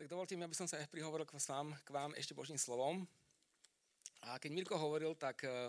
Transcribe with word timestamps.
Tak 0.00 0.08
dovolte 0.08 0.32
mi, 0.32 0.40
aby 0.48 0.56
som 0.56 0.64
sa 0.64 0.80
prihovoril 0.88 1.28
k 1.28 1.36
vám, 1.36 1.76
k 1.84 1.92
vám 1.92 2.16
ešte 2.16 2.32
Božím 2.32 2.56
slovom. 2.56 3.04
A 4.24 4.40
keď 4.40 4.48
Mirko 4.48 4.80
hovoril, 4.80 5.12
tak 5.12 5.44
uh, 5.44 5.68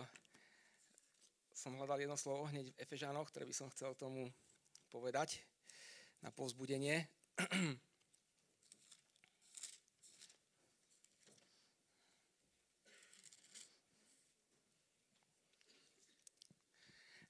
som 1.52 1.76
hľadal 1.76 2.00
jedno 2.00 2.16
slovo 2.16 2.48
hneď 2.48 2.72
v 2.72 2.80
Efežánoch, 2.80 3.28
ktoré 3.28 3.44
by 3.44 3.52
som 3.52 3.68
chcel 3.76 3.92
tomu 3.92 4.32
povedať 4.88 5.44
na 6.24 6.32
povzbudenie. 6.32 7.04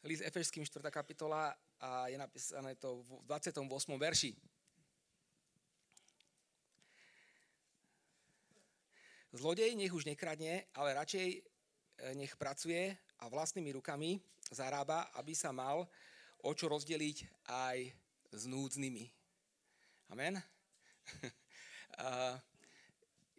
List 0.07 0.23
Efežským 0.23 0.63
4. 0.63 0.87
kapitola 0.95 1.51
a 1.83 2.07
je 2.07 2.15
napísané 2.15 2.79
to 2.79 3.03
v 3.03 3.27
28. 3.27 3.59
verši. 3.99 4.39
Zlodej 9.33 9.73
nech 9.73 9.89
už 9.89 10.05
nekradne, 10.05 10.69
ale 10.77 10.93
radšej 10.93 11.29
e, 11.33 11.41
nech 12.21 12.37
pracuje 12.37 12.93
a 13.17 13.33
vlastnými 13.33 13.73
rukami 13.73 14.21
zarába, 14.53 15.09
aby 15.17 15.33
sa 15.33 15.57
mal 15.57 15.89
o 16.45 16.51
čo 16.53 16.69
rozdeliť 16.69 17.49
aj 17.49 17.79
s 18.29 18.43
núdznymi. 18.45 19.09
Amen? 20.13 20.37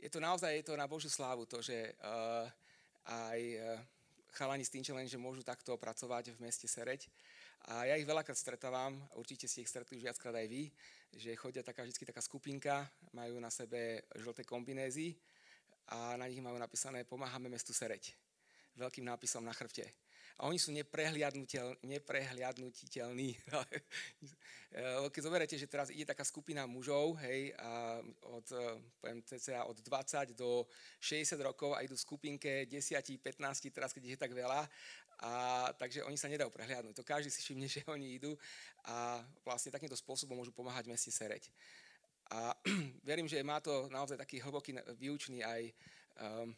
je 0.01 0.09
to 0.09 0.17
naozaj 0.17 0.49
je 0.57 0.65
to 0.65 0.73
na 0.73 0.89
Božiu 0.89 1.13
slávu, 1.13 1.45
to, 1.45 1.61
že 1.61 1.77
e, 1.77 1.91
aj 3.05 3.39
e, 3.53 3.57
chalani 4.33 4.65
z 4.65 4.73
Teen 4.73 4.81
Challenge 4.81 5.13
môžu 5.21 5.45
takto 5.45 5.77
pracovať 5.77 6.33
v 6.33 6.41
meste 6.41 6.65
Sereď. 6.65 7.05
A 7.69 7.85
ja 7.85 8.01
ich 8.01 8.09
veľakrát 8.09 8.33
stretávam, 8.33 8.97
určite 9.13 9.45
ste 9.45 9.61
ich 9.61 9.69
stretli 9.69 10.01
už 10.01 10.09
viackrát 10.09 10.33
aj 10.41 10.47
vy, 10.49 10.73
že 11.13 11.37
chodia 11.37 11.61
taká 11.61 11.85
vždy 11.85 12.09
taká 12.09 12.19
skupinka, 12.19 12.89
majú 13.13 13.37
na 13.37 13.53
sebe 13.53 14.09
žlté 14.17 14.41
kombinézy 14.41 15.13
a 15.87 16.17
na 16.17 16.27
nich 16.27 16.39
majú 16.39 16.55
napísané 16.55 17.03
Pomáhame 17.03 17.49
mestu 17.49 17.73
Sereď. 17.73 18.15
Veľkým 18.75 19.05
nápisom 19.05 19.45
na 19.45 19.53
chrbte. 19.53 19.85
A 20.41 20.49
oni 20.49 20.57
sú 20.57 20.73
neprehliadnutiteľní. 20.73 23.37
Keď 25.13 25.21
zoberiete, 25.21 25.61
že 25.61 25.69
teraz 25.69 25.93
ide 25.93 26.09
taká 26.09 26.25
skupina 26.25 26.65
mužov, 26.65 27.21
hej, 27.21 27.53
a 27.61 28.01
od, 28.25 28.41
poviem, 28.97 29.21
cca 29.21 29.69
od 29.69 29.77
20 29.77 30.33
do 30.33 30.65
60 30.97 31.37
rokov 31.37 31.77
a 31.77 31.85
idú 31.85 31.93
v 31.93 32.01
skupinke 32.01 32.65
10, 32.65 32.97
15, 33.21 33.69
teraz 33.69 33.93
keď 33.93 34.17
je 34.17 34.17
tak 34.17 34.33
veľa, 34.33 34.65
a, 35.21 35.69
takže 35.77 36.01
oni 36.01 36.17
sa 36.17 36.25
nedajú 36.25 36.49
prehliadnúť. 36.49 36.97
To 36.97 37.05
každý 37.05 37.29
si 37.29 37.45
všimne, 37.45 37.69
že 37.77 37.85
oni 37.85 38.17
idú 38.17 38.33
a 38.89 39.21
vlastne 39.45 39.69
takýmto 39.69 39.93
spôsobom 39.93 40.33
môžu 40.33 40.49
pomáhať 40.49 40.89
meste 40.89 41.13
Sereď. 41.13 41.45
A 42.31 42.55
verím, 43.09 43.27
že 43.27 43.43
má 43.43 43.59
to 43.59 43.91
naozaj 43.91 44.15
taký 44.15 44.39
hlboký 44.39 44.77
výučný 44.95 45.43
aj 45.43 45.61
um, 46.19 46.55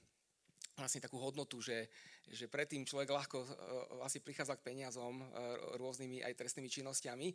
vlastne 0.76 1.00
takú 1.00 1.16
hodnotu, 1.18 1.64
že, 1.64 1.88
že 2.28 2.52
predtým 2.52 2.84
človek 2.84 3.08
ľahko 3.08 3.38
uh, 3.40 3.48
vlastne 4.04 4.20
prichádza 4.20 4.60
k 4.60 4.66
peniazom 4.66 5.24
uh, 5.24 5.28
rôznymi 5.80 6.22
aj 6.22 6.36
trestnými 6.36 6.68
činnosťami 6.68 7.28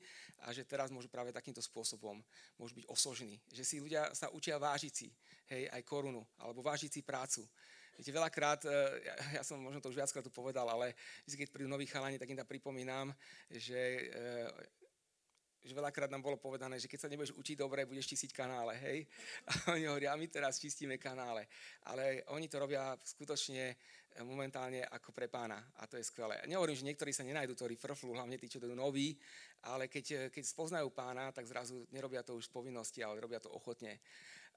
a 0.45 0.53
že 0.53 0.69
teraz 0.69 0.93
môžu 0.93 1.09
práve 1.09 1.33
takýmto 1.33 1.65
spôsobom 1.65 2.21
môžu 2.61 2.77
byť 2.77 2.87
osožní. 2.93 3.41
Že 3.51 3.63
si 3.65 3.77
ľudia 3.81 4.13
sa 4.13 4.29
učia 4.31 4.61
vážiť 4.61 4.93
si 4.93 5.09
hej, 5.49 5.73
aj 5.73 5.83
korunu 5.89 6.21
alebo 6.37 6.61
vážiť 6.61 6.91
si 6.93 7.01
prácu. 7.01 7.49
Viete, 7.97 8.13
veľakrát, 8.13 8.61
uh, 8.69 8.73
ja, 9.01 9.41
ja 9.41 9.43
som 9.43 9.57
možno 9.57 9.81
to 9.81 9.89
už 9.89 10.05
viackrát 10.05 10.25
tu 10.25 10.33
povedal, 10.33 10.69
ale 10.69 10.93
keď 11.25 11.49
prídu 11.49 11.69
noví 11.69 11.89
chalani, 11.89 12.21
tak 12.21 12.29
im 12.29 12.37
tam 12.37 12.49
pripomínam, 12.49 13.13
že 13.49 14.09
že 15.61 15.77
veľakrát 15.77 16.09
nám 16.09 16.25
bolo 16.25 16.41
povedané, 16.41 16.81
že 16.81 16.89
keď 16.89 17.07
sa 17.07 17.09
nebudeš 17.13 17.37
učiť 17.37 17.57
dobre, 17.61 17.85
budeš 17.85 18.17
čistiť 18.17 18.31
kanále, 18.33 18.75
hej? 18.81 18.99
A 19.47 19.77
oni 19.77 19.85
hovoria, 19.87 20.17
my 20.17 20.27
teraz 20.27 20.57
čistíme 20.57 20.97
kanále. 20.97 21.47
Ale 21.89 22.25
oni 22.33 22.49
to 22.49 22.57
robia 22.57 22.97
skutočne 22.97 23.65
eh, 23.73 24.25
momentálne 24.25 24.85
ako 24.89 25.13
pre 25.13 25.29
pána 25.29 25.61
a 25.79 25.85
to 25.85 26.01
je 26.01 26.05
skvelé. 26.09 26.41
Nehovorím, 26.49 26.77
že 26.81 26.89
niektorí 26.89 27.13
sa 27.13 27.27
nenajdu, 27.27 27.53
ktorí 27.53 27.77
frflú, 27.77 28.17
hlavne 28.17 28.41
tí, 28.41 28.49
čo 28.49 28.59
idú 28.59 28.73
noví, 28.73 29.15
ale 29.69 29.87
keď, 29.87 30.05
eh, 30.13 30.19
keď 30.33 30.45
spoznajú 30.49 30.89
pána, 30.91 31.31
tak 31.31 31.45
zrazu 31.45 31.85
nerobia 31.93 32.25
to 32.25 32.35
už 32.41 32.49
povinnosti, 32.49 33.05
ale 33.05 33.21
robia 33.21 33.39
to 33.39 33.53
ochotne. 33.53 34.01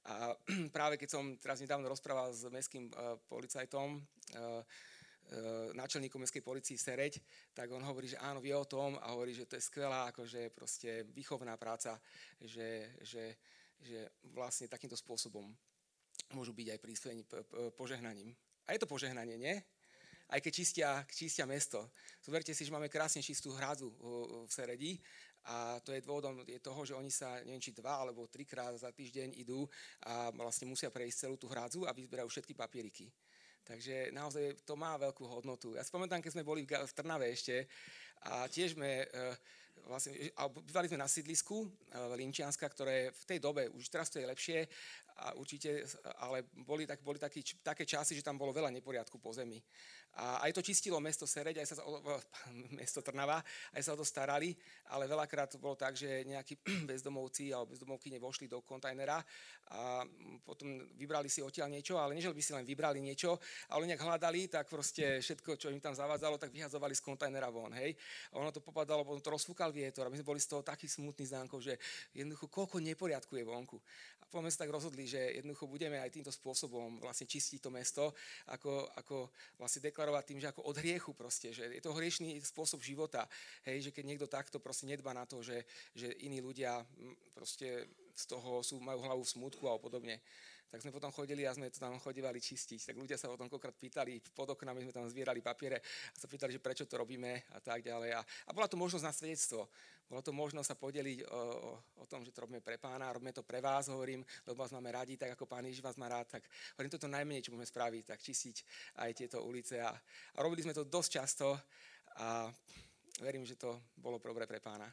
A 0.03 0.35
práve 0.75 0.96
keď 1.00 1.09
som 1.20 1.35
teraz 1.40 1.59
nedávno 1.59 1.88
rozprával 1.88 2.35
s 2.35 2.44
mestským 2.52 2.91
uh, 2.91 3.16
policajtom, 3.31 4.03
E, 4.34 4.64
náčelníkom 5.73 6.22
mestskej 6.22 6.45
policii 6.45 6.78
Sereď, 6.78 7.17
tak 7.56 7.72
on 7.72 7.81
hovorí, 7.81 8.11
že 8.11 8.22
áno, 8.22 8.44
vie 8.44 8.53
o 8.53 8.67
tom 8.67 9.00
a 9.01 9.16
hovorí, 9.16 9.34
že 9.34 9.50
to 9.50 9.57
je 9.57 9.66
skvelá 9.66 10.13
akože 10.13 10.53
proste 10.53 11.07
výchovná 11.09 11.57
práca, 11.57 11.97
že, 12.38 12.94
že, 13.01 13.38
že 13.81 14.09
vlastne 14.35 14.69
takýmto 14.69 15.00
spôsobom 15.00 15.50
môžu 16.38 16.53
byť 16.53 16.67
aj 16.75 16.79
prísvení 16.79 17.22
požehnaním. 17.73 18.29
A 18.69 18.78
je 18.78 18.79
to 18.81 18.89
požehnanie, 18.89 19.38
nie? 19.38 19.56
Aj 20.29 20.39
keď 20.39 20.53
čistia, 20.53 20.89
čistia 21.11 21.45
mesto. 21.45 21.91
Zoberte 22.23 22.55
si, 22.55 22.66
že 22.66 22.73
máme 22.73 22.90
krásne 22.90 23.22
čistú 23.22 23.53
hradzu 23.53 23.91
v 24.47 24.50
Seredi 24.50 24.97
a 25.45 25.78
to 25.84 25.91
je 25.91 26.01
dôvodom 26.01 26.41
je 26.47 26.57
toho, 26.63 26.81
že 26.88 26.95
oni 26.95 27.11
sa, 27.11 27.44
neviem, 27.44 27.59
či 27.59 27.75
dva 27.75 28.00
alebo 28.01 28.31
trikrát 28.31 28.73
za 28.79 28.90
týždeň 28.90 29.35
idú 29.44 29.67
a 30.07 30.31
vlastne 30.31 30.72
musia 30.72 30.88
prejsť 30.88 31.28
celú 31.28 31.35
tú 31.35 31.51
hradzu 31.51 31.84
a 31.84 31.91
vyzberajú 31.91 32.31
všetky 32.31 32.55
papieriky. 32.55 33.11
Takže 33.63 34.12
naozaj 34.12 34.68
to 34.68 34.75
má 34.75 35.00
veľkú 35.00 35.24
hodnotu. 35.24 35.75
Ja 35.75 35.88
si 35.88 35.91
pamätám, 35.91 36.19
keď 36.19 36.31
sme 36.35 36.44
boli 36.44 36.68
v 36.68 36.96
Trnave 36.96 37.31
ešte 37.31 37.68
a 38.23 38.47
tiež 38.47 38.75
sme, 38.79 39.03
e, 39.03 39.07
vlastne, 39.88 40.16
bývali 40.63 40.88
sme 40.88 41.00
na 41.00 41.11
sídlisku 41.11 41.63
e, 41.63 41.67
Linčianska, 42.16 42.67
ktoré 42.72 43.11
v 43.11 43.23
tej 43.28 43.39
dobe, 43.44 43.67
už 43.72 43.89
teraz 43.91 44.07
to 44.07 44.19
je 44.19 44.29
lepšie, 44.29 44.67
a 45.17 45.34
určite, 45.38 45.85
ale 46.25 46.41
boli, 46.66 46.89
tak, 46.89 47.01
boli 47.06 47.22
taký, 47.22 47.45
také 47.61 47.85
časy, 47.85 48.17
že 48.17 48.25
tam 48.25 48.38
bolo 48.38 48.50
veľa 48.50 48.73
neporiadku 48.73 49.22
po 49.22 49.29
zemi. 49.29 49.61
A 50.13 50.45
aj 50.45 50.53
to 50.53 50.61
čistilo 50.61 51.01
mesto 51.01 51.25
Sereď, 51.25 51.57
aj 51.57 51.73
sa 51.73 51.75
to, 51.81 52.01
mesto 52.79 53.01
Trnava, 53.01 53.41
aj 53.73 53.81
sa 53.81 53.94
o 53.94 53.97
to 53.97 54.06
starali, 54.06 54.53
ale 54.94 55.09
veľakrát 55.09 55.50
to 55.50 55.57
bolo 55.57 55.73
tak, 55.73 55.97
že 55.97 56.25
nejakí 56.25 56.61
bezdomovci 56.90 57.50
alebo 57.50 57.73
bezdomovky 57.73 58.13
nevošli 58.13 58.45
do 58.45 58.61
kontajnera 58.61 59.22
a 59.73 60.05
potom 60.45 60.85
vybrali 60.97 61.29
si 61.29 61.41
odtiaľ 61.41 61.73
niečo, 61.73 61.97
ale 61.97 62.13
nežel 62.13 62.34
by 62.34 62.41
si 62.45 62.53
len 62.53 62.66
vybrali 62.66 63.01
niečo, 63.01 63.41
ale 63.73 63.90
nejak 63.90 64.05
hľadali, 64.05 64.50
tak 64.50 64.69
proste 64.69 65.17
všetko, 65.17 65.57
čo 65.57 65.73
im 65.73 65.81
tam 65.81 65.97
zavádzalo, 65.97 66.38
tak 66.38 66.53
vyhazovali 66.53 66.94
z 66.94 67.01
kontajnera 67.01 67.50
von, 67.50 67.73
hej. 67.73 67.97
A 68.34 68.41
ono 68.41 68.51
to 68.51 68.63
popadalo, 68.63 69.06
potom 69.06 69.22
to 69.22 69.34
rozfúkal 69.34 69.69
vietor 69.69 70.07
a 70.07 70.12
my 70.12 70.18
sme 70.19 70.28
boli 70.28 70.41
z 70.41 70.50
toho 70.51 70.62
taký 70.66 70.90
smutný 70.90 71.25
zánkov, 71.28 71.59
že 71.62 71.78
jednoducho 72.13 72.50
koľko 72.50 72.78
neporiadku 72.81 73.35
je 73.38 73.46
vonku. 73.46 73.78
A 74.22 74.24
potom 74.28 74.46
sme 74.46 74.53
sa 74.53 74.63
tak 74.66 74.74
rozhodli, 74.74 75.06
že 75.06 75.40
jednoducho 75.40 75.68
budeme 75.68 76.00
aj 76.00 76.13
týmto 76.13 76.31
spôsobom 76.34 77.02
vlastne 77.02 77.29
čistiť 77.29 77.59
to 77.62 77.69
mesto, 77.69 78.03
ako, 78.50 78.90
ako 78.97 79.16
vlastne 79.57 79.85
deklarovať 79.85 80.23
tým, 80.25 80.40
že 80.41 80.50
ako 80.50 80.62
od 80.66 80.75
hriechu 80.79 81.12
proste, 81.13 81.53
že 81.53 81.69
je 81.69 81.81
to 81.84 81.94
hriešný 81.94 82.40
spôsob 82.41 82.81
života, 82.81 83.29
hej, 83.68 83.90
že 83.90 83.94
keď 83.94 84.03
niekto 84.06 84.28
takto 84.28 84.57
proste 84.57 84.90
nedba 84.90 85.13
na 85.13 85.28
to, 85.29 85.44
že, 85.44 85.66
že 85.94 86.12
iní 86.25 86.41
ľudia 86.41 86.81
proste 87.34 87.90
z 88.13 88.23
toho 88.29 88.62
sú, 88.62 88.78
majú 88.78 89.02
hlavu 89.02 89.22
v 89.25 89.34
smutku 89.34 89.66
a 89.66 89.81
podobne. 89.81 90.22
Tak 90.73 90.81
sme 90.81 90.89
potom 90.89 91.13
chodili 91.13 91.45
a 91.45 91.53
sme 91.53 91.69
to 91.69 91.78
tam 91.78 92.01
chodívali 92.01 92.41
čistiť. 92.41 92.89
Tak 92.89 92.95
ľudia 92.97 93.13
sa 93.13 93.29
o 93.29 93.38
tom 93.38 93.45
pýtali, 93.45 94.17
pod 94.34 94.57
oknami 94.57 94.81
sme 94.81 94.89
tam 94.89 95.06
zbierali 95.06 95.38
papiere 95.38 95.78
a 95.78 96.17
sa 96.17 96.25
pýtali, 96.25 96.50
že 96.50 96.57
prečo 96.57 96.89
to 96.89 96.97
robíme 96.97 97.29
a 97.53 97.61
tak 97.61 97.85
ďalej. 97.85 98.17
A, 98.17 98.25
a 98.25 98.51
bola 98.57 98.66
to 98.66 98.73
možnosť 98.73 99.06
na 99.06 99.13
svedectvo. 99.13 99.69
Bola 100.09 100.25
to 100.25 100.34
možnosť 100.34 100.73
sa 100.73 100.73
podeliť 100.73 101.29
o, 101.29 101.29
o, 101.29 101.72
o 102.01 102.06
tom, 102.09 102.25
že 102.25 102.34
to 102.34 102.50
robíme 102.50 102.57
pre 102.66 102.81
pána, 102.81 103.13
robíme 103.13 103.29
to 103.29 103.45
pre 103.45 103.61
vás, 103.61 103.85
hovorím, 103.94 104.25
lebo 104.50 104.57
vás 104.57 104.73
máme 104.73 104.89
radi, 104.89 105.13
tak 105.13 105.38
ako 105.38 105.45
pán 105.45 105.61
Ježiš 105.61 105.85
vás 105.85 105.94
má 105.94 106.09
rád, 106.09 106.41
tak 106.41 106.50
hovorím, 106.73 106.90
toto 106.90 107.05
najmenej, 107.05 107.45
čo 107.45 107.53
môžeme 107.53 107.69
spraviť, 107.69 108.03
tak 108.09 108.19
čistiť 108.25 108.55
aj 109.05 109.09
tieto 109.13 109.45
ulice. 109.45 109.78
A, 109.78 109.94
a 109.94 110.38
robili 110.41 110.66
sme 110.66 110.73
to 110.73 110.90
dosť 110.90 111.22
často 111.22 111.53
a 112.17 112.50
verím, 113.22 113.45
že 113.45 113.61
to 113.61 113.78
bolo 113.94 114.17
dobré 114.17 114.50
pre 114.50 114.57
pána. 114.57 114.90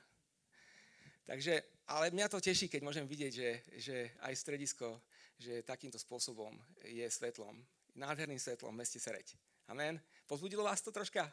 Takže, 1.24 1.88
ale 1.88 2.12
mňa 2.12 2.28
to 2.28 2.36
teší, 2.36 2.68
keď 2.68 2.84
môžem 2.84 3.08
vidieť, 3.08 3.32
že, 3.32 3.50
že 3.80 3.96
aj 4.28 4.34
stredisko 4.36 5.00
že 5.40 5.64
takýmto 5.64 5.96
spôsobom 5.96 6.52
je 6.84 7.08
svetlom, 7.08 7.56
nádherným 7.96 8.36
svetlom 8.36 8.76
v 8.76 8.84
meste 8.84 9.00
Sereď. 9.00 9.32
Amen. 9.72 9.96
Pozbudilo 10.28 10.68
vás 10.68 10.84
to 10.84 10.92
troška? 10.92 11.32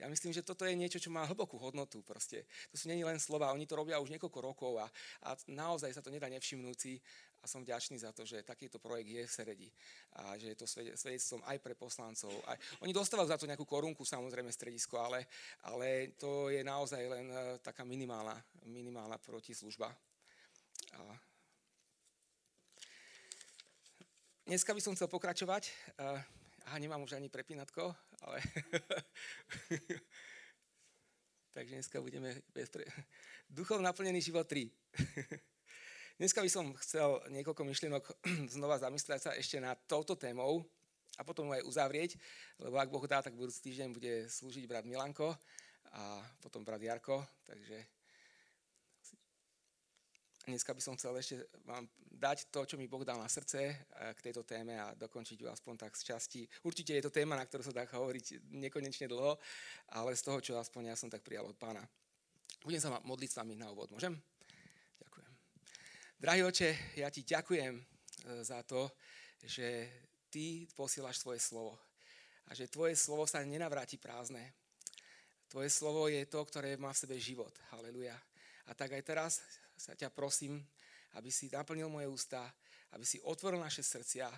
Ja 0.00 0.08
myslím, 0.08 0.32
že 0.32 0.44
toto 0.44 0.64
je 0.64 0.72
niečo, 0.72 0.96
čo 0.96 1.12
má 1.12 1.24
hlbokú 1.28 1.60
hodnotu. 1.60 2.00
Proste. 2.00 2.48
To 2.72 2.76
sú 2.80 2.88
není 2.88 3.04
len 3.04 3.20
slova, 3.20 3.52
oni 3.52 3.68
to 3.68 3.76
robia 3.76 4.00
už 4.00 4.08
niekoľko 4.10 4.40
rokov 4.40 4.72
a, 4.80 4.88
a 5.28 5.36
naozaj 5.52 5.92
sa 5.92 6.02
to 6.02 6.08
nedá 6.08 6.32
nevšimnúci 6.32 6.96
a 7.42 7.44
som 7.46 7.60
vďačný 7.60 8.00
za 8.00 8.10
to, 8.14 8.24
že 8.24 8.46
takýto 8.46 8.78
projekt 8.78 9.10
je 9.10 9.22
v 9.26 9.32
Seredi 9.32 9.68
a 10.16 10.38
že 10.38 10.54
je 10.54 10.56
to 10.56 10.66
svedectvom 10.70 11.42
aj 11.44 11.58
pre 11.60 11.74
poslancov. 11.76 12.32
Aj, 12.48 12.56
oni 12.80 12.94
dostávajú 12.94 13.28
za 13.28 13.38
to 13.38 13.50
nejakú 13.50 13.66
korunku, 13.66 14.06
samozrejme, 14.06 14.48
stredisko, 14.48 14.96
ale, 14.96 15.26
ale 15.66 16.14
to 16.16 16.48
je 16.48 16.62
naozaj 16.62 17.02
len 17.02 17.26
uh, 17.28 17.58
taká 17.58 17.82
minimálna, 17.82 18.38
minimálna 18.64 19.18
protislužba. 19.18 19.90
A 20.98 20.98
Dneska 24.42 24.74
by 24.74 24.82
som 24.82 24.98
chcel 24.98 25.06
pokračovať. 25.06 25.70
Uh, 26.02 26.18
aha, 26.66 26.76
nemám 26.82 26.98
už 27.06 27.14
ani 27.14 27.30
prepínatko, 27.30 27.94
ale... 28.26 28.42
Takže 31.54 31.78
dneska 31.78 32.02
budeme 32.02 32.42
bez 32.50 32.66
pre... 32.66 32.82
Duchov 33.46 33.78
naplnený 33.78 34.18
život 34.18 34.42
3. 34.50 34.66
Dneska 36.18 36.42
by 36.42 36.50
som 36.50 36.74
chcel 36.82 37.22
niekoľko 37.30 37.62
myšlienok 37.62 38.04
znova 38.58 38.82
zamyslieť 38.82 39.20
sa 39.22 39.30
ešte 39.38 39.62
nad 39.62 39.78
touto 39.86 40.18
témou 40.18 40.66
a 41.14 41.22
potom 41.22 41.46
aj 41.54 41.62
uzavrieť, 41.62 42.18
lebo 42.58 42.82
ak 42.82 42.90
Boh 42.90 43.06
dá, 43.06 43.22
tak 43.22 43.38
budúci 43.38 43.62
týždeň 43.70 43.88
bude 43.94 44.26
slúžiť 44.26 44.66
brat 44.66 44.82
Milanko 44.82 45.38
a 45.94 46.18
potom 46.42 46.66
brat 46.66 46.82
Jarko, 46.82 47.22
takže 47.46 48.01
dneska 50.46 50.74
by 50.74 50.82
som 50.82 50.94
chcel 50.98 51.14
ešte 51.18 51.46
vám 51.66 51.86
dať 52.02 52.50
to, 52.50 52.66
čo 52.66 52.74
mi 52.78 52.90
Boh 52.90 53.02
dal 53.06 53.18
na 53.18 53.30
srdce 53.30 53.60
eh, 53.62 54.12
k 54.14 54.30
tejto 54.30 54.42
téme 54.42 54.78
a 54.78 54.94
dokončiť 54.94 55.38
ju 55.42 55.48
aspoň 55.50 55.74
tak 55.86 55.92
z 55.94 56.02
časti. 56.14 56.42
Určite 56.66 56.94
je 56.98 57.04
to 57.06 57.14
téma, 57.14 57.38
na 57.38 57.46
ktorú 57.46 57.62
sa 57.62 57.74
dá 57.74 57.86
hovoriť 57.86 58.50
nekonečne 58.50 59.06
dlho, 59.06 59.38
ale 59.94 60.16
z 60.18 60.22
toho, 60.22 60.38
čo 60.42 60.52
aspoň 60.58 60.92
ja 60.92 60.96
som 60.98 61.10
tak 61.10 61.22
prijal 61.22 61.46
od 61.46 61.58
pána. 61.58 61.82
Budem 62.62 62.78
sa 62.78 62.94
modliť 63.02 63.30
s 63.30 63.38
vami 63.42 63.58
na 63.58 63.70
úvod, 63.74 63.90
môžem? 63.90 64.14
Drahý 66.22 66.46
oče, 66.46 66.94
ja 67.02 67.10
ti 67.10 67.26
ďakujem 67.26 67.74
e, 67.74 67.82
za 68.46 68.62
to, 68.62 68.94
že 69.42 69.90
ty 70.30 70.70
posielaš 70.70 71.18
svoje 71.18 71.42
slovo 71.42 71.74
a 72.46 72.54
že 72.54 72.70
tvoje 72.70 72.94
slovo 72.94 73.26
sa 73.26 73.42
nenavráti 73.42 73.98
prázdne. 73.98 74.54
Tvoje 75.50 75.66
slovo 75.66 76.06
je 76.06 76.22
to, 76.30 76.46
ktoré 76.46 76.78
má 76.78 76.94
v 76.94 77.02
sebe 77.02 77.18
život. 77.18 77.50
Haleluja. 77.74 78.14
A 78.70 78.72
tak 78.78 78.94
aj 78.94 79.02
teraz 79.02 79.42
sa 79.82 79.98
ťa 79.98 80.14
prosím, 80.14 80.62
aby 81.18 81.26
si 81.34 81.50
naplnil 81.50 81.90
moje 81.90 82.06
ústa, 82.06 82.46
aby 82.94 83.02
si 83.02 83.18
otvoril 83.26 83.58
naše 83.58 83.82
srdcia 83.82 84.30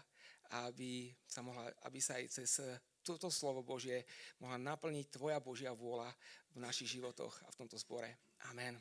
aby 0.63 1.09
sa, 1.25 1.41
mohla, 1.41 1.67
aby 1.89 1.99
sa 1.99 2.21
aj 2.21 2.25
cez 2.31 2.61
toto 3.05 3.29
slovo 3.33 3.65
Božie 3.65 4.05
mohla 4.41 4.61
naplniť 4.61 5.07
tvoja 5.13 5.41
Božia 5.41 5.73
vôľa 5.73 6.13
v 6.55 6.63
našich 6.63 6.97
životoch 6.97 7.35
a 7.45 7.49
v 7.53 7.59
tomto 7.65 7.77
zbore. 7.81 8.09
Amen. 8.53 8.79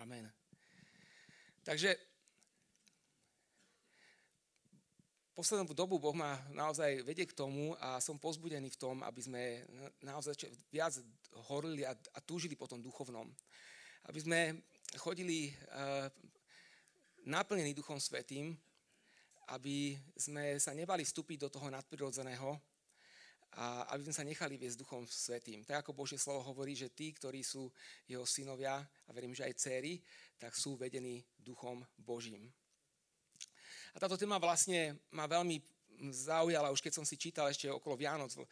Amen. 0.00 0.26
Takže 1.62 1.94
poslednú 5.36 5.70
dobu 5.76 6.00
Boh 6.00 6.16
ma 6.16 6.34
naozaj 6.50 7.04
vedie 7.04 7.28
k 7.28 7.36
tomu 7.36 7.76
a 7.78 8.00
som 8.02 8.18
pozbudený 8.18 8.72
v 8.74 8.80
tom, 8.80 8.96
aby 9.04 9.20
sme 9.22 9.42
naozaj 10.02 10.48
viac 10.72 10.96
horili 11.50 11.84
a, 11.86 11.92
a 11.92 12.18
túžili 12.24 12.56
po 12.56 12.66
tom 12.66 12.82
duchovnom. 12.82 13.28
Aby 14.08 14.20
sme 14.24 14.40
chodili 14.96 15.52
uh, 15.52 16.08
naplnení 17.28 17.76
Duchom 17.76 18.00
Svetým, 18.00 18.56
aby 19.48 19.96
sme 20.16 20.56
sa 20.60 20.72
nebali 20.72 21.04
vstúpiť 21.04 21.44
do 21.44 21.48
toho 21.52 21.68
nadprirodzeného 21.68 22.56
a 23.56 23.88
aby 23.96 24.04
sme 24.08 24.16
sa 24.16 24.24
nechali 24.24 24.60
viesť 24.60 24.84
Duchom 24.84 25.08
Svetým. 25.08 25.64
Tak 25.64 25.84
ako 25.84 25.96
Božie 25.96 26.20
slovo 26.20 26.44
hovorí, 26.44 26.76
že 26.76 26.92
tí, 26.92 27.12
ktorí 27.16 27.40
sú 27.40 27.72
jeho 28.04 28.28
synovia, 28.28 28.76
a 28.80 29.10
verím, 29.12 29.32
že 29.32 29.48
aj 29.48 29.56
céry, 29.56 30.00
tak 30.36 30.52
sú 30.52 30.76
vedení 30.76 31.24
Duchom 31.40 31.80
Božím. 31.96 32.52
A 33.92 33.96
táto 33.96 34.20
téma 34.20 34.36
vlastne 34.36 35.00
ma 35.16 35.24
veľmi 35.24 35.64
zaujala, 36.10 36.70
už 36.70 36.80
keď 36.80 36.92
som 36.98 37.04
si 37.06 37.18
čítal 37.18 37.50
ešte 37.50 37.66
okolo 37.66 37.98
Vianoc, 37.98 38.30
e, 38.34 38.46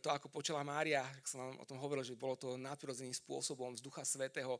to 0.00 0.08
ako 0.08 0.32
počala 0.32 0.64
Mária, 0.64 1.04
ak 1.04 1.26
som 1.28 1.44
vám 1.44 1.56
o 1.60 1.68
tom 1.68 1.78
hovoril, 1.78 2.04
že 2.04 2.16
bolo 2.16 2.34
to 2.34 2.56
nadprirodzeným 2.56 3.14
spôsobom 3.14 3.76
z 3.76 3.84
Ducha 3.84 4.02
Svetého. 4.02 4.56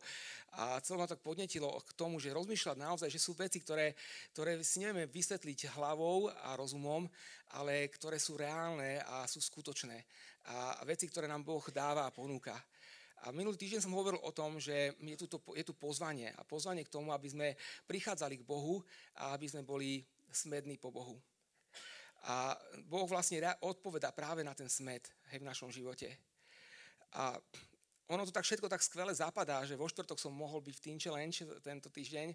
A 0.60 0.80
celé 0.84 0.96
ma 1.00 1.08
tak 1.08 1.24
podnetilo 1.24 1.72
k 1.84 1.90
tomu, 1.96 2.20
že 2.20 2.34
rozmýšľať 2.36 2.76
naozaj, 2.76 3.08
že 3.08 3.20
sú 3.20 3.32
veci, 3.32 3.58
ktoré, 3.60 3.96
ktoré 4.36 4.60
si 4.60 4.84
nevieme 4.84 5.08
vysvetliť 5.08 5.74
hlavou 5.76 6.28
a 6.28 6.54
rozumom, 6.54 7.08
ale 7.56 7.88
ktoré 7.88 8.20
sú 8.20 8.36
reálne 8.36 9.00
a 9.08 9.24
sú 9.24 9.40
skutočné. 9.40 9.96
A 10.48 10.84
veci, 10.84 11.08
ktoré 11.08 11.28
nám 11.28 11.44
Boh 11.44 11.64
dáva 11.72 12.08
a 12.08 12.14
ponúka. 12.14 12.56
A 13.26 13.34
minulý 13.34 13.58
týždeň 13.58 13.82
som 13.82 13.96
hovoril 13.98 14.22
o 14.22 14.30
tom, 14.30 14.62
že 14.62 14.94
je 14.94 15.16
tu, 15.18 15.26
to, 15.26 15.42
je 15.58 15.66
tu 15.66 15.74
pozvanie 15.74 16.30
a 16.38 16.46
pozvanie 16.46 16.86
k 16.86 16.92
tomu, 16.92 17.10
aby 17.10 17.26
sme 17.26 17.48
prichádzali 17.90 18.38
k 18.38 18.46
Bohu 18.46 18.78
a 19.18 19.34
aby 19.34 19.50
sme 19.50 19.66
boli 19.66 20.06
smední 20.30 20.78
po 20.78 20.94
Bohu. 20.94 21.18
A 22.26 22.58
Boh 22.88 23.06
vlastne 23.06 23.44
odpoveda 23.62 24.10
práve 24.10 24.42
na 24.42 24.56
ten 24.56 24.66
smed 24.66 25.06
hej, 25.30 25.38
v 25.38 25.48
našom 25.48 25.70
živote. 25.70 26.10
A 27.14 27.38
ono 28.08 28.24
to 28.24 28.32
tak 28.32 28.44
všetko 28.44 28.72
tak 28.72 28.80
skvele 28.80 29.12
zapadá, 29.12 29.62
že 29.68 29.76
vo 29.76 29.84
štvrtok 29.84 30.16
som 30.16 30.32
mohol 30.32 30.64
byť 30.64 30.74
v 30.76 30.82
Teen 30.82 30.98
Challenge 30.98 31.44
tento 31.60 31.92
týždeň 31.92 32.32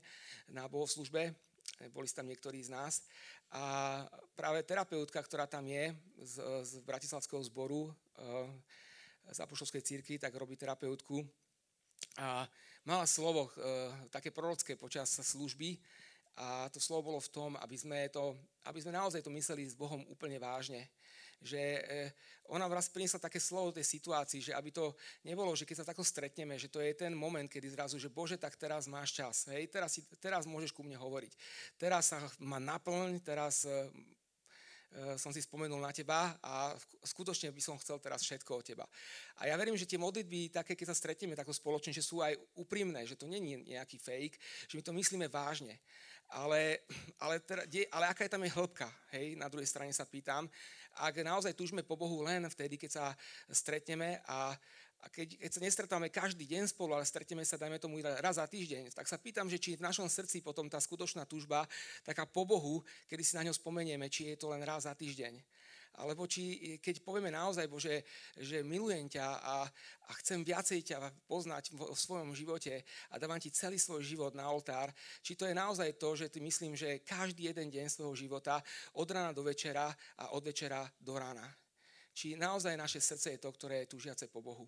na 0.53 0.69
bohoslužbe. 0.69 1.33
Boli 1.89 2.05
tam 2.13 2.29
niektorí 2.29 2.61
z 2.61 2.69
nás. 2.69 3.01
A 3.49 4.05
práve 4.37 4.61
terapeutka, 4.61 5.17
ktorá 5.17 5.49
tam 5.49 5.65
je 5.65 5.89
z, 6.21 6.35
z 6.61 6.71
Bratislavského 6.85 7.41
zboru, 7.49 7.89
z 9.29 9.37
Apoštolskej 9.41 9.81
círky, 9.81 10.13
tak 10.21 10.37
robí 10.37 10.53
terapeutku. 10.53 11.25
A 12.21 12.45
mala 12.85 13.07
slovo 13.07 13.47
e, 13.47 13.51
také 14.11 14.29
prorocké 14.29 14.75
počas 14.75 15.09
služby 15.09 15.79
a 16.33 16.65
to 16.73 16.81
slovo 16.81 17.13
bolo 17.13 17.19
v 17.21 17.29
tom, 17.29 17.51
aby 17.61 17.77
sme, 17.77 18.09
to, 18.09 18.33
aby 18.65 18.81
sme 18.81 18.93
naozaj 18.93 19.21
to 19.21 19.29
mysleli 19.29 19.69
s 19.69 19.77
Bohom 19.77 20.01
úplne 20.09 20.41
vážne. 20.41 20.89
Že 21.43 21.59
e, 21.59 21.81
ona 22.49 22.65
raz 22.71 22.87
priniesla 22.87 23.19
také 23.19 23.37
slovo 23.37 23.75
tej 23.75 23.83
situácii, 23.83 24.39
že 24.39 24.55
aby 24.55 24.71
to 24.71 24.95
nebolo, 25.27 25.53
že 25.53 25.67
keď 25.67 25.83
sa 25.83 25.89
takto 25.91 26.01
stretneme, 26.01 26.55
že 26.57 26.71
to 26.71 26.79
je 26.79 26.95
ten 26.95 27.11
moment, 27.13 27.45
kedy 27.45 27.69
zrazu, 27.69 27.99
že 27.99 28.09
Bože, 28.09 28.39
tak 28.39 28.55
teraz 28.55 28.87
máš 28.87 29.13
čas. 29.13 29.45
Hej, 29.51 29.69
teraz, 29.69 29.99
teraz 30.17 30.47
môžeš 30.47 30.71
ku 30.71 30.81
mne 30.81 30.97
hovoriť. 30.97 31.33
Teraz 31.77 32.15
sa 32.15 32.23
ma 32.39 32.57
naplň, 32.57 33.21
teraz 33.21 33.67
e, 33.67 33.91
Eh, 34.93 35.17
som 35.17 35.33
si 35.33 35.41
spomenul 35.41 35.81
na 35.81 35.89
teba 35.89 36.37
a 36.37 36.69
skutočne 37.01 37.49
by 37.49 37.57
som 37.57 37.81
chcel 37.81 37.97
teraz 37.97 38.21
všetko 38.21 38.61
od 38.61 38.61
teba. 38.61 38.85
A 39.41 39.49
ja 39.49 39.57
verím, 39.57 39.73
že 39.73 39.89
tie 39.89 39.97
modlitby, 39.97 40.53
také 40.53 40.77
keď 40.77 40.93
sa 40.93 40.99
stretneme 41.01 41.33
takto 41.33 41.49
spoločne, 41.49 41.89
že 41.89 42.05
sú 42.05 42.21
aj 42.21 42.37
úprimné, 42.53 43.01
že 43.09 43.17
to 43.17 43.25
není 43.25 43.57
nejaký 43.65 43.97
fake, 43.97 44.37
že 44.69 44.77
my 44.77 44.85
to 44.85 44.93
myslíme 44.93 45.25
vážne. 45.33 45.81
Ale, 46.33 46.81
ale, 47.21 47.37
teda, 47.45 47.61
ale 47.93 48.05
aká 48.09 48.25
je 48.25 48.33
tam 48.33 48.41
je 48.41 48.49
hĺbka? 48.49 48.89
Hej, 49.13 49.37
na 49.37 49.45
druhej 49.45 49.69
strane 49.69 49.93
sa 49.93 50.01
pýtam, 50.01 50.49
ak 50.97 51.21
naozaj 51.21 51.53
túžime 51.53 51.85
po 51.85 51.93
Bohu 51.93 52.25
len 52.25 52.41
vtedy, 52.49 52.73
keď 52.73 52.89
sa 52.89 53.05
stretneme 53.53 54.17
a, 54.25 54.57
a 55.01 55.05
keď, 55.13 55.37
keď 55.37 55.51
sa 55.53 55.61
nestretávame 55.61 56.09
každý 56.09 56.49
deň 56.49 56.73
spolu, 56.73 56.97
ale 56.97 57.05
stretneme 57.05 57.45
sa, 57.45 57.61
dajme 57.61 57.77
tomu 57.77 58.01
raz 58.01 58.41
za 58.41 58.49
týždeň, 58.49 58.97
tak 58.97 59.05
sa 59.05 59.21
pýtam, 59.21 59.45
že 59.45 59.61
či 59.61 59.77
je 59.77 59.81
v 59.81 59.85
našom 59.85 60.09
srdci 60.09 60.41
potom 60.41 60.65
tá 60.65 60.81
skutočná 60.81 61.21
túžba, 61.29 61.69
taká 62.01 62.25
po 62.25 62.49
Bohu, 62.49 62.81
kedy 63.05 63.21
si 63.21 63.37
na 63.37 63.45
ňo 63.45 63.53
spomenieme, 63.53 64.09
či 64.09 64.33
je 64.33 64.37
to 64.41 64.49
len 64.49 64.65
raz 64.65 64.89
za 64.89 64.93
týždeň. 64.97 65.37
Alebo 65.93 66.25
či, 66.25 66.77
keď 66.81 67.05
povieme 67.05 67.29
naozaj, 67.29 67.69
Bože, 67.69 68.01
že 68.33 68.65
milujem 68.65 69.05
ťa 69.05 69.27
a, 69.29 69.55
a 70.09 70.11
chcem 70.25 70.41
viacej 70.41 70.81
ťa 70.81 70.97
poznať 71.29 71.69
vo, 71.77 71.93
v 71.93 71.99
svojom 71.99 72.33
živote 72.33 72.81
a 73.13 73.21
dávam 73.21 73.37
ti 73.37 73.53
celý 73.53 73.77
svoj 73.77 74.01
život 74.01 74.33
na 74.33 74.49
oltár, 74.49 74.89
či 75.21 75.37
to 75.37 75.45
je 75.45 75.53
naozaj 75.53 75.93
to, 76.01 76.17
že 76.17 76.33
ty 76.33 76.41
myslím, 76.41 76.73
že 76.73 77.05
každý 77.05 77.53
jeden 77.53 77.69
deň 77.69 77.93
svojho 77.93 78.17
života 78.17 78.57
od 78.97 79.05
rána 79.05 79.37
do 79.37 79.45
večera 79.45 79.93
a 80.17 80.33
od 80.33 80.41
večera 80.41 80.81
do 80.97 81.13
rána. 81.13 81.45
Či 82.13 82.37
naozaj 82.41 82.73
naše 82.73 82.97
srdce 82.97 83.37
je 83.37 83.41
to, 83.41 83.53
ktoré 83.53 83.85
je 83.85 83.93
túžiace 83.93 84.25
po 84.29 84.41
Bohu. 84.41 84.65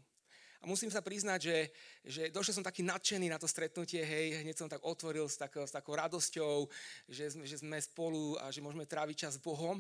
A 0.62 0.70
musím 0.70 0.90
sa 0.90 1.06
priznať, 1.06 1.40
že, 1.42 1.58
že 2.02 2.22
došiel 2.34 2.58
som 2.58 2.66
taký 2.66 2.82
nadšený 2.82 3.30
na 3.30 3.38
to 3.38 3.46
stretnutie, 3.46 4.02
hej, 4.02 4.42
hneď 4.42 4.58
som 4.58 4.66
tak 4.66 4.82
otvoril 4.82 5.30
s, 5.30 5.38
tak, 5.38 5.54
s 5.62 5.70
takou 5.70 5.94
radosťou, 5.94 6.66
že 7.06 7.30
že 7.46 7.62
sme 7.62 7.78
spolu 7.78 8.34
a 8.42 8.50
že 8.50 8.66
môžeme 8.66 8.90
tráviť 8.90 9.30
čas 9.30 9.38
s 9.38 9.44
Bohom. 9.46 9.78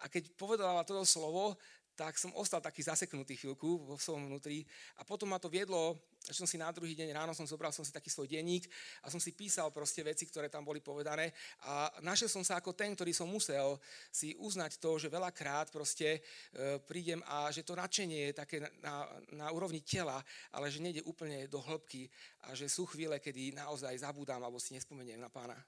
A 0.00 0.08
keď 0.08 0.32
povedala 0.34 0.86
toto 0.86 1.04
slovo, 1.04 1.58
tak 1.92 2.16
som 2.16 2.32
ostal 2.40 2.64
taký 2.64 2.80
zaseknutý 2.80 3.36
chvíľku 3.36 3.84
vo 3.84 4.00
svojom 4.00 4.24
vnútri 4.26 4.64
a 4.96 5.04
potom 5.04 5.28
ma 5.28 5.36
to 5.36 5.52
viedlo, 5.52 6.00
že 6.24 6.40
som 6.40 6.48
si 6.48 6.56
na 6.56 6.72
druhý 6.72 6.96
deň 6.96 7.12
ráno 7.12 7.36
som 7.36 7.44
zobral 7.44 7.68
som 7.74 7.84
si 7.84 7.92
taký 7.92 8.08
svoj 8.08 8.32
denník 8.32 8.64
a 9.04 9.12
som 9.12 9.20
si 9.20 9.36
písal 9.36 9.68
proste 9.68 10.00
veci, 10.00 10.24
ktoré 10.24 10.48
tam 10.48 10.64
boli 10.64 10.80
povedané 10.80 11.36
a 11.68 11.92
našiel 12.00 12.32
som 12.32 12.40
sa 12.40 12.56
ako 12.64 12.72
ten, 12.72 12.96
ktorý 12.96 13.12
som 13.12 13.28
musel 13.28 13.76
si 14.08 14.32
uznať 14.40 14.80
to, 14.80 14.96
že 14.96 15.12
veľakrát 15.12 15.68
proste 15.68 16.16
e, 16.16 16.20
prídem 16.80 17.20
a 17.28 17.52
že 17.52 17.60
to 17.60 17.76
nadšenie 17.76 18.32
je 18.32 18.38
také 18.40 18.56
na, 18.80 19.04
na 19.36 19.46
úrovni 19.52 19.84
tela, 19.84 20.16
ale 20.48 20.72
že 20.72 20.80
nejde 20.80 21.04
úplne 21.04 21.44
do 21.44 21.60
hĺbky 21.60 22.08
a 22.48 22.56
že 22.56 22.72
sú 22.72 22.88
chvíle, 22.88 23.20
kedy 23.20 23.52
naozaj 23.52 24.00
zabúdam 24.00 24.40
alebo 24.40 24.56
si 24.56 24.72
nespomeniem 24.72 25.20
na 25.20 25.28
pána. 25.28 25.60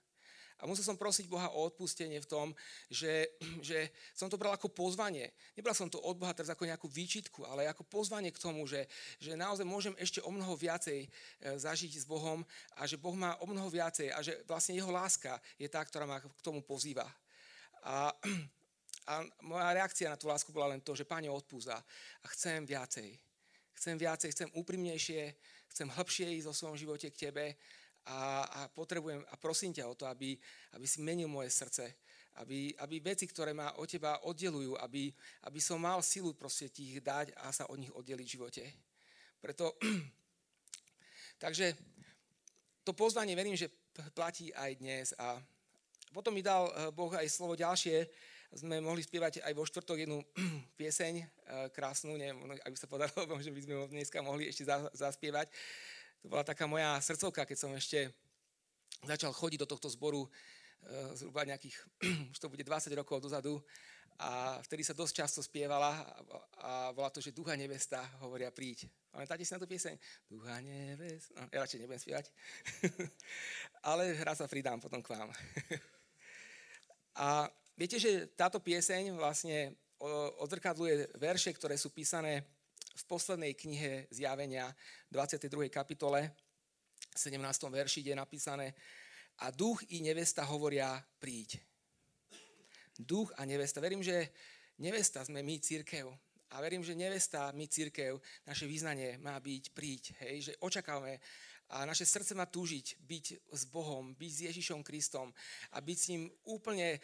A 0.62 0.70
musel 0.70 0.86
som 0.86 0.94
prosiť 0.94 1.26
Boha 1.26 1.50
o 1.50 1.66
odpustenie 1.66 2.22
v 2.22 2.30
tom, 2.30 2.48
že, 2.86 3.34
že 3.68 3.90
som 4.14 4.30
to 4.30 4.38
bral 4.38 4.54
ako 4.54 4.70
pozvanie. 4.70 5.34
Nebral 5.58 5.74
som 5.74 5.90
to 5.90 5.98
od 5.98 6.14
Boha 6.14 6.30
teraz 6.30 6.52
ako 6.54 6.68
nejakú 6.68 6.86
výčitku, 6.86 7.42
ale 7.42 7.66
ako 7.66 7.82
pozvanie 7.84 8.30
k 8.30 8.38
tomu, 8.38 8.62
že, 8.70 8.86
že 9.18 9.34
naozaj 9.34 9.66
môžem 9.66 9.94
ešte 9.98 10.22
o 10.22 10.30
mnoho 10.30 10.54
viacej 10.54 10.98
e, 11.04 11.08
zažiť 11.58 11.98
s 11.98 12.06
Bohom 12.06 12.46
a 12.78 12.86
že 12.86 12.94
Boh 12.94 13.14
má 13.18 13.34
o 13.42 13.46
mnoho 13.50 13.66
viacej 13.66 14.14
a 14.14 14.22
že 14.22 14.38
vlastne 14.46 14.78
jeho 14.78 14.94
láska 14.94 15.42
je 15.58 15.66
tá, 15.66 15.82
ktorá 15.82 16.06
ma 16.06 16.22
k 16.22 16.44
tomu 16.44 16.62
pozýva. 16.62 17.04
A, 17.82 18.14
a 19.10 19.14
moja 19.42 19.68
reakcia 19.74 20.08
na 20.08 20.16
tú 20.16 20.30
lásku 20.30 20.54
bola 20.54 20.72
len 20.72 20.80
to, 20.80 20.94
že 20.94 21.04
Pane 21.04 21.26
odpúza 21.26 21.76
a 22.22 22.26
chcem 22.30 22.62
viacej. 22.62 23.10
Chcem 23.74 23.98
viacej, 23.98 24.30
chcem 24.30 24.48
úprimnejšie, 24.54 25.34
chcem 25.74 25.90
hĺbšie 25.90 26.40
ísť 26.40 26.46
vo 26.46 26.54
svojom 26.54 26.78
živote 26.78 27.10
k 27.10 27.28
Tebe 27.28 27.58
a, 28.04 28.44
a 28.44 28.60
potrebujem 28.68 29.24
a 29.32 29.34
prosím 29.40 29.72
ťa 29.72 29.88
o 29.88 29.96
to, 29.96 30.04
aby, 30.04 30.36
aby 30.76 30.86
si 30.88 31.00
menil 31.00 31.28
moje 31.28 31.48
srdce, 31.48 31.88
aby, 32.42 32.74
aby 32.82 33.00
veci, 33.00 33.24
ktoré 33.24 33.56
ma 33.56 33.72
od 33.80 33.88
teba 33.88 34.20
oddelujú, 34.28 34.76
aby, 34.76 35.08
aby 35.48 35.60
som 35.62 35.80
mal 35.80 36.02
silu 36.04 36.36
proste 36.36 36.68
ti 36.68 36.92
ich 36.92 37.00
dať 37.00 37.32
a 37.40 37.54
sa 37.54 37.64
od 37.70 37.78
nich 37.80 37.92
oddeliť 37.94 38.26
v 38.26 38.34
živote. 38.36 38.64
Preto, 39.40 39.76
takže 41.44 41.72
to 42.84 42.92
pozvanie 42.92 43.32
verím, 43.32 43.56
že 43.56 43.72
platí 44.12 44.52
aj 44.52 44.70
dnes. 44.76 45.06
A 45.16 45.40
potom 46.12 46.34
mi 46.34 46.44
dal 46.44 46.68
Boh 46.92 47.12
aj 47.14 47.28
slovo 47.30 47.56
ďalšie. 47.56 48.04
Sme 48.54 48.78
mohli 48.78 49.02
spievať 49.02 49.42
aj 49.42 49.52
vo 49.56 49.64
štvrtok 49.66 50.04
jednu 50.04 50.20
pieseň 50.80 51.24
krásnu, 51.72 52.18
neviem, 52.18 52.38
ak 52.60 52.72
by 52.74 52.78
sa 52.78 52.90
podarilo, 52.90 53.40
že 53.46 53.54
by 53.54 53.60
sme 53.62 53.74
ho 53.78 53.84
dneska 53.88 54.18
mohli 54.20 54.50
ešte 54.50 54.68
zaspievať. 54.92 55.48
To 56.24 56.32
bola 56.32 56.40
taká 56.40 56.64
moja 56.64 56.96
srdcovka, 57.04 57.44
keď 57.44 57.58
som 57.60 57.70
ešte 57.76 58.08
začal 59.04 59.28
chodiť 59.28 59.60
do 59.60 59.68
tohto 59.68 59.92
zboru 59.92 60.24
zhruba 61.12 61.44
nejakých, 61.44 61.76
už 62.32 62.38
to 62.40 62.48
bude 62.48 62.64
20 62.64 62.96
rokov 62.96 63.20
dozadu 63.20 63.60
a 64.16 64.56
vtedy 64.64 64.80
sa 64.80 64.96
dosť 64.96 65.20
často 65.20 65.44
spievala 65.44 66.00
a 66.64 66.96
bola 66.96 67.12
to, 67.12 67.20
že 67.20 67.36
ducha 67.36 67.52
nevesta 67.60 68.00
hovoria 68.24 68.48
príď. 68.48 68.88
Pamätáte 69.12 69.44
si 69.44 69.52
na 69.52 69.60
tú 69.60 69.68
pieseň? 69.68 70.00
Ducha 70.24 70.64
nevesta. 70.64 71.36
No, 71.36 71.44
ja 71.52 71.60
radšej 71.60 71.80
nebudem 71.84 72.00
spievať. 72.00 72.32
Ale 73.92 74.16
raz 74.24 74.40
sa 74.40 74.48
pridám 74.48 74.80
potom 74.80 75.04
k 75.04 75.12
vám. 75.12 75.28
a 77.20 77.52
viete, 77.76 78.00
že 78.00 78.32
táto 78.32 78.64
pieseň 78.64 79.12
vlastne 79.12 79.76
odzrkadluje 80.40 81.20
verše, 81.20 81.52
ktoré 81.52 81.76
sú 81.76 81.92
písané 81.92 82.48
v 82.94 83.02
poslednej 83.10 83.58
knihe 83.58 84.06
Zjavenia 84.10 84.70
22. 85.10 85.68
kapitole 85.68 86.30
17. 87.14 87.38
verši, 87.70 88.00
je 88.00 88.14
napísané 88.14 88.74
a 89.42 89.50
duch 89.50 89.82
i 89.90 90.00
nevesta 90.00 90.46
hovoria 90.46 91.02
príď 91.18 91.58
duch 92.98 93.32
a 93.36 93.44
nevesta. 93.44 93.80
Verím, 93.82 94.02
že 94.02 94.30
nevesta 94.78 95.24
sme 95.26 95.42
my 95.42 95.58
církev. 95.58 96.06
A 96.54 96.62
verím, 96.62 96.86
že 96.86 96.94
nevesta, 96.94 97.50
my 97.50 97.66
církev, 97.66 98.14
naše 98.46 98.70
význanie 98.70 99.18
má 99.18 99.34
byť 99.42 99.74
príď. 99.74 100.14
Hej, 100.22 100.36
že 100.40 100.52
očakávame 100.62 101.18
a 101.70 101.88
naše 101.88 102.04
srdce 102.04 102.36
má 102.36 102.44
túžiť 102.44 103.00
byť 103.00 103.26
s 103.52 103.62
Bohom, 103.68 104.12
byť 104.14 104.30
s 104.30 104.40
Ježišom 104.52 104.84
Kristom 104.84 105.32
a 105.72 105.80
byť 105.80 105.98
s 105.98 106.08
ním 106.12 106.28
úplne, 106.44 106.96
e, 106.96 106.98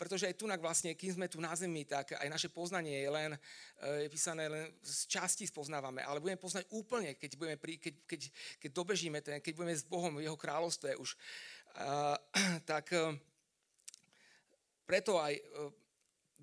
pretože 0.00 0.26
aj 0.26 0.40
tunak 0.40 0.60
vlastne, 0.60 0.96
kým 0.96 1.20
sme 1.20 1.28
tu 1.28 1.40
na 1.40 1.52
zemi, 1.52 1.84
tak 1.84 2.16
aj 2.16 2.28
naše 2.32 2.48
poznanie 2.48 2.96
je 2.96 3.10
len, 3.12 3.30
e, 3.36 3.38
je 4.04 4.08
písané 4.08 4.48
len 4.48 4.72
z 4.80 5.06
časti 5.06 5.44
spoznávame, 5.46 6.00
ale 6.00 6.20
budeme 6.20 6.40
poznať 6.40 6.64
úplne, 6.72 7.14
keď, 7.14 7.30
budeme 7.36 7.56
pri, 7.60 7.76
keď, 7.76 7.94
keď, 8.08 8.20
keď 8.60 8.70
dobežíme, 8.72 9.18
ten, 9.20 9.40
keď 9.40 9.52
budeme 9.52 9.76
s 9.76 9.84
Bohom 9.84 10.16
v 10.16 10.24
jeho 10.24 10.36
kráľovstve 10.36 10.96
už, 10.96 11.14
uh, 11.14 12.16
tak 12.70 12.90
preto 14.90 15.22
aj 15.22 15.38
e, 15.38 15.42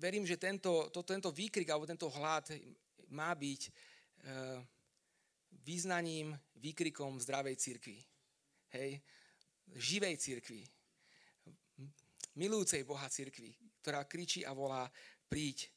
verím, 0.00 0.24
že 0.24 0.40
tento, 0.40 0.88
to, 0.88 1.04
tento 1.04 1.28
výkrik 1.28 1.68
alebo 1.68 1.84
tento 1.84 2.08
hlad 2.08 2.48
má 3.12 3.28
byť 3.36 3.60
e, 3.60 3.70
význaním, 5.50 6.38
výkrikom 6.56 7.20
zdravej 7.20 7.56
cirkvi. 7.56 7.98
Hej? 8.72 9.00
Živej 9.76 10.16
cirkvi. 10.16 10.62
Milujúcej 12.38 12.86
Boha 12.86 13.10
cirkvi, 13.10 13.52
ktorá 13.82 14.06
kričí 14.06 14.46
a 14.46 14.54
volá 14.54 14.86
príď. 15.26 15.68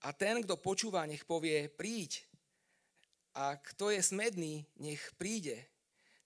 A 0.00 0.16
ten, 0.16 0.40
kto 0.40 0.56
počúva, 0.56 1.04
nech 1.04 1.28
povie 1.28 1.68
príď. 1.68 2.24
A 3.36 3.60
kto 3.60 3.92
je 3.92 4.00
smedný, 4.00 4.64
nech 4.80 5.00
príde. 5.20 5.60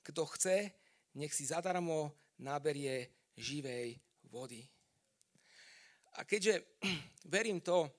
Kto 0.06 0.24
chce, 0.30 0.70
nech 1.18 1.34
si 1.34 1.44
zadarmo 1.44 2.14
naberie 2.38 3.10
živej 3.34 3.98
vody. 4.30 4.62
A 6.14 6.22
keďže 6.22 6.62
verím 7.34 7.60
to, 7.60 7.90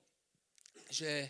že 0.90 1.30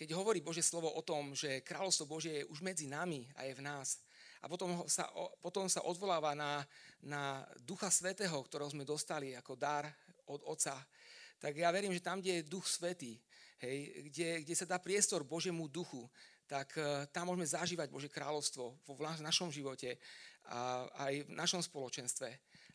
keď 0.00 0.16
hovorí 0.16 0.40
Bože 0.40 0.64
slovo 0.64 0.88
o 0.96 1.04
tom, 1.04 1.36
že 1.36 1.60
kráľovstvo 1.60 2.08
Božie 2.08 2.40
je 2.40 2.48
už 2.48 2.64
medzi 2.64 2.88
nami 2.88 3.28
a 3.36 3.44
je 3.44 3.52
v 3.52 3.60
nás, 3.60 4.00
a 4.40 4.48
potom 4.48 4.88
sa, 4.88 5.04
potom 5.44 5.68
sa 5.68 5.84
odvoláva 5.84 6.32
na, 6.32 6.64
na 7.04 7.44
Ducha 7.60 7.92
Svetého, 7.92 8.32
ktorého 8.40 8.72
sme 8.72 8.88
dostali 8.88 9.36
ako 9.36 9.52
dar 9.60 9.84
od 10.24 10.40
Otca, 10.48 10.72
tak 11.36 11.52
ja 11.52 11.68
verím, 11.68 11.92
že 11.92 12.00
tam, 12.00 12.24
kde 12.24 12.40
je 12.40 12.48
Duch 12.48 12.64
Svetý, 12.64 13.20
hej, 13.60 14.08
kde, 14.08 14.40
kde 14.40 14.54
sa 14.56 14.64
dá 14.64 14.80
priestor 14.80 15.20
Božemu 15.20 15.68
duchu, 15.68 16.08
tak 16.48 16.72
uh, 16.80 17.04
tam 17.12 17.28
môžeme 17.28 17.44
zažívať 17.44 17.92
Bože 17.92 18.08
kráľovstvo 18.08 18.80
vo 18.88 18.94
našom 19.20 19.52
živote 19.52 20.00
a 20.48 20.88
aj 21.04 21.28
v 21.28 21.36
našom 21.36 21.60
spoločenstve 21.60 22.28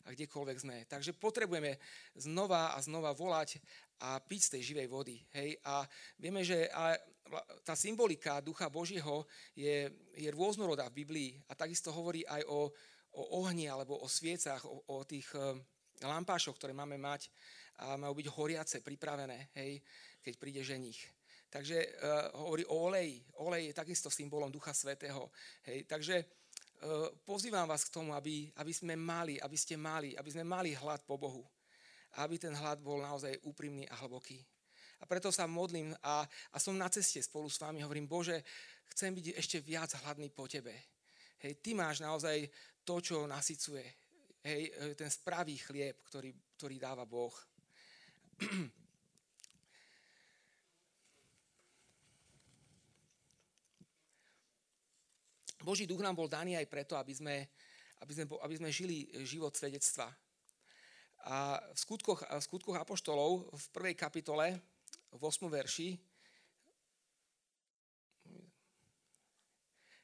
a 0.06 0.14
kdekoľvek 0.14 0.58
sme. 0.62 0.76
Takže 0.86 1.18
potrebujeme 1.18 1.82
znova 2.14 2.72
a 2.72 2.78
znova 2.78 3.10
volať 3.10 3.58
a 4.00 4.22
piť 4.22 4.40
z 4.46 4.52
tej 4.56 4.62
živej 4.72 4.88
vody. 4.88 5.16
Hej? 5.34 5.58
A 5.66 5.82
vieme, 6.14 6.46
že 6.46 6.70
tá 7.66 7.74
symbolika 7.74 8.38
Ducha 8.40 8.70
Božieho 8.70 9.26
je, 9.52 9.90
je 10.14 10.28
rôznorodá 10.30 10.86
v 10.90 11.02
Biblii 11.04 11.30
a 11.50 11.58
takisto 11.58 11.90
hovorí 11.90 12.22
aj 12.26 12.42
o, 12.46 12.70
o 13.16 13.22
ohni 13.42 13.66
alebo 13.70 13.98
o 13.98 14.06
sviecach, 14.08 14.62
o, 14.64 14.82
o 14.86 15.04
tých 15.04 15.26
e, 15.34 15.58
lampášoch, 16.04 16.56
ktoré 16.56 16.72
máme 16.72 16.96
mať 16.96 17.28
a 17.82 18.00
majú 18.00 18.16
byť 18.16 18.26
horiace, 18.32 18.76
pripravené, 18.80 19.52
hej, 19.52 19.84
keď 20.24 20.34
príde 20.40 20.64
ženich. 20.64 21.00
Takže 21.46 21.78
uh, 21.78 22.42
hovorí 22.42 22.66
o 22.66 22.90
oleji. 22.90 23.22
Olej 23.38 23.70
je 23.70 23.78
takisto 23.78 24.10
symbolom 24.10 24.50
Ducha 24.50 24.74
Svetého. 24.74 25.30
Hej. 25.62 25.86
Takže 25.88 26.26
Eh, 26.76 27.08
pozývam 27.24 27.64
vás 27.64 27.88
k 27.88 27.94
tomu, 27.96 28.12
aby, 28.12 28.52
aby 28.60 28.68
sme 28.68 29.00
mali, 29.00 29.40
aby 29.40 29.56
ste 29.56 29.80
mali, 29.80 30.12
aby 30.12 30.28
sme 30.28 30.44
mali 30.44 30.76
hlad 30.76 31.00
po 31.08 31.16
Bohu. 31.16 31.40
Aby 32.20 32.36
ten 32.36 32.52
hlad 32.52 32.84
bol 32.84 33.00
naozaj 33.00 33.40
úprimný 33.48 33.88
a 33.88 33.96
hlboký. 34.04 34.44
A 35.00 35.04
preto 35.04 35.28
sa 35.28 35.44
modlím 35.44 35.92
a, 36.00 36.24
a 36.24 36.56
som 36.56 36.72
na 36.72 36.88
ceste 36.88 37.20
spolu 37.20 37.52
s 37.52 37.60
vami. 37.60 37.84
Hovorím, 37.84 38.08
Bože, 38.08 38.40
chcem 38.96 39.12
byť 39.12 39.36
ešte 39.36 39.60
viac 39.60 39.92
hladný 40.00 40.32
po 40.32 40.48
Tebe. 40.48 40.72
Hej, 41.44 41.60
Ty 41.60 41.76
máš 41.76 42.00
naozaj 42.00 42.48
to, 42.80 43.00
čo 43.04 43.28
nasycuje. 43.28 43.84
Hej, 44.40 44.72
eh, 44.72 44.94
ten 44.96 45.10
spravý 45.12 45.60
chlieb, 45.60 46.00
ktorý, 46.08 46.32
ktorý 46.56 46.76
dáva 46.80 47.04
Boh. 47.04 47.34
Boží 55.66 55.82
duch 55.82 55.98
nám 55.98 56.14
bol 56.14 56.30
daný 56.30 56.54
aj 56.54 56.70
preto, 56.70 56.94
aby 56.94 57.10
sme, 57.10 57.42
aby 57.98 58.12
sme, 58.14 58.24
aby 58.38 58.54
sme 58.54 58.70
žili 58.70 59.10
život 59.26 59.50
svedectva. 59.50 60.06
A 61.26 61.58
v 61.74 61.78
skutkoch, 61.82 62.22
v 62.22 62.38
skutkoch 62.38 62.78
Apoštolov 62.78 63.50
v 63.50 63.66
prvej 63.74 63.98
kapitole, 63.98 64.62
v 65.12 65.22
8. 65.22 65.50
verši, 65.50 65.98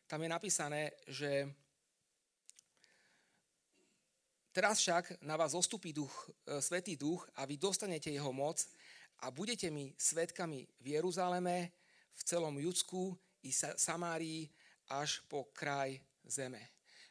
tam 0.07 0.21
je 0.21 0.29
napísané, 0.29 0.93
že 1.09 1.49
teraz 4.53 4.85
však 4.85 5.25
na 5.25 5.41
vás 5.41 5.57
zostupí 5.57 5.89
duch, 5.97 6.13
e, 6.45 6.61
Svetý 6.61 7.01
duch 7.01 7.25
a 7.33 7.49
vy 7.49 7.57
dostanete 7.57 8.13
jeho 8.13 8.29
moc 8.29 8.61
a 9.25 9.33
budete 9.33 9.73
mi 9.73 9.89
svetkami 9.97 10.69
v 10.85 10.87
Jeruzaleme, 11.01 11.73
v 12.13 12.23
celom 12.29 12.53
Judsku 12.61 13.17
i 13.43 13.51
Samárii 13.57 14.53
až 14.93 15.25
po 15.33 15.49
kraj 15.57 15.97
zeme. 16.29 16.61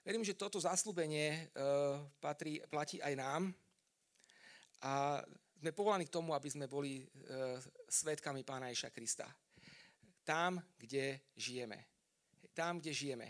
Verím, 0.05 0.25
že 0.25 0.38
toto 0.38 0.57
zaslúbenie 0.57 1.50
uh, 1.53 2.01
patrí, 2.17 2.57
platí 2.69 2.98
aj 3.01 3.13
nám 3.17 3.53
a 4.81 5.21
sme 5.62 5.74
povolaní 5.77 6.10
k 6.10 6.15
tomu, 6.17 6.33
aby 6.33 6.50
sme 6.50 6.65
boli 6.65 7.05
uh, 7.05 7.62
svetkami 7.91 8.48
Pána 8.48 8.71
Ježa 8.71 8.89
Krista. 8.89 9.27
Tam, 10.24 10.63
kde 10.79 11.19
žijeme. 11.36 11.83
Tam, 12.55 12.79
kde 12.79 12.95
žijeme. 12.95 13.27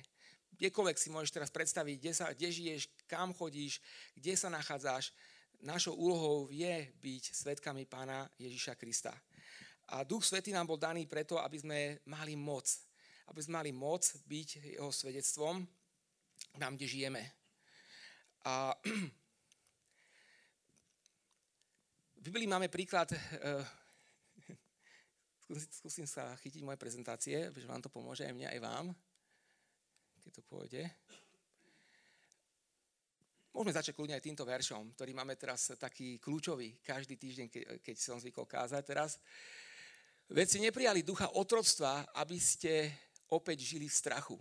Kdekoľvek 0.61 0.97
si 1.01 1.09
môžeš 1.09 1.33
teraz 1.33 1.49
predstaviť, 1.49 1.95
kde, 1.97 2.11
sa, 2.13 2.29
kde 2.29 2.47
žiješ, 2.53 2.81
kam 3.09 3.33
chodíš, 3.33 3.81
kde 4.13 4.37
sa 4.37 4.53
nachádzaš. 4.53 5.09
Našou 5.65 5.97
úlohou 5.97 6.53
je 6.53 6.93
byť 7.01 7.23
svetkami 7.33 7.89
Pána 7.89 8.29
Ježiša 8.37 8.77
Krista. 8.77 9.13
A 9.91 10.05
Duch 10.05 10.21
Svetý 10.21 10.53
nám 10.53 10.69
bol 10.69 10.77
daný 10.77 11.09
preto, 11.09 11.41
aby 11.41 11.57
sme 11.57 11.79
mali 12.05 12.37
moc 12.37 12.69
aby 13.31 13.39
sme 13.39 13.63
mali 13.63 13.71
moc 13.71 14.03
byť 14.27 14.75
jeho 14.75 14.91
svedectvom 14.91 15.63
tam, 16.59 16.75
kde 16.75 16.87
žijeme. 16.87 17.23
A 18.43 18.75
v 22.19 22.21
Biblii 22.27 22.51
máme 22.51 22.67
príklad, 22.67 23.07
uh, 23.15 23.63
skúsim 25.57 26.07
sa 26.07 26.35
chytiť 26.39 26.61
moje 26.63 26.79
prezentácie, 26.79 27.51
že 27.51 27.67
vám 27.67 27.81
to 27.83 27.91
pomôže 27.91 28.23
aj 28.23 28.33
mne, 28.33 28.47
aj 28.47 28.59
vám, 28.61 28.85
keď 30.23 30.31
to 30.37 30.41
pôjde. 30.45 30.83
Môžeme 33.51 33.75
začať 33.75 33.93
kľudne 33.99 34.15
aj 34.15 34.23
týmto 34.23 34.47
veršom, 34.47 34.95
ktorý 34.95 35.11
máme 35.11 35.35
teraz 35.35 35.75
taký 35.75 36.23
kľúčový 36.23 36.79
každý 36.79 37.19
týždeň, 37.19 37.47
keď 37.83 37.95
som 37.99 38.15
zvykol 38.15 38.47
kázať 38.47 38.83
teraz. 38.87 39.19
Veď 40.31 40.47
si 40.47 40.59
neprijali 40.63 41.03
ducha 41.03 41.27
otroctva, 41.35 42.07
aby 42.15 42.39
ste 42.39 42.87
opäť 43.27 43.67
žili 43.67 43.91
v 43.91 43.97
strachu, 43.99 44.39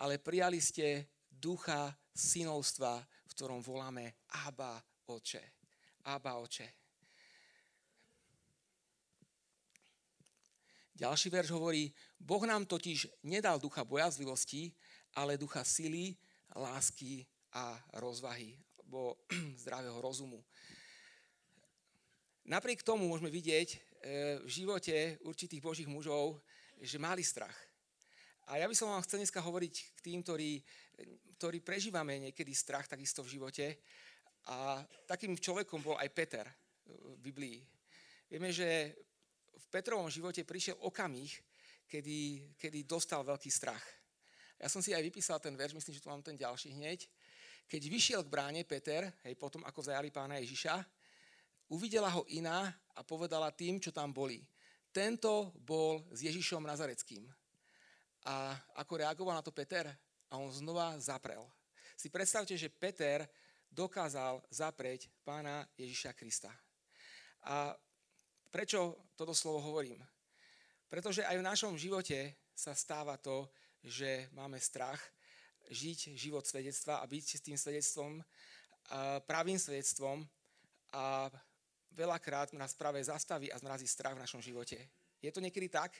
ale 0.00 0.16
prijali 0.16 0.56
ste 0.56 1.04
ducha 1.28 1.92
synovstva, 2.16 3.04
v 3.04 3.32
ktorom 3.36 3.60
voláme 3.60 4.24
Abba 4.48 4.80
Oče. 5.04 5.44
Abba 6.08 6.40
Oče. 6.40 6.79
Ďalší 11.00 11.32
verš 11.32 11.56
hovorí, 11.56 11.88
Boh 12.20 12.44
nám 12.44 12.68
totiž 12.68 13.24
nedal 13.24 13.56
ducha 13.56 13.88
bojazlivosti, 13.88 14.68
ale 15.16 15.40
ducha 15.40 15.64
sily, 15.64 16.12
lásky 16.52 17.24
a 17.56 17.80
rozvahy. 17.96 18.52
alebo 18.84 19.16
zdravého 19.64 19.96
rozumu. 19.96 20.44
Napriek 22.44 22.84
tomu 22.84 23.08
môžeme 23.08 23.32
vidieť 23.32 23.68
e, 23.72 23.78
v 24.44 24.48
živote 24.52 25.16
určitých 25.24 25.64
božích 25.64 25.88
mužov, 25.88 26.36
že 26.76 27.00
mali 27.00 27.24
strach. 27.24 27.56
A 28.52 28.60
ja 28.60 28.68
by 28.68 28.76
som 28.76 28.92
vám 28.92 29.00
chcel 29.00 29.24
dneska 29.24 29.40
hovoriť 29.40 29.74
k 29.96 29.98
tým, 30.04 30.20
ktorí, 30.20 30.60
ktorí 31.40 31.64
prežívame 31.64 32.28
niekedy 32.28 32.52
strach 32.52 32.84
takisto 32.84 33.24
v 33.24 33.40
živote. 33.40 33.80
A 34.52 34.84
takým 35.08 35.32
človekom 35.32 35.80
bol 35.80 35.96
aj 35.96 36.12
Peter 36.12 36.44
v 36.84 37.16
Biblii. 37.24 37.56
Vieme, 38.28 38.52
že 38.52 38.92
v 39.60 39.66
Petrovom 39.68 40.08
živote 40.08 40.40
prišiel 40.42 40.80
okamih, 40.80 41.28
kedy, 41.84 42.50
kedy 42.56 42.88
dostal 42.88 43.20
veľký 43.20 43.50
strach. 43.52 43.82
Ja 44.60 44.68
som 44.68 44.84
si 44.84 44.92
aj 44.92 45.04
vypísal 45.04 45.40
ten 45.40 45.56
verš, 45.56 45.76
myslím, 45.76 45.96
že 45.96 46.02
tu 46.04 46.08
mám 46.12 46.24
ten 46.24 46.36
ďalší 46.36 46.76
hneď. 46.76 47.08
Keď 47.70 47.82
vyšiel 47.86 48.20
k 48.24 48.32
bráne 48.32 48.62
Peter, 48.64 49.08
hej, 49.24 49.34
potom 49.36 49.64
ako 49.64 49.80
zajali 49.88 50.12
pána 50.12 50.36
Ježiša, 50.42 50.84
uvidela 51.72 52.10
ho 52.12 52.26
iná 52.28 52.68
a 52.96 53.00
povedala 53.00 53.48
tým, 53.54 53.80
čo 53.80 53.94
tam 53.94 54.12
boli. 54.12 54.42
Tento 54.90 55.54
bol 55.62 56.02
s 56.10 56.26
Ježišom 56.26 56.66
Nazareckým. 56.66 57.24
A 58.26 58.52
ako 58.76 59.00
reagoval 59.00 59.38
na 59.38 59.44
to 59.44 59.54
Peter? 59.54 59.86
A 60.28 60.36
on 60.36 60.50
znova 60.50 60.98
zaprel. 60.98 61.40
Si 61.96 62.10
predstavte, 62.10 62.58
že 62.58 62.68
Peter 62.68 63.24
dokázal 63.70 64.42
zapreť 64.50 65.08
pána 65.22 65.62
Ježiša 65.78 66.12
Krista. 66.12 66.50
A 67.46 67.72
prečo 68.50 68.98
toto 69.14 69.32
slovo 69.32 69.62
hovorím? 69.62 70.02
Pretože 70.90 71.22
aj 71.22 71.38
v 71.38 71.46
našom 71.46 71.74
živote 71.78 72.34
sa 72.50 72.74
stáva 72.74 73.14
to, 73.16 73.46
že 73.80 74.28
máme 74.34 74.58
strach 74.58 75.00
žiť 75.70 76.18
život 76.18 76.42
svedectva 76.42 76.98
a 76.98 77.06
byť 77.06 77.24
s 77.38 77.46
tým 77.46 77.54
svedectvom, 77.54 78.18
pravým 79.24 79.54
svedectvom 79.54 80.26
a 80.90 81.30
veľakrát 81.94 82.50
nás 82.58 82.74
práve 82.74 82.98
zastaví 83.06 83.54
a 83.54 83.58
zmrazí 83.62 83.86
strach 83.86 84.18
v 84.18 84.22
našom 84.26 84.42
živote. 84.42 84.76
Je 85.22 85.30
to 85.30 85.38
niekedy 85.38 85.70
tak? 85.70 85.94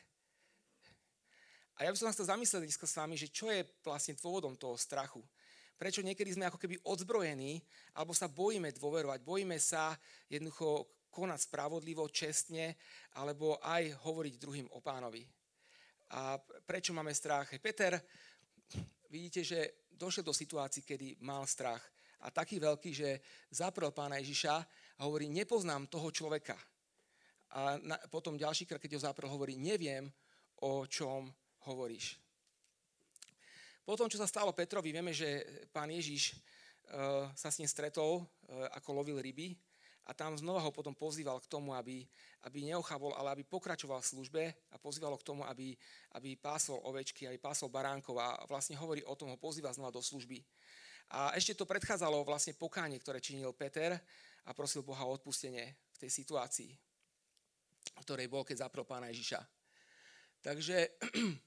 A 1.78 1.86
ja 1.86 1.94
by 1.94 1.96
som 1.96 2.10
sa 2.10 2.14
chcel 2.18 2.34
zamyslieť 2.34 2.66
dneska 2.66 2.84
s 2.84 2.98
vami, 2.98 3.16
že 3.16 3.32
čo 3.32 3.48
je 3.48 3.64
vlastne 3.86 4.18
dôvodom 4.18 4.58
toho 4.58 4.74
strachu. 4.76 5.22
Prečo 5.80 6.04
niekedy 6.04 6.36
sme 6.36 6.44
ako 6.44 6.60
keby 6.60 6.76
odzbrojení, 6.84 7.62
alebo 7.96 8.12
sa 8.12 8.28
bojíme 8.28 8.68
dôverovať, 8.76 9.24
bojíme 9.24 9.56
sa 9.56 9.96
jednoducho 10.28 10.84
konať 11.10 11.50
spravodlivo, 11.50 12.06
čestne, 12.08 12.78
alebo 13.18 13.58
aj 13.60 13.90
hovoriť 14.06 14.34
druhým 14.38 14.68
o 14.72 14.80
pánovi. 14.80 15.26
A 16.10 16.38
prečo 16.38 16.94
máme 16.94 17.14
strach? 17.14 17.50
Peter, 17.62 17.98
vidíte, 19.10 19.42
že 19.42 19.86
došiel 19.94 20.26
do 20.26 20.34
situácií, 20.34 20.82
kedy 20.82 21.22
mal 21.22 21.46
strach. 21.46 21.82
A 22.22 22.30
taký 22.30 22.62
veľký, 22.62 22.90
že 22.94 23.20
zaprel 23.50 23.90
pána 23.90 24.18
Ježiša 24.22 24.54
a 24.98 25.00
hovorí, 25.06 25.26
nepoznám 25.30 25.86
toho 25.86 26.10
človeka. 26.10 26.58
A 27.50 27.78
na, 27.82 27.98
potom 28.10 28.38
ďalší 28.38 28.66
krát, 28.66 28.78
keď 28.78 28.98
ho 28.98 29.06
zaprel, 29.06 29.30
hovorí, 29.30 29.58
neviem, 29.58 30.06
o 30.62 30.86
čom 30.86 31.26
hovoríš. 31.66 32.20
Potom, 33.82 34.06
čo 34.06 34.20
sa 34.20 34.28
stalo 34.28 34.54
Petrovi, 34.54 34.94
vieme, 34.94 35.10
že 35.10 35.42
pán 35.74 35.90
Ježiš 35.90 36.36
uh, 36.36 37.26
sa 37.34 37.50
s 37.50 37.58
ním 37.58 37.66
stretol, 37.66 38.22
uh, 38.22 38.70
ako 38.78 39.02
lovil 39.02 39.18
ryby 39.18 39.56
a 40.06 40.10
tam 40.16 40.34
znova 40.34 40.64
ho 40.64 40.72
potom 40.72 40.96
pozýval 40.96 41.38
k 41.44 41.50
tomu, 41.50 41.76
aby, 41.76 42.02
aby 42.48 42.58
neochabol, 42.64 43.12
ale 43.14 43.36
aby 43.36 43.44
pokračoval 43.44 44.00
v 44.00 44.10
službe 44.10 44.42
a 44.72 44.76
pozýval 44.80 45.14
k 45.20 45.26
tomu, 45.26 45.44
aby, 45.44 45.76
aby 46.16 46.34
pásol 46.40 46.80
ovečky, 46.82 47.28
aby 47.28 47.36
pásol 47.36 47.68
baránkov 47.68 48.16
a 48.16 48.40
vlastne 48.48 48.74
hovorí 48.80 49.04
o 49.04 49.14
tom, 49.14 49.30
ho 49.30 49.38
pozýva 49.38 49.70
znova 49.70 49.92
do 49.92 50.00
služby. 50.00 50.40
A 51.10 51.34
ešte 51.34 51.58
to 51.58 51.66
predchádzalo 51.66 52.22
vlastne 52.22 52.54
pokánie, 52.54 52.98
ktoré 53.02 53.18
činil 53.18 53.50
Peter 53.52 53.98
a 54.46 54.50
prosil 54.54 54.86
Boha 54.86 55.04
o 55.04 55.14
odpustenie 55.14 55.74
v 55.94 55.98
tej 56.06 56.10
situácii, 56.22 56.70
v 57.98 58.04
ktorej 58.06 58.30
bol, 58.30 58.46
keď 58.46 58.66
zaprel 58.66 58.86
pána 58.86 59.10
Ježiša. 59.10 59.42
Takže 60.40 60.96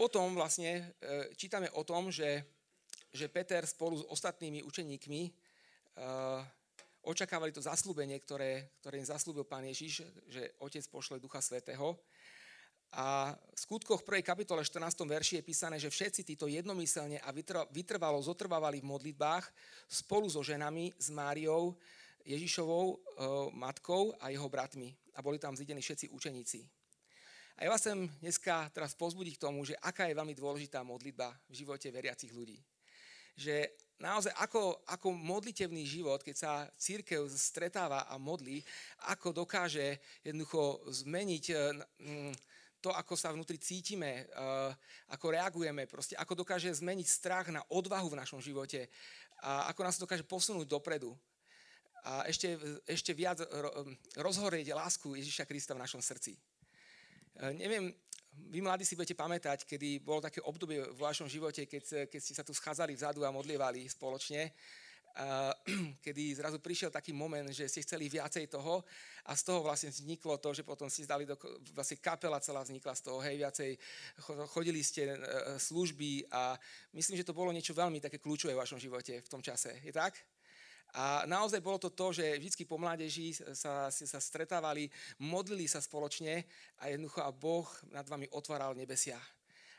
potom 0.00 0.36
vlastne 0.36 0.94
e, 1.00 1.32
čítame 1.38 1.70
o 1.72 1.86
tom, 1.86 2.12
že, 2.12 2.44
že 3.14 3.30
Peter 3.32 3.64
spolu 3.64 4.02
s 4.02 4.08
ostatnými 4.10 4.60
učeníkmi 4.66 5.49
očakávali 7.02 7.52
to 7.52 7.64
zaslúbenie, 7.64 8.20
ktoré, 8.20 8.76
ktoré 8.80 9.00
im 9.00 9.08
zaslúbil 9.08 9.48
pán 9.48 9.64
Ježiš, 9.64 10.04
že 10.28 10.52
Otec 10.60 10.84
pošle 10.92 11.22
Ducha 11.22 11.40
Svetého. 11.40 11.96
A 12.90 13.30
v 13.54 13.58
skutkoch 13.58 14.02
1. 14.02 14.18
kapitole 14.26 14.66
14. 14.66 15.06
verši 15.06 15.38
je 15.38 15.46
písané, 15.46 15.78
že 15.78 15.94
všetci 15.94 16.26
títo 16.26 16.50
jednomyselne 16.50 17.22
a 17.22 17.30
vytrvalo 17.70 18.18
zotrvávali 18.18 18.82
v 18.82 18.90
modlitbách 18.90 19.46
spolu 19.86 20.26
so 20.26 20.42
ženami, 20.42 20.90
s 20.98 21.06
Máriou, 21.14 21.78
Ježišovou 22.26 22.86
e, 22.90 22.96
matkou 23.54 24.10
a 24.18 24.34
jeho 24.34 24.48
bratmi. 24.50 24.90
A 25.14 25.22
boli 25.22 25.38
tam 25.38 25.54
zidení 25.54 25.78
všetci 25.78 26.10
učeníci. 26.10 26.66
A 27.62 27.68
ja 27.68 27.70
vás 27.70 27.84
chcem 27.84 28.10
dneska 28.18 28.72
teraz 28.74 28.98
pozbudiť 28.98 29.38
k 29.38 29.44
tomu, 29.46 29.62
že 29.62 29.78
aká 29.78 30.10
je 30.10 30.18
veľmi 30.18 30.34
dôležitá 30.34 30.82
modlitba 30.82 31.30
v 31.46 31.54
živote 31.62 31.92
veriacich 31.94 32.34
ľudí. 32.34 32.58
Že 33.38 33.70
naozaj 34.00 34.32
ako, 34.40 34.80
ako 34.88 35.12
modlitevný 35.12 35.84
život, 35.84 36.24
keď 36.24 36.36
sa 36.36 36.52
církev 36.80 37.28
stretáva 37.28 38.08
a 38.08 38.16
modlí, 38.16 38.64
ako 39.12 39.44
dokáže 39.44 40.00
jednoducho 40.24 40.80
zmeniť 40.88 41.44
mm, 42.00 42.32
to, 42.80 42.88
ako 42.96 43.12
sa 43.12 43.30
vnútri 43.30 43.60
cítime, 43.60 44.24
uh, 44.32 44.72
ako 45.12 45.36
reagujeme, 45.36 45.84
proste, 45.84 46.16
ako 46.16 46.42
dokáže 46.42 46.72
zmeniť 46.80 47.06
strach 47.06 47.52
na 47.52 47.60
odvahu 47.68 48.08
v 48.08 48.20
našom 48.24 48.40
živote 48.40 48.88
a 49.44 49.68
ako 49.68 49.80
nás 49.84 50.00
dokáže 50.00 50.24
posunúť 50.24 50.64
dopredu. 50.64 51.12
A 52.00 52.24
ešte, 52.24 52.56
ešte 52.88 53.12
viac 53.12 53.44
rozhorieť 54.16 54.72
lásku 54.72 55.12
Ježiša 55.20 55.44
Krista 55.44 55.76
v 55.76 55.84
našom 55.84 56.00
srdci. 56.00 56.40
Uh, 57.36 57.52
neviem, 57.52 57.92
vy 58.48 58.64
mladí 58.64 58.88
si 58.88 58.96
budete 58.96 59.12
pamätať, 59.12 59.68
kedy 59.68 60.00
bolo 60.00 60.24
také 60.24 60.40
obdobie 60.40 60.80
v 60.80 61.00
vašom 61.00 61.28
živote, 61.28 61.68
keď, 61.68 62.08
keď 62.08 62.20
ste 62.20 62.32
sa 62.32 62.46
tu 62.46 62.56
schádzali 62.56 62.96
vzadu 62.96 63.26
a 63.26 63.34
modlievali 63.34 63.84
spoločne 63.84 64.48
kedy 66.04 66.34
zrazu 66.34 66.58
prišiel 66.58 66.90
taký 66.90 67.12
moment, 67.12 67.50
že 67.50 67.68
ste 67.68 67.82
chceli 67.82 68.06
viacej 68.08 68.46
toho 68.46 68.84
a 69.26 69.36
z 69.36 69.42
toho 69.42 69.60
vlastne 69.62 69.90
vzniklo 69.90 70.38
to, 70.38 70.54
že 70.54 70.62
potom 70.62 70.86
si 70.90 71.04
zdali, 71.04 71.26
do, 71.26 71.36
vlastne 71.74 71.98
kapela 71.98 72.40
celá 72.40 72.62
vznikla 72.62 72.94
z 72.94 73.02
toho, 73.02 73.18
hej, 73.20 73.36
viacej 73.36 73.70
chodili 74.54 74.80
ste 74.80 75.12
e, 75.12 75.16
služby 75.58 76.30
a 76.30 76.56
myslím, 76.94 77.18
že 77.20 77.26
to 77.26 77.36
bolo 77.36 77.52
niečo 77.52 77.74
veľmi 77.74 78.00
také 78.00 78.18
kľúčové 78.18 78.54
v 78.54 78.62
vašom 78.62 78.78
živote 78.80 79.20
v 79.20 79.28
tom 79.30 79.42
čase. 79.42 79.82
Je 79.82 79.92
tak? 79.92 80.14
A 80.94 81.22
naozaj 81.26 81.62
bolo 81.62 81.78
to 81.78 81.90
to, 81.90 82.10
že 82.10 82.38
vždy 82.38 82.64
po 82.66 82.78
mládeži 82.80 83.34
sa, 83.54 83.90
sa 83.90 84.20
stretávali, 84.20 84.90
modlili 85.22 85.70
sa 85.70 85.78
spoločne 85.78 86.44
a 86.82 86.90
jednoducho 86.90 87.20
a 87.22 87.30
Boh 87.30 87.68
nad 87.94 88.06
vami 88.06 88.26
otváral 88.34 88.74
nebesia 88.74 89.18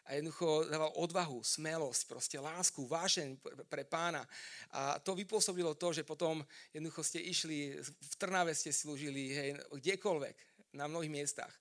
a 0.09 0.17
jednoducho 0.17 0.65
dával 0.67 0.91
odvahu, 0.97 1.45
smelosť, 1.45 2.01
proste 2.09 2.37
lásku, 2.41 2.83
vášeň 2.83 3.37
pre 3.69 3.85
pána. 3.85 4.25
A 4.73 4.97
to 4.97 5.13
vypôsobilo 5.13 5.77
to, 5.77 5.93
že 5.93 6.03
potom 6.03 6.41
jednoducho 6.73 7.05
ste 7.05 7.21
išli, 7.21 7.77
v 7.79 8.13
Trnave 8.17 8.57
ste 8.57 8.73
slúžili, 8.73 9.31
hej, 9.31 9.49
kdekoľvek, 9.71 10.35
na 10.73 10.87
mnohých 10.87 11.11
miestach. 11.11 11.51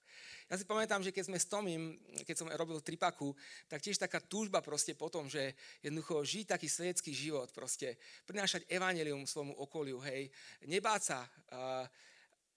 Ja 0.51 0.59
si 0.59 0.67
pamätám, 0.67 0.99
že 0.99 1.15
keď 1.15 1.31
sme 1.31 1.39
s 1.39 1.47
Tomím, 1.47 1.95
keď 2.27 2.35
som 2.35 2.51
robil 2.51 2.83
Tripaku, 2.83 3.31
tak 3.71 3.87
tiež 3.87 4.03
taká 4.03 4.19
túžba 4.19 4.59
proste 4.59 4.99
potom, 4.99 5.31
že 5.31 5.55
jednoducho 5.79 6.27
žiť 6.27 6.59
taký 6.59 6.67
svedecký 6.67 7.15
život, 7.15 7.55
proste 7.55 7.95
prinášať 8.27 8.67
evanelium 8.67 9.31
svojmu 9.31 9.55
okoliu, 9.55 10.03
hej, 10.03 10.27
nebáť 10.67 11.01
sa, 11.07 11.23
uh, 11.55 11.87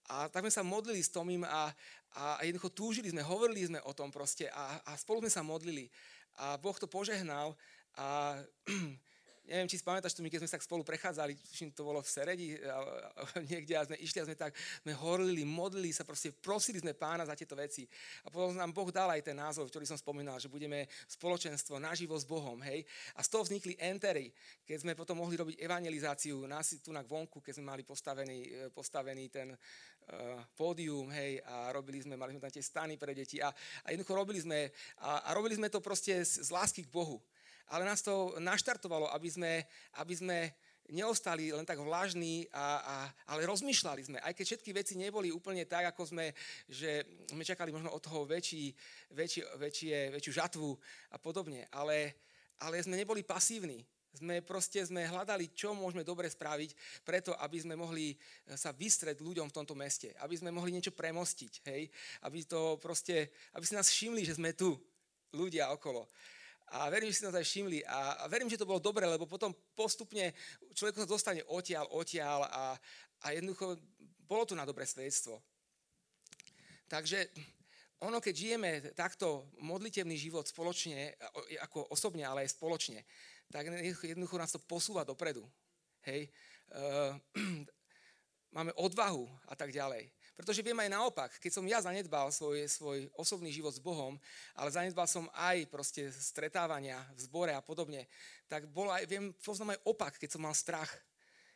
a 0.04 0.28
tak 0.28 0.44
sme 0.44 0.52
sa 0.52 0.66
modlili 0.66 1.00
s 1.00 1.08
Tomím 1.08 1.46
a, 1.48 1.72
a 2.18 2.42
jednoducho 2.44 2.74
túžili 2.76 3.08
sme, 3.08 3.24
hovorili 3.24 3.64
sme 3.64 3.80
o 3.88 3.96
tom 3.96 4.12
proste 4.12 4.52
a, 4.52 4.82
a 4.84 4.98
spolu 5.00 5.24
sme 5.24 5.32
sa 5.32 5.40
modlili. 5.40 5.88
A 6.36 6.60
Boh 6.60 6.76
to 6.76 6.90
požehnal 6.90 7.56
a 7.96 8.36
neviem, 9.44 9.68
či 9.68 9.76
si 9.76 9.84
pamätáš, 9.84 10.16
my 10.24 10.32
keď 10.32 10.40
sme 10.40 10.48
sa 10.48 10.56
tak 10.56 10.64
spolu 10.64 10.80
prechádzali, 10.80 11.36
tuším, 11.36 11.76
to 11.76 11.84
bolo 11.84 12.00
v 12.00 12.08
Seredi, 12.08 12.56
a, 12.64 12.80
a, 12.80 13.44
niekde 13.44 13.76
a 13.76 13.84
sme 13.84 14.00
išli 14.00 14.24
a 14.24 14.28
sme 14.28 14.36
tak, 14.36 14.56
sme 14.80 14.96
horlili, 14.96 15.44
modlili 15.44 15.92
sa, 15.92 16.08
proste 16.08 16.32
prosili 16.32 16.80
sme 16.80 16.96
pána 16.96 17.28
za 17.28 17.36
tieto 17.36 17.52
veci. 17.52 17.84
A 18.24 18.32
potom 18.32 18.56
nám 18.56 18.72
Boh 18.72 18.88
dal 18.88 19.12
aj 19.12 19.20
ten 19.20 19.36
názov, 19.36 19.68
ktorý 19.68 19.84
som 19.84 20.00
spomínal, 20.00 20.40
že 20.40 20.48
budeme 20.48 20.88
spoločenstvo 21.04 21.76
naživo 21.76 22.16
s 22.16 22.24
Bohom, 22.24 22.56
hej. 22.64 22.88
A 23.16 23.20
z 23.20 23.28
toho 23.28 23.44
vznikli 23.44 23.76
entery, 23.76 24.32
keď 24.64 24.76
sme 24.80 24.92
potom 24.96 25.20
mohli 25.20 25.36
robiť 25.36 25.60
evangelizáciu 25.60 26.48
nás 26.48 26.72
tu 26.80 26.88
na 26.88 27.04
vonku, 27.04 27.44
keď 27.44 27.60
sme 27.60 27.68
mali 27.68 27.82
postavený, 27.84 28.38
e, 28.48 28.50
postavený 28.72 29.28
ten 29.28 29.52
uh, 29.52 30.40
pódium, 30.56 31.12
hej, 31.12 31.44
a 31.44 31.68
robili 31.72 32.00
sme, 32.00 32.16
mali 32.16 32.32
sme 32.32 32.40
tam 32.48 32.52
tie 32.52 32.64
stany 32.64 32.96
pre 32.96 33.12
deti 33.12 33.44
a, 33.44 33.52
a 33.84 33.86
jednoducho 33.92 34.16
robili 34.16 34.40
sme, 34.40 34.72
a, 35.04 35.28
a 35.28 35.30
robili 35.36 35.56
sme 35.56 35.68
to 35.68 35.84
proste 35.84 36.16
z, 36.24 36.44
z 36.44 36.48
lásky 36.48 36.88
k 36.88 36.92
Bohu 36.92 37.20
ale 37.72 37.88
nás 37.88 38.04
to 38.04 38.36
naštartovalo, 38.40 39.08
aby 39.14 39.28
sme, 39.30 39.52
aby 39.96 40.14
sme 40.14 40.38
neostali 40.92 41.48
len 41.48 41.64
tak 41.64 41.80
vlažní, 41.80 42.44
a, 42.52 42.66
a, 42.84 42.96
ale 43.32 43.48
rozmýšľali 43.48 44.02
sme. 44.04 44.18
Aj 44.20 44.36
keď 44.36 44.44
všetky 44.52 44.70
veci 44.76 44.94
neboli 45.00 45.32
úplne 45.32 45.64
tak, 45.64 45.88
ako 45.94 46.12
sme, 46.12 46.36
že 46.68 47.08
sme 47.32 47.40
čakali 47.40 47.72
možno 47.72 47.88
od 47.88 48.04
toho 48.04 48.28
väčší, 48.28 48.74
väčší, 49.16 49.40
väčšie, 49.56 49.96
väčšiu 50.12 50.32
žatvu 50.36 50.76
a 51.12 51.16
podobne. 51.16 51.64
Ale, 51.72 52.12
ale 52.60 52.84
sme 52.84 53.00
neboli 53.00 53.24
pasívni. 53.24 53.80
Sme 54.14 54.46
proste 54.46 54.78
sme 54.78 55.10
hľadali, 55.10 55.50
čo 55.58 55.74
môžeme 55.74 56.06
dobre 56.06 56.30
spraviť, 56.30 57.02
preto 57.02 57.34
aby 57.34 57.58
sme 57.58 57.74
mohli 57.74 58.14
sa 58.54 58.70
vystreť 58.70 59.18
ľuďom 59.18 59.50
v 59.50 59.56
tomto 59.58 59.74
meste. 59.74 60.14
Aby 60.22 60.38
sme 60.38 60.54
mohli 60.54 60.70
niečo 60.70 60.94
premostiť, 60.94 61.52
hej? 61.66 61.90
Aby, 62.22 62.46
to 62.46 62.78
proste, 62.78 63.34
aby 63.58 63.64
si 63.66 63.74
nás 63.74 63.90
všimli, 63.90 64.22
že 64.22 64.38
sme 64.38 64.54
tu, 64.54 64.78
ľudia 65.34 65.74
okolo. 65.74 66.06
A 66.74 66.90
verím, 66.90 67.14
že 67.14 67.22
si 67.22 67.26
nás 67.26 67.38
aj 67.38 67.46
všimli. 67.46 67.86
A, 67.86 68.26
verím, 68.26 68.50
že 68.50 68.58
to 68.58 68.66
bolo 68.66 68.82
dobre, 68.82 69.06
lebo 69.06 69.30
potom 69.30 69.54
postupne 69.78 70.34
človek 70.74 70.98
sa 70.98 71.06
dostane 71.06 71.42
odtiaľ, 71.46 71.86
odtiaľ 71.94 72.50
a, 72.50 72.64
a 73.22 73.26
jednoducho 73.30 73.78
bolo 74.26 74.42
to 74.42 74.58
na 74.58 74.66
dobré 74.66 74.82
svedectvo. 74.82 75.38
Takže 76.90 77.30
ono, 78.02 78.18
keď 78.20 78.34
žijeme 78.34 78.70
takto 78.92 79.48
modlitevný 79.62 80.18
život 80.18 80.44
spoločne, 80.44 81.14
ako 81.62 81.88
osobne, 81.94 82.26
ale 82.26 82.44
aj 82.44 82.58
spoločne, 82.58 83.00
tak 83.48 83.70
jednoducho 84.02 84.36
nás 84.36 84.52
to 84.52 84.60
posúva 84.60 85.06
dopredu. 85.06 85.46
Hej. 86.04 86.28
Uh, 86.74 87.14
máme 88.56 88.74
odvahu 88.76 89.30
a 89.48 89.54
tak 89.54 89.70
ďalej. 89.70 90.10
Pretože 90.34 90.66
viem 90.66 90.74
aj 90.74 90.90
naopak, 90.90 91.30
keď 91.38 91.50
som 91.54 91.62
ja 91.62 91.78
zanedbal 91.78 92.26
svoj, 92.34 92.66
svoj 92.66 93.06
osobný 93.14 93.54
život 93.54 93.70
s 93.70 93.78
Bohom, 93.78 94.18
ale 94.58 94.74
zanedbal 94.74 95.06
som 95.06 95.30
aj 95.30 95.70
proste 95.70 96.10
stretávania 96.10 96.98
v 97.14 97.20
zbore 97.22 97.54
a 97.54 97.62
podobne, 97.62 98.10
tak 98.50 98.66
bolo 98.66 98.90
aj, 98.90 99.06
viem, 99.06 99.30
poznám 99.38 99.78
aj 99.78 99.82
opak, 99.86 100.12
keď 100.18 100.34
som 100.34 100.42
mal 100.42 100.54
strach. 100.54 100.90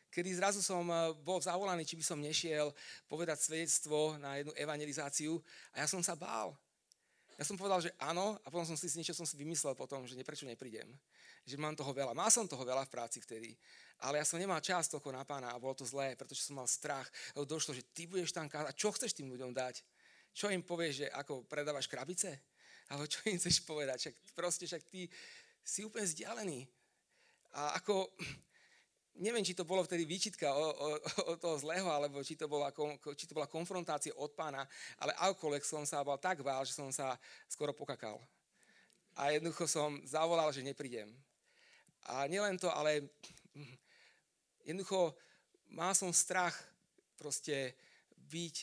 Kedy 0.09 0.31
zrazu 0.31 0.63
som 0.63 0.87
eh, 0.87 1.11
bol 1.21 1.43
zavolaný, 1.43 1.83
či 1.83 1.99
by 1.99 2.05
som 2.07 2.23
nešiel 2.23 2.71
povedať 3.11 3.43
svedectvo 3.43 4.15
na 4.15 4.39
jednu 4.39 4.55
evangelizáciu 4.55 5.43
a 5.75 5.83
ja 5.83 5.87
som 5.87 5.99
sa 5.99 6.15
bál. 6.15 6.55
Ja 7.35 7.47
som 7.47 7.55
povedal, 7.55 7.79
že 7.83 7.95
áno 7.99 8.35
a 8.43 8.47
potom 8.51 8.67
som 8.67 8.75
si 8.75 8.87
niečo 8.95 9.15
som 9.15 9.23
si 9.23 9.39
vymyslel 9.39 9.71
potom, 9.75 10.03
že 10.03 10.15
prečo 10.27 10.43
neprídem. 10.43 10.91
Že 11.49 11.57
mám 11.57 11.73
toho 11.73 11.89
veľa. 11.89 12.13
Mal 12.13 12.29
som 12.29 12.45
toho 12.45 12.61
veľa 12.61 12.85
v 12.85 12.93
práci 12.93 13.17
vtedy. 13.17 13.57
Ale 14.05 14.21
ja 14.21 14.25
som 14.25 14.37
nemal 14.37 14.61
čas 14.61 14.85
toľko 14.85 15.09
na 15.09 15.25
pána 15.25 15.49
a 15.49 15.57
bolo 15.57 15.73
to 15.73 15.83
zlé, 15.83 16.13
pretože 16.13 16.45
som 16.45 16.61
mal 16.61 16.69
strach. 16.69 17.09
Lebo 17.33 17.49
došlo, 17.49 17.73
že 17.73 17.81
ty 17.89 18.05
budeš 18.05 18.31
tam 18.31 18.45
kázať. 18.45 18.77
Čo 18.77 18.93
chceš 18.93 19.17
tým 19.17 19.33
ľuďom 19.33 19.49
dať? 19.49 19.81
Čo 20.29 20.53
im 20.53 20.61
povieš, 20.61 20.93
že 21.03 21.07
ako 21.09 21.49
predávaš 21.49 21.89
krabice? 21.89 22.37
Alebo 22.93 23.09
čo 23.09 23.25
im 23.25 23.41
chceš 23.41 23.65
povedať? 23.65 23.97
Však 23.97 24.15
proste, 24.37 24.69
však 24.69 24.85
ty 24.93 25.09
si 25.65 25.81
úplne 25.81 26.05
vzdialený. 26.05 26.69
A 27.57 27.81
ako, 27.81 28.13
neviem, 29.17 29.41
či 29.41 29.57
to 29.57 29.65
bolo 29.65 29.81
vtedy 29.81 30.05
výčitka 30.05 30.53
o, 30.53 30.65
o, 30.69 30.87
o 31.29 31.33
toho 31.37 31.57
zlého, 31.57 31.89
alebo 31.89 32.21
či 32.21 32.37
to, 32.37 32.45
bola, 32.45 32.69
či 33.17 33.25
to 33.25 33.33
bola 33.33 33.49
konfrontácia 33.49 34.13
od 34.17 34.33
pána, 34.37 34.65
ale 35.01 35.17
akokoľvek 35.17 35.63
som 35.65 35.81
sa 35.85 36.05
bol 36.05 36.17
tak 36.21 36.45
vál, 36.45 36.61
že 36.61 36.77
som 36.77 36.89
sa 36.93 37.17
skoro 37.49 37.73
pokakal. 37.73 38.21
A 39.17 39.33
jednoducho 39.35 39.67
som 39.67 39.99
zavolal, 40.05 40.49
že 40.53 40.63
neprídem. 40.63 41.09
A 42.09 42.25
nielen 42.25 42.57
to, 42.57 42.69
ale 42.73 43.05
jednoducho 44.65 45.13
mal 45.73 45.93
som 45.93 46.09
strach 46.09 46.57
proste 47.17 47.77
byť, 48.29 48.55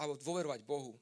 alebo 0.00 0.16
dôverovať 0.16 0.60
Bohu. 0.64 0.96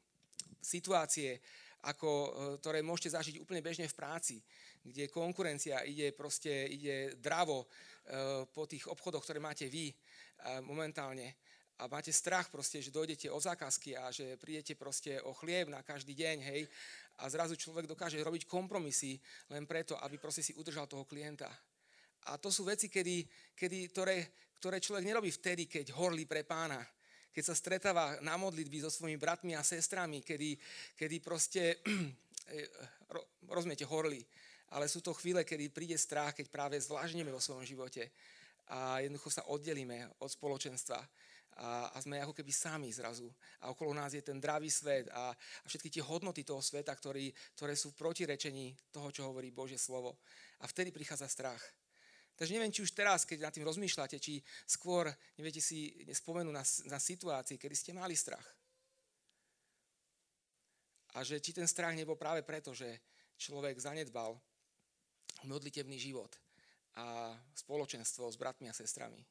Situácie, 0.58 1.38
ako, 1.84 2.10
e, 2.10 2.28
ktoré 2.58 2.80
môžete 2.80 3.14
zažiť 3.14 3.36
úplne 3.44 3.60
bežne 3.60 3.84
v 3.86 3.98
práci, 3.98 4.40
kde 4.80 5.12
konkurencia 5.12 5.84
ide 5.84 6.10
proste, 6.16 6.66
ide 6.68 7.12
dravo, 7.20 7.68
Eh, 8.04 8.44
po 8.52 8.68
tých 8.68 8.84
obchodoch, 8.84 9.24
ktoré 9.24 9.40
máte 9.40 9.64
vy 9.64 9.88
eh, 9.88 10.60
momentálne 10.60 11.40
a 11.80 11.88
máte 11.88 12.12
strach 12.12 12.52
proste, 12.52 12.84
že 12.84 12.92
dojdete 12.92 13.32
o 13.32 13.40
zákazky 13.40 13.96
a 13.96 14.12
že 14.12 14.36
prídete 14.36 14.76
proste 14.76 15.16
o 15.24 15.32
chlieb 15.32 15.72
na 15.72 15.80
každý 15.80 16.12
deň, 16.12 16.36
hej, 16.44 16.68
a 17.16 17.32
zrazu 17.32 17.56
človek 17.56 17.88
dokáže 17.88 18.20
robiť 18.20 18.44
kompromisy 18.44 19.16
len 19.48 19.64
preto, 19.64 19.96
aby 20.04 20.20
proste 20.20 20.44
si 20.44 20.52
udržal 20.52 20.84
toho 20.84 21.08
klienta. 21.08 21.48
A 22.30 22.40
to 22.40 22.48
sú 22.48 22.64
veci, 22.64 22.88
kedy, 22.88 23.24
kedy, 23.52 23.92
ktoré, 23.92 24.16
ktoré 24.60 24.80
človek 24.80 25.04
nerobí 25.04 25.28
vtedy, 25.28 25.68
keď 25.68 25.92
horlí 25.92 26.24
pre 26.24 26.44
pána, 26.44 26.80
keď 27.34 27.44
sa 27.50 27.54
stretáva 27.58 28.16
na 28.22 28.38
modlitby 28.38 28.86
so 28.86 28.90
svojimi 28.90 29.18
bratmi 29.18 29.52
a 29.58 29.66
sestrami, 29.66 30.22
kedy, 30.22 30.56
kedy 30.96 31.16
proste, 31.20 31.82
eh, 32.54 32.68
rozumiete, 33.50 33.84
horlí 33.84 34.22
ale 34.74 34.90
sú 34.90 34.98
to 34.98 35.14
chvíle, 35.14 35.46
kedy 35.46 35.70
príde 35.70 35.94
strach, 35.94 36.34
keď 36.34 36.50
práve 36.50 36.76
zvlážneme 36.82 37.30
vo 37.30 37.38
svojom 37.38 37.62
živote 37.62 38.10
a 38.66 38.98
jednoducho 38.98 39.30
sa 39.30 39.46
oddelíme 39.46 40.18
od 40.18 40.26
spoločenstva 40.26 40.98
a, 41.54 41.94
a 41.94 41.96
sme 42.02 42.18
ako 42.18 42.34
keby 42.34 42.50
sami 42.50 42.90
zrazu. 42.90 43.30
A 43.62 43.70
okolo 43.70 43.94
nás 43.94 44.16
je 44.16 44.24
ten 44.24 44.42
dravý 44.42 44.66
svet 44.72 45.06
a, 45.14 45.30
a 45.30 45.66
všetky 45.70 45.92
tie 45.94 46.02
hodnoty 46.02 46.42
toho 46.42 46.58
sveta, 46.58 46.90
ktorý, 46.90 47.30
ktoré 47.54 47.78
sú 47.78 47.94
v 47.94 48.00
protirečení 48.02 48.74
toho, 48.90 49.14
čo 49.14 49.30
hovorí 49.30 49.54
Božie 49.54 49.78
slovo. 49.78 50.18
A 50.58 50.66
vtedy 50.66 50.90
prichádza 50.90 51.30
strach. 51.30 51.62
Takže 52.34 52.54
neviem, 52.54 52.74
či 52.74 52.82
už 52.82 52.90
teraz, 52.90 53.22
keď 53.22 53.46
nad 53.46 53.54
tým 53.54 53.62
rozmýšľate, 53.62 54.18
či 54.18 54.42
skôr 54.66 55.06
neviete 55.38 55.62
si 55.62 55.94
spomenúť 56.10 56.54
na, 56.54 56.64
na 56.90 56.98
situácii, 56.98 57.54
kedy 57.54 57.74
ste 57.78 57.94
mali 57.94 58.18
strach. 58.18 58.44
A 61.14 61.22
že 61.22 61.38
či 61.38 61.54
ten 61.54 61.70
strach 61.70 61.94
nebol 61.94 62.18
práve 62.18 62.42
preto, 62.42 62.74
že 62.74 62.98
človek 63.38 63.78
zanedbal 63.78 64.34
modlitebný 65.46 65.94
život 65.94 66.34
a 66.98 67.34
spoločenstvo 67.54 68.26
s 68.30 68.38
bratmi 68.38 68.66
a 68.66 68.74
sestrami. 68.74 69.22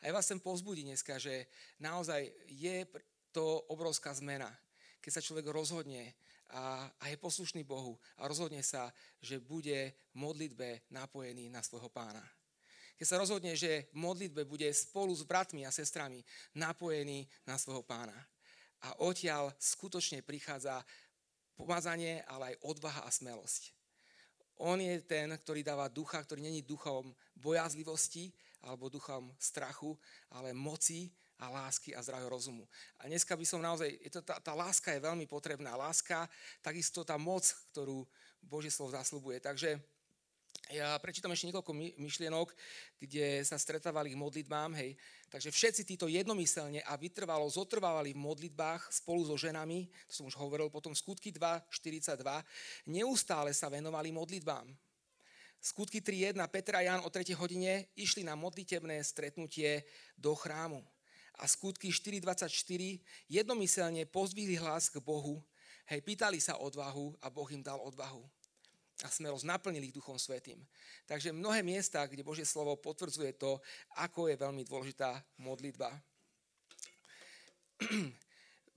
A 0.00 0.08
ja 0.08 0.12
vás 0.16 0.24
chcem 0.24 0.40
pozbudiť 0.40 0.84
dneska, 0.88 1.20
že 1.20 1.48
naozaj 1.82 2.24
je 2.48 2.88
to 3.34 3.68
obrovská 3.68 4.14
zmena, 4.16 4.48
keď 5.04 5.18
sa 5.18 5.24
človek 5.24 5.50
rozhodne 5.52 6.16
a, 6.48 6.88
a 6.88 7.04
je 7.12 7.16
poslušný 7.20 7.64
Bohu 7.64 8.00
a 8.16 8.28
rozhodne 8.28 8.64
sa, 8.64 8.92
že 9.20 9.40
bude 9.40 9.92
v 10.12 10.16
modlitbe 10.16 10.88
napojený 10.88 11.52
na 11.52 11.60
svojho 11.60 11.92
pána. 11.92 12.24
Keď 12.98 13.06
sa 13.06 13.20
rozhodne, 13.20 13.54
že 13.54 13.86
v 13.94 14.02
modlitbe 14.02 14.42
bude 14.42 14.66
spolu 14.74 15.14
s 15.14 15.22
bratmi 15.22 15.62
a 15.62 15.70
sestrami 15.70 16.24
napojený 16.58 17.30
na 17.46 17.54
svojho 17.54 17.86
pána. 17.86 18.16
A 18.82 18.98
odtiaľ 19.02 19.54
skutočne 19.58 20.22
prichádza 20.26 20.82
pomazanie, 21.54 22.22
ale 22.26 22.54
aj 22.54 22.60
odvaha 22.66 23.02
a 23.06 23.10
smelosť. 23.10 23.74
On 24.58 24.74
je 24.82 24.98
ten, 25.06 25.30
ktorý 25.30 25.62
dáva 25.62 25.86
ducha, 25.86 26.18
ktorý 26.18 26.42
není 26.42 26.66
duchom 26.66 27.14
bojazlivosti 27.38 28.34
alebo 28.66 28.90
duchom 28.90 29.30
strachu, 29.38 29.94
ale 30.34 30.50
moci 30.50 31.14
a 31.38 31.46
lásky 31.48 31.94
a 31.94 32.02
zdravého 32.02 32.28
rozumu. 32.28 32.66
A 32.98 33.06
dneska 33.06 33.38
by 33.38 33.46
som 33.46 33.62
naozaj, 33.62 33.94
je 34.02 34.10
to, 34.10 34.20
tá, 34.26 34.42
tá 34.42 34.52
láska 34.52 34.90
je 34.90 35.06
veľmi 35.06 35.30
potrebná. 35.30 35.78
Láska, 35.78 36.26
takisto 36.58 37.06
tá 37.06 37.14
moc, 37.14 37.46
ktorú 37.70 38.02
Božie 38.42 38.74
slovo 38.74 38.94
zaslubuje. 38.94 39.38
Takže 39.38 39.78
ja 40.68 41.00
prečítam 41.00 41.32
ešte 41.32 41.48
niekoľko 41.48 41.72
myšlienok, 41.96 42.52
kde 43.00 43.40
sa 43.40 43.56
stretávali 43.56 44.12
k 44.12 44.20
modlitbám. 44.20 44.76
Hej. 44.76 45.00
Takže 45.32 45.48
všetci 45.48 45.82
títo 45.88 46.10
jednomyselne 46.12 46.84
a 46.84 46.92
vytrvalo 46.98 47.48
zotrvávali 47.48 48.12
v 48.12 48.20
modlitbách 48.20 48.92
spolu 48.92 49.24
so 49.24 49.36
ženami, 49.38 49.88
to 50.08 50.12
som 50.12 50.28
už 50.28 50.36
hovoril 50.36 50.68
potom, 50.68 50.92
skutky 50.92 51.32
2.42, 51.32 52.20
neustále 52.84 53.56
sa 53.56 53.72
venovali 53.72 54.12
modlitbám. 54.12 54.68
Skutky 55.58 56.04
3.1 56.04 56.36
Petra 56.52 56.78
a 56.78 56.86
Jan 56.86 57.00
o 57.00 57.08
3. 57.08 57.32
hodine 57.34 57.88
išli 57.96 58.22
na 58.22 58.36
modlitebné 58.36 59.00
stretnutie 59.02 59.88
do 60.20 60.36
chrámu. 60.36 60.84
A 61.38 61.46
skutky 61.46 61.94
4.24 61.94 62.50
jednomyselne 63.30 64.02
pozdvihli 64.10 64.58
hlas 64.58 64.90
k 64.90 64.98
Bohu, 64.98 65.38
hej, 65.86 66.02
pýtali 66.02 66.42
sa 66.42 66.58
odvahu 66.58 67.14
a 67.22 67.30
Boh 67.30 67.46
im 67.54 67.62
dal 67.62 67.78
odvahu 67.78 68.26
a 69.04 69.06
smelosť 69.06 69.46
naplnili 69.46 69.90
ich 69.90 69.94
Duchom 69.94 70.18
Svetým. 70.18 70.58
Takže 71.06 71.30
mnohé 71.30 71.62
miesta, 71.62 72.02
kde 72.06 72.26
Božie 72.26 72.42
slovo 72.42 72.74
potvrdzuje 72.74 73.38
to, 73.38 73.62
ako 73.94 74.26
je 74.26 74.34
veľmi 74.34 74.66
dôležitá 74.66 75.22
modlitba. 75.38 75.94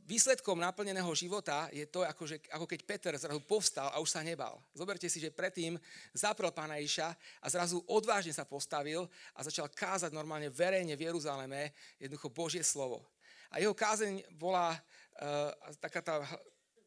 Výsledkom 0.01 0.57
naplneného 0.57 1.07
života 1.13 1.69
je 1.69 1.85
to, 1.85 2.01
ako, 2.01 2.23
že, 2.25 2.41
ako 2.49 2.65
keď 2.65 2.79
Peter 2.83 3.13
zrazu 3.15 3.39
povstal 3.45 3.93
a 3.93 4.01
už 4.01 4.09
sa 4.09 4.25
nebal. 4.25 4.57
Zoberte 4.73 5.05
si, 5.05 5.21
že 5.21 5.29
predtým 5.29 5.77
zaprel 6.11 6.49
pána 6.49 6.81
Iša 6.81 7.13
a 7.39 7.47
zrazu 7.47 7.79
odvážne 7.85 8.33
sa 8.33 8.43
postavil 8.43 9.05
a 9.37 9.39
začal 9.45 9.69
kázať 9.69 10.09
normálne 10.09 10.49
verejne 10.49 10.97
v 10.97 11.05
Jeruzaleme 11.09 11.71
jednoducho 12.01 12.33
Božie 12.33 12.65
slovo. 12.65 13.05
A 13.51 13.59
jeho 13.59 13.75
kázeň 13.75 14.25
bola 14.35 14.73
uh, 14.73 15.51
taká 15.77 16.01
tá 16.01 16.23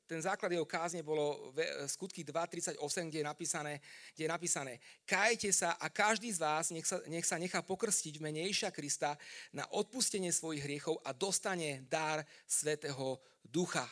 ten 0.04 0.20
základ 0.20 0.52
jeho 0.52 0.68
kázne 0.68 1.00
bolo 1.00 1.52
skutky 1.88 2.24
2.38, 2.24 2.76
kde 3.08 3.18
je 3.24 3.26
napísané, 3.26 3.72
kde 4.12 4.22
je 4.24 4.30
napísané 4.30 4.72
Kajte 5.08 5.48
sa 5.52 5.80
a 5.80 5.88
každý 5.88 6.28
z 6.32 6.38
vás 6.40 6.68
nech 6.70 6.84
sa, 6.84 7.00
nech 7.08 7.24
sa 7.24 7.40
nechá 7.40 7.64
pokrstiť 7.64 8.20
v 8.20 8.24
mene 8.24 8.44
Ježiša 8.44 8.70
Krista 8.70 9.16
na 9.56 9.64
odpustenie 9.72 10.28
svojich 10.28 10.64
hriechov 10.64 11.00
a 11.04 11.16
dostane 11.16 11.88
dar 11.88 12.20
Svetého 12.44 13.16
Ducha. 13.44 13.88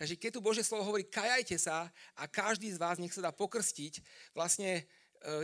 Takže 0.00 0.16
keď 0.16 0.30
tu 0.32 0.40
Bože 0.40 0.64
slovo 0.64 0.88
hovorí 0.88 1.04
kajajte 1.04 1.60
sa 1.60 1.92
a 2.16 2.24
každý 2.24 2.72
z 2.72 2.80
vás 2.80 2.96
nech 2.96 3.12
sa 3.12 3.20
dá 3.20 3.32
pokrstiť, 3.36 4.00
vlastne 4.32 4.80
e, 4.80 4.82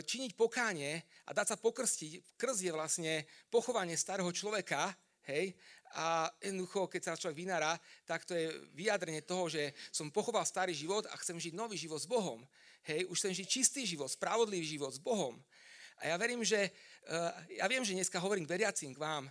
činiť 0.01 0.33
pokánie 0.33 1.05
a 1.29 1.37
dať 1.37 1.53
sa 1.53 1.57
pokrstiť. 1.61 2.41
Krst 2.41 2.65
je 2.65 2.73
vlastne 2.73 3.29
pochovanie 3.53 3.93
starého 4.01 4.33
človeka, 4.33 4.97
hej, 5.29 5.53
a 5.95 6.31
jednoducho, 6.43 6.91
keď 6.91 7.03
sa 7.03 7.21
človek 7.21 7.37
vynára, 7.37 7.79
tak 8.03 8.25
to 8.25 8.35
je 8.35 8.51
vyjadrenie 8.75 9.23
toho, 9.23 9.47
že 9.47 9.71
som 9.93 10.11
pochoval 10.11 10.43
starý 10.43 10.75
život 10.75 11.07
a 11.07 11.15
chcem 11.21 11.39
žiť 11.39 11.55
nový 11.55 11.79
život 11.79 12.03
s 12.03 12.09
Bohom. 12.11 12.43
Hej, 12.83 13.07
už 13.07 13.17
chcem 13.19 13.33
žiť 13.35 13.47
čistý 13.49 13.83
život, 13.87 14.11
spravodlivý 14.11 14.67
život 14.67 14.93
s 14.95 15.03
Bohom. 15.03 15.39
A 16.03 16.13
ja 16.13 16.17
verím, 16.21 16.45
že, 16.45 16.71
ja 17.57 17.67
viem, 17.71 17.85
že 17.85 17.97
dneska 17.97 18.21
hovorím 18.21 18.45
veriacím 18.45 18.93
k 18.93 19.01
vám, 19.01 19.25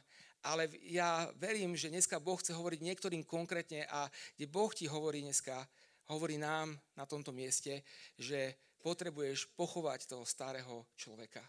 ale 0.45 0.69
ja 0.85 1.29
verím, 1.37 1.73
že 1.73 1.89
dneska 1.89 2.21
Boh 2.21 2.37
chce 2.37 2.53
hovoriť 2.53 2.81
niektorým 2.81 3.23
konkrétne 3.25 3.85
a 3.89 4.09
kde 4.37 4.45
Boh 4.49 4.69
ti 4.73 4.85
hovorí 4.85 5.21
dneska, 5.21 5.65
hovorí 6.09 6.37
nám 6.37 6.77
na 6.93 7.05
tomto 7.05 7.33
mieste, 7.33 7.81
že 8.17 8.57
potrebuješ 8.81 9.49
pochovať 9.57 10.05
toho 10.05 10.25
starého 10.25 10.85
človeka 10.93 11.41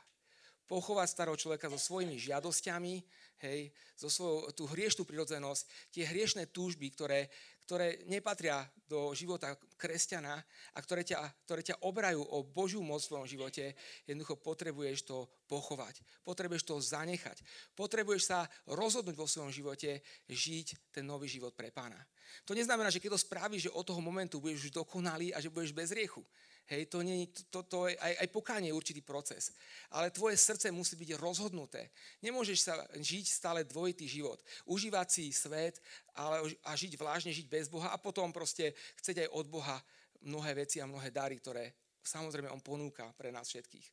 pochovať 0.66 1.08
starého 1.08 1.38
človeka 1.38 1.70
so 1.70 1.78
svojimi 1.78 2.18
žiadosťami, 2.18 2.94
hej, 3.42 3.70
so 3.94 4.10
svojou 4.10 4.50
tú 4.52 4.66
hriešnú 4.66 5.06
prirodzenosť, 5.06 5.94
tie 5.94 6.04
hriešné 6.04 6.50
túžby, 6.50 6.90
ktoré, 6.92 7.30
ktoré 7.66 8.02
nepatria 8.10 8.66
do 8.86 9.10
života 9.14 9.58
kresťana 9.78 10.38
a 10.74 10.78
ktoré 10.78 11.02
ťa, 11.02 11.18
ktoré 11.46 11.62
ťa 11.62 11.82
obrajú 11.82 12.22
o 12.22 12.46
Božiu 12.46 12.82
moc 12.82 13.02
v 13.02 13.10
svojom 13.10 13.26
živote, 13.26 13.74
jednoducho 14.06 14.38
potrebuješ 14.38 15.06
to 15.06 15.26
pochovať. 15.50 16.02
Potrebuješ 16.22 16.62
to 16.62 16.78
zanechať. 16.78 17.42
Potrebuješ 17.74 18.22
sa 18.30 18.46
rozhodnúť 18.70 19.16
vo 19.18 19.26
svojom 19.26 19.50
živote 19.50 20.02
žiť 20.30 20.94
ten 20.94 21.02
nový 21.06 21.26
život 21.26 21.54
pre 21.54 21.74
pána. 21.74 21.98
To 22.46 22.54
neznamená, 22.54 22.90
že 22.90 23.02
keď 23.02 23.18
to 23.18 23.24
spravíš, 23.26 23.70
že 23.70 23.74
od 23.74 23.86
toho 23.86 24.02
momentu 24.02 24.42
budeš 24.42 24.70
už 24.70 24.76
dokonalý 24.82 25.30
a 25.34 25.42
že 25.42 25.50
budeš 25.50 25.74
bez 25.74 25.94
riechu. 25.94 26.22
Hej, 26.66 26.90
to, 26.90 26.98
nie, 27.06 27.30
to, 27.46 27.62
to 27.62 27.86
je, 27.86 27.94
aj, 27.94 28.26
aj 28.26 28.28
pokánie 28.34 28.74
je 28.74 28.78
určitý 28.78 28.98
proces. 28.98 29.54
Ale 29.94 30.10
tvoje 30.10 30.34
srdce 30.34 30.74
musí 30.74 30.98
byť 30.98 31.14
rozhodnuté. 31.14 31.94
Nemôžeš 32.26 32.58
sa 32.58 32.74
žiť 32.98 33.24
stále 33.30 33.62
dvojitý 33.62 34.10
život. 34.10 34.42
Užívať 34.66 35.06
si 35.06 35.24
svet 35.30 35.78
ale, 36.18 36.58
a 36.66 36.74
žiť 36.74 36.98
vlážne, 36.98 37.30
žiť 37.30 37.46
bez 37.46 37.70
Boha 37.70 37.94
a 37.94 38.02
potom 38.02 38.34
proste 38.34 38.74
chcieť 38.98 39.26
aj 39.26 39.32
od 39.38 39.46
Boha 39.46 39.78
mnohé 40.26 40.66
veci 40.66 40.82
a 40.82 40.90
mnohé 40.90 41.14
dary, 41.14 41.38
ktoré 41.38 41.70
samozrejme 42.06 42.50
On 42.50 42.62
ponúka 42.62 43.10
pre 43.18 43.34
nás 43.34 43.50
všetkých. 43.50 43.86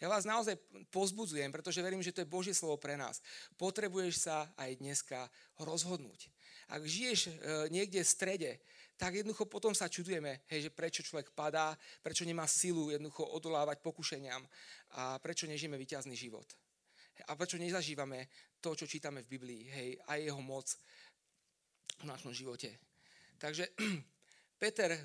Ja 0.00 0.12
vás 0.12 0.28
naozaj 0.28 0.60
pozbudzujem, 0.92 1.48
pretože 1.48 1.80
verím, 1.80 2.04
že 2.04 2.12
to 2.12 2.24
je 2.24 2.28
Božie 2.28 2.52
slovo 2.52 2.76
pre 2.76 2.96
nás. 2.96 3.24
Potrebuješ 3.56 4.28
sa 4.28 4.48
aj 4.60 4.80
dneska 4.80 5.28
rozhodnúť. 5.60 6.28
Ak 6.68 6.84
žiješ 6.84 7.28
e, 7.28 7.32
niekde 7.68 8.00
v 8.00 8.08
strede, 8.08 8.50
tak 9.04 9.20
jednoducho 9.20 9.44
potom 9.44 9.76
sa 9.76 9.84
čudujeme, 9.84 10.48
hej, 10.48 10.64
že 10.64 10.72
prečo 10.72 11.04
človek 11.04 11.36
padá, 11.36 11.76
prečo 12.00 12.24
nemá 12.24 12.48
silu 12.48 12.88
jednoducho 12.88 13.36
odolávať 13.36 13.84
pokušeniam 13.84 14.40
a 14.96 15.20
prečo 15.20 15.44
nežijeme 15.44 15.76
vyťazný 15.76 16.16
život. 16.16 16.48
A 17.28 17.36
prečo 17.36 17.60
nezažívame 17.60 18.32
to, 18.64 18.72
čo 18.72 18.88
čítame 18.88 19.20
v 19.20 19.36
Biblii, 19.36 19.62
hej, 19.68 20.00
a 20.08 20.16
jeho 20.16 20.40
moc 20.40 20.72
v 22.00 22.08
našom 22.08 22.32
živote. 22.32 22.80
Takže 23.36 23.76
Peter 24.64 24.96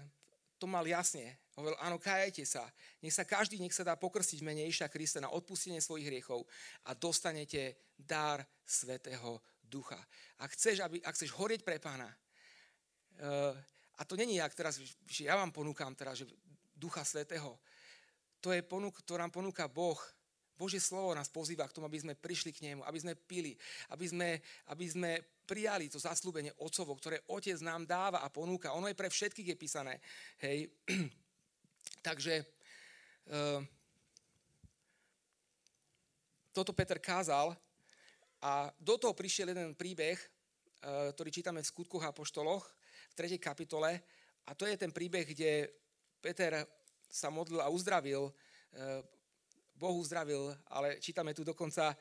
to 0.56 0.64
mal 0.64 0.88
jasne. 0.88 1.36
Hovoril, 1.60 1.76
áno, 1.84 2.00
kajajte 2.00 2.48
sa. 2.48 2.72
Nech 3.04 3.12
sa 3.12 3.28
každý, 3.28 3.60
nech 3.60 3.76
sa 3.76 3.84
dá 3.84 4.00
pokrstiť 4.00 4.40
menejšia 4.48 4.88
Krista 4.88 5.20
na 5.20 5.28
odpustenie 5.28 5.84
svojich 5.84 6.08
hriechov 6.08 6.48
a 6.88 6.96
dostanete 6.96 7.76
dar 8.00 8.48
Svetého 8.64 9.44
Ducha. 9.60 10.00
Ak 10.40 10.56
chceš, 10.56 10.88
aby, 10.88 11.04
ak 11.04 11.20
chceš 11.20 11.36
horieť 11.36 11.68
pre 11.68 11.84
pána, 11.84 12.08
uh, 12.08 13.52
a 14.00 14.08
to 14.08 14.16
není 14.16 14.40
jak 14.40 14.56
teraz, 14.56 14.80
že 15.04 15.28
ja 15.28 15.36
vám 15.36 15.52
ponúkam 15.52 15.92
teraz, 15.92 16.24
že 16.24 16.26
Ducha 16.72 17.04
Svetého. 17.04 17.60
To 18.40 18.56
je 18.56 18.64
ponúk, 18.64 19.04
to 19.04 19.20
nám 19.20 19.28
ponúka 19.28 19.68
Boh. 19.68 20.00
Božie 20.56 20.80
slovo 20.80 21.16
nás 21.16 21.32
pozýva 21.32 21.68
k 21.68 21.76
tomu, 21.76 21.88
aby 21.88 22.00
sme 22.00 22.20
prišli 22.20 22.52
k 22.52 22.64
nemu, 22.72 22.84
aby 22.84 23.00
sme 23.00 23.16
pili, 23.16 23.56
aby 23.92 24.06
sme, 24.08 24.30
aby 24.72 24.86
sme 24.88 25.12
prijali 25.48 25.88
to 25.88 26.00
zaslúbenie 26.00 26.52
Otcovo, 26.60 26.96
ktoré 27.00 27.24
Otec 27.32 27.60
nám 27.64 27.88
dáva 27.88 28.24
a 28.24 28.28
ponúka. 28.28 28.76
Ono 28.76 28.88
je 28.88 28.96
pre 28.96 29.08
všetkých 29.08 29.56
je 29.56 29.56
písané. 29.56 30.04
Hej. 30.44 30.68
Takže 32.08 32.44
uh, 32.44 33.64
toto 36.52 36.76
Peter 36.76 37.00
kázal 37.00 37.56
a 38.44 38.72
do 38.80 38.96
toho 39.00 39.16
prišiel 39.16 39.52
jeden 39.56 39.76
príbeh, 39.76 40.20
uh, 40.20 41.12
ktorý 41.16 41.32
čítame 41.32 41.64
v 41.64 41.72
skutkoch 41.72 42.04
a 42.04 42.16
poštoloch, 42.16 42.79
3. 43.20 43.36
kapitole. 43.36 44.00
A 44.48 44.56
to 44.56 44.64
je 44.64 44.80
ten 44.80 44.96
príbeh, 44.96 45.28
kde 45.28 45.68
Peter 46.24 46.64
sa 47.04 47.28
modlil 47.28 47.60
a 47.60 47.68
uzdravil, 47.68 48.32
e, 48.72 49.04
Boh 49.76 50.00
uzdravil, 50.00 50.56
ale 50.72 51.04
čítame 51.04 51.36
tu 51.36 51.44
dokonca, 51.44 51.92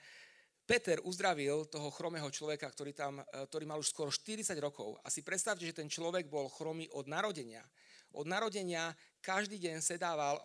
Peter 0.62 1.02
uzdravil 1.02 1.66
toho 1.66 1.90
chromého 1.90 2.31
človeka, 2.31 2.70
ktorý, 2.70 2.94
tam, 2.94 3.18
e, 3.18 3.24
ktorý 3.50 3.66
mal 3.66 3.83
už 3.83 3.90
skoro 3.90 4.14
40 4.14 4.54
rokov. 4.62 4.94
A 5.02 5.11
si 5.11 5.26
predstavte, 5.26 5.66
že 5.66 5.74
ten 5.74 5.90
človek 5.90 6.31
bol 6.31 6.46
chromý 6.46 6.87
od 6.94 7.11
narodenia. 7.11 7.66
Od 8.14 8.31
narodenia 8.31 8.94
každý 9.18 9.59
deň 9.59 9.83
sedával 9.83 10.38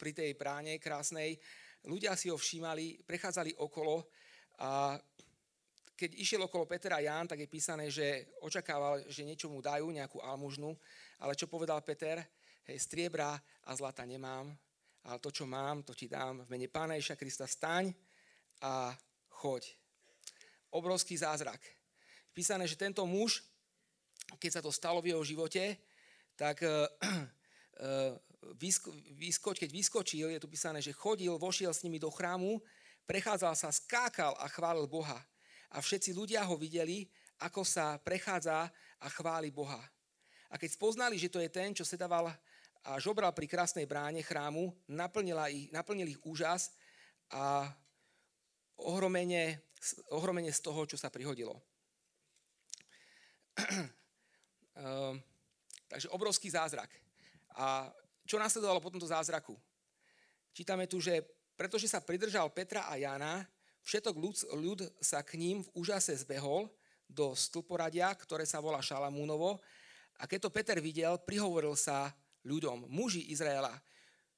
pri 0.00 0.16
tej 0.16 0.32
bráne 0.40 0.80
krásnej, 0.80 1.36
ľudia 1.84 2.16
si 2.16 2.32
ho 2.32 2.40
všímali, 2.40 3.04
prechádzali 3.04 3.60
okolo 3.60 4.08
a 4.56 4.96
keď 5.98 6.14
išiel 6.14 6.46
okolo 6.46 6.62
Petra 6.62 7.02
Ján, 7.02 7.26
tak 7.26 7.42
je 7.42 7.50
písané, 7.50 7.90
že 7.90 8.30
očakával, 8.38 9.02
že 9.10 9.26
niečo 9.26 9.50
mu 9.50 9.58
dajú, 9.58 9.90
nejakú 9.90 10.22
almužnu, 10.22 10.70
ale 11.18 11.34
čo 11.34 11.50
povedal 11.50 11.82
Peter? 11.82 12.22
Hej, 12.70 12.86
striebra 12.86 13.34
a 13.66 13.70
zlata 13.74 14.06
nemám, 14.06 14.46
ale 15.02 15.18
to, 15.18 15.34
čo 15.34 15.42
mám, 15.42 15.82
to 15.82 15.98
ti 15.98 16.06
dám 16.06 16.46
v 16.46 16.54
mene 16.54 16.70
Pána 16.70 16.94
Iša 16.94 17.18
Krista, 17.18 17.50
staň 17.50 17.90
a 18.62 18.94
choď. 19.42 19.74
Obrovský 20.70 21.18
zázrak. 21.18 21.58
Písané, 22.30 22.70
že 22.70 22.78
tento 22.78 23.02
muž, 23.02 23.42
keď 24.38 24.50
sa 24.54 24.62
to 24.62 24.70
stalo 24.70 25.02
v 25.02 25.10
jeho 25.10 25.22
živote, 25.26 25.82
tak 26.38 26.62
uh, 26.62 26.86
vysko, 28.54 28.94
vyskoč, 29.18 29.66
keď 29.66 29.70
vyskočil, 29.74 30.30
je 30.30 30.38
tu 30.38 30.46
písané, 30.46 30.78
že 30.78 30.94
chodil, 30.94 31.34
vošiel 31.34 31.74
s 31.74 31.82
nimi 31.82 31.98
do 31.98 32.12
chrámu, 32.12 32.62
prechádzal 33.02 33.58
sa, 33.58 33.74
skákal 33.74 34.38
a 34.38 34.46
chválil 34.46 34.86
Boha 34.86 35.18
a 35.72 35.80
všetci 35.80 36.16
ľudia 36.16 36.44
ho 36.48 36.56
videli, 36.56 37.04
ako 37.44 37.62
sa 37.62 38.00
prechádza 38.00 38.66
a 38.98 39.06
chváli 39.12 39.52
Boha. 39.52 39.78
A 40.48 40.56
keď 40.56 40.70
spoznali, 40.74 41.20
že 41.20 41.28
to 41.28 41.38
je 41.38 41.52
ten, 41.52 41.76
čo 41.76 41.84
sedával 41.84 42.32
a 42.88 42.96
žobral 42.96 43.34
pri 43.36 43.44
krásnej 43.44 43.84
bráne 43.84 44.24
chrámu, 44.24 44.72
naplnila 44.88 45.52
ich, 45.52 45.68
naplnil 45.68 46.08
ich 46.08 46.20
úžas 46.24 46.72
a 47.28 47.68
ohromenie, 48.80 49.60
ohromenie 50.08 50.54
z 50.54 50.62
toho, 50.64 50.88
čo 50.88 50.96
sa 50.96 51.12
prihodilo. 51.12 51.58
Ehm, 54.78 55.18
takže 55.90 56.06
obrovský 56.14 56.54
zázrak. 56.54 56.86
A 57.58 57.90
čo 58.22 58.38
nasledovalo 58.38 58.78
po 58.78 58.94
tomto 58.94 59.10
zázraku? 59.10 59.58
Čítame 60.54 60.86
tu, 60.86 61.02
že 61.02 61.18
pretože 61.58 61.90
sa 61.90 61.98
pridržal 61.98 62.46
Petra 62.54 62.86
a 62.86 62.94
Jana, 62.94 63.42
Všetok 63.88 64.20
ľud, 64.20 64.36
ľud 64.52 64.80
sa 65.00 65.24
k 65.24 65.40
ním 65.40 65.64
v 65.64 65.72
úžase 65.72 66.12
zbehol 66.20 66.68
do 67.08 67.32
stĺporadia, 67.32 68.12
ktoré 68.20 68.44
sa 68.44 68.60
volá 68.60 68.84
Šalamúnovo. 68.84 69.56
A 70.20 70.28
keď 70.28 70.44
to 70.44 70.52
Peter 70.52 70.76
videl, 70.76 71.16
prihovoril 71.24 71.72
sa 71.72 72.12
ľuďom, 72.44 72.84
muži 72.92 73.32
Izraela, 73.32 73.72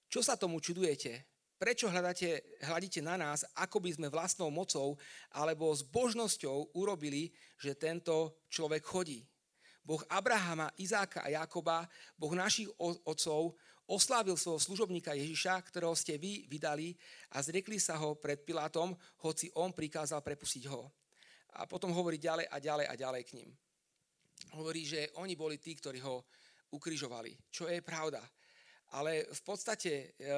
čo 0.06 0.22
sa 0.22 0.38
tomu 0.38 0.62
čudujete? 0.62 1.26
Prečo 1.58 1.90
hľadáte, 1.90 2.62
hľadíte 2.62 3.02
na 3.02 3.18
nás, 3.18 3.42
ako 3.58 3.82
by 3.82 3.90
sme 3.90 4.06
vlastnou 4.06 4.54
mocou 4.54 4.94
alebo 5.34 5.74
s 5.74 5.82
božnosťou 5.82 6.70
urobili, 6.78 7.34
že 7.58 7.74
tento 7.74 8.46
človek 8.54 8.86
chodí? 8.86 9.26
Boh 9.82 10.06
Abrahama, 10.06 10.70
Izáka 10.78 11.26
a 11.26 11.28
Jakoba, 11.34 11.90
Boh 12.14 12.30
našich 12.38 12.70
otcov, 12.78 13.58
oslávil 13.90 14.38
svojho 14.38 14.62
služobníka 14.62 15.18
Ježiša, 15.18 15.58
ktorého 15.66 15.92
ste 15.98 16.14
vy 16.14 16.46
vydali 16.46 16.94
a 17.34 17.42
zriekli 17.42 17.82
sa 17.82 17.98
ho 17.98 18.14
pred 18.14 18.46
Pilátom, 18.46 18.94
hoci 19.26 19.50
on 19.58 19.74
prikázal 19.74 20.22
prepustiť 20.22 20.70
ho. 20.70 20.86
A 21.58 21.66
potom 21.66 21.90
hovorí 21.90 22.22
ďalej 22.22 22.46
a 22.46 22.56
ďalej 22.62 22.86
a 22.86 22.94
ďalej 22.94 23.22
k 23.26 23.34
ním. 23.42 23.50
Hovorí, 24.54 24.86
že 24.86 25.10
oni 25.18 25.34
boli 25.34 25.58
tí, 25.58 25.74
ktorí 25.74 25.98
ho 26.06 26.30
ukrižovali, 26.70 27.50
čo 27.50 27.66
je 27.66 27.82
pravda. 27.82 28.22
Ale 28.94 29.26
v 29.26 29.42
podstate 29.42 30.14
e, 30.14 30.28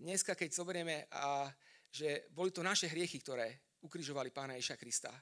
dneska, 0.00 0.32
keď 0.32 0.48
zoberieme, 0.48 1.04
a, 1.12 1.52
že 1.92 2.32
boli 2.32 2.48
to 2.48 2.64
naše 2.64 2.88
hriechy, 2.88 3.20
ktoré 3.20 3.76
ukrižovali 3.84 4.32
pána 4.32 4.56
Ježa 4.56 4.80
Krista. 4.80 5.12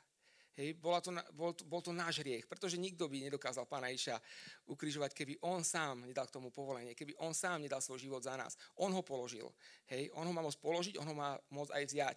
Hej, 0.59 0.75
bola 0.83 0.99
to, 0.99 1.15
bol, 1.39 1.55
to, 1.55 1.63
bol 1.71 1.79
to 1.79 1.95
náš 1.95 2.19
hriech, 2.19 2.43
pretože 2.51 2.75
nikto 2.75 3.07
by 3.07 3.31
nedokázal 3.31 3.63
pána 3.71 3.95
Iša 3.95 4.19
ukrižovať, 4.67 5.15
keby 5.15 5.39
on 5.47 5.63
sám 5.63 6.03
nedal 6.03 6.27
k 6.27 6.35
tomu 6.35 6.51
povolenie, 6.51 6.99
keby 6.99 7.15
on 7.23 7.31
sám 7.31 7.63
nedal 7.63 7.79
svoj 7.79 8.03
život 8.03 8.27
za 8.27 8.35
nás. 8.35 8.59
On 8.83 8.91
ho 8.91 8.99
položil. 9.07 9.47
Hej, 9.87 10.11
on 10.19 10.27
ho 10.27 10.35
má 10.35 10.43
môcť 10.43 10.59
položiť, 10.59 10.95
on 10.99 11.07
ho 11.07 11.15
má 11.15 11.39
môcť 11.55 11.71
aj 11.79 11.85
vziať. 11.87 12.17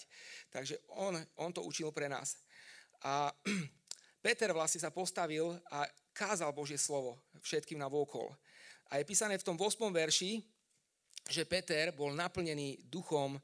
Takže 0.49 0.73
on, 0.97 1.21
on 1.37 1.53
to 1.53 1.61
učil 1.61 1.93
pre 1.93 2.09
nás. 2.09 2.41
A 3.05 3.29
Peter 4.25 4.49
vlastne 4.57 4.81
sa 4.81 4.89
postavil 4.89 5.53
a 5.69 5.85
kázal 6.09 6.49
Božie 6.49 6.81
slovo 6.81 7.21
všetkým 7.45 7.77
na 7.77 7.85
vôkol. 7.85 8.25
A 8.89 8.97
je 8.97 9.05
písané 9.05 9.37
v 9.37 9.45
tom 9.45 9.53
8. 9.53 9.85
verši, 9.93 10.41
že 11.29 11.45
Peter 11.45 11.93
bol 11.93 12.09
naplnený 12.17 12.89
duchom, 12.89 13.37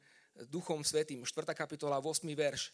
duchom 0.49 0.81
svetým. 0.81 1.21
4. 1.21 1.53
kapitola, 1.53 2.01
8. 2.01 2.25
verš 2.33 2.73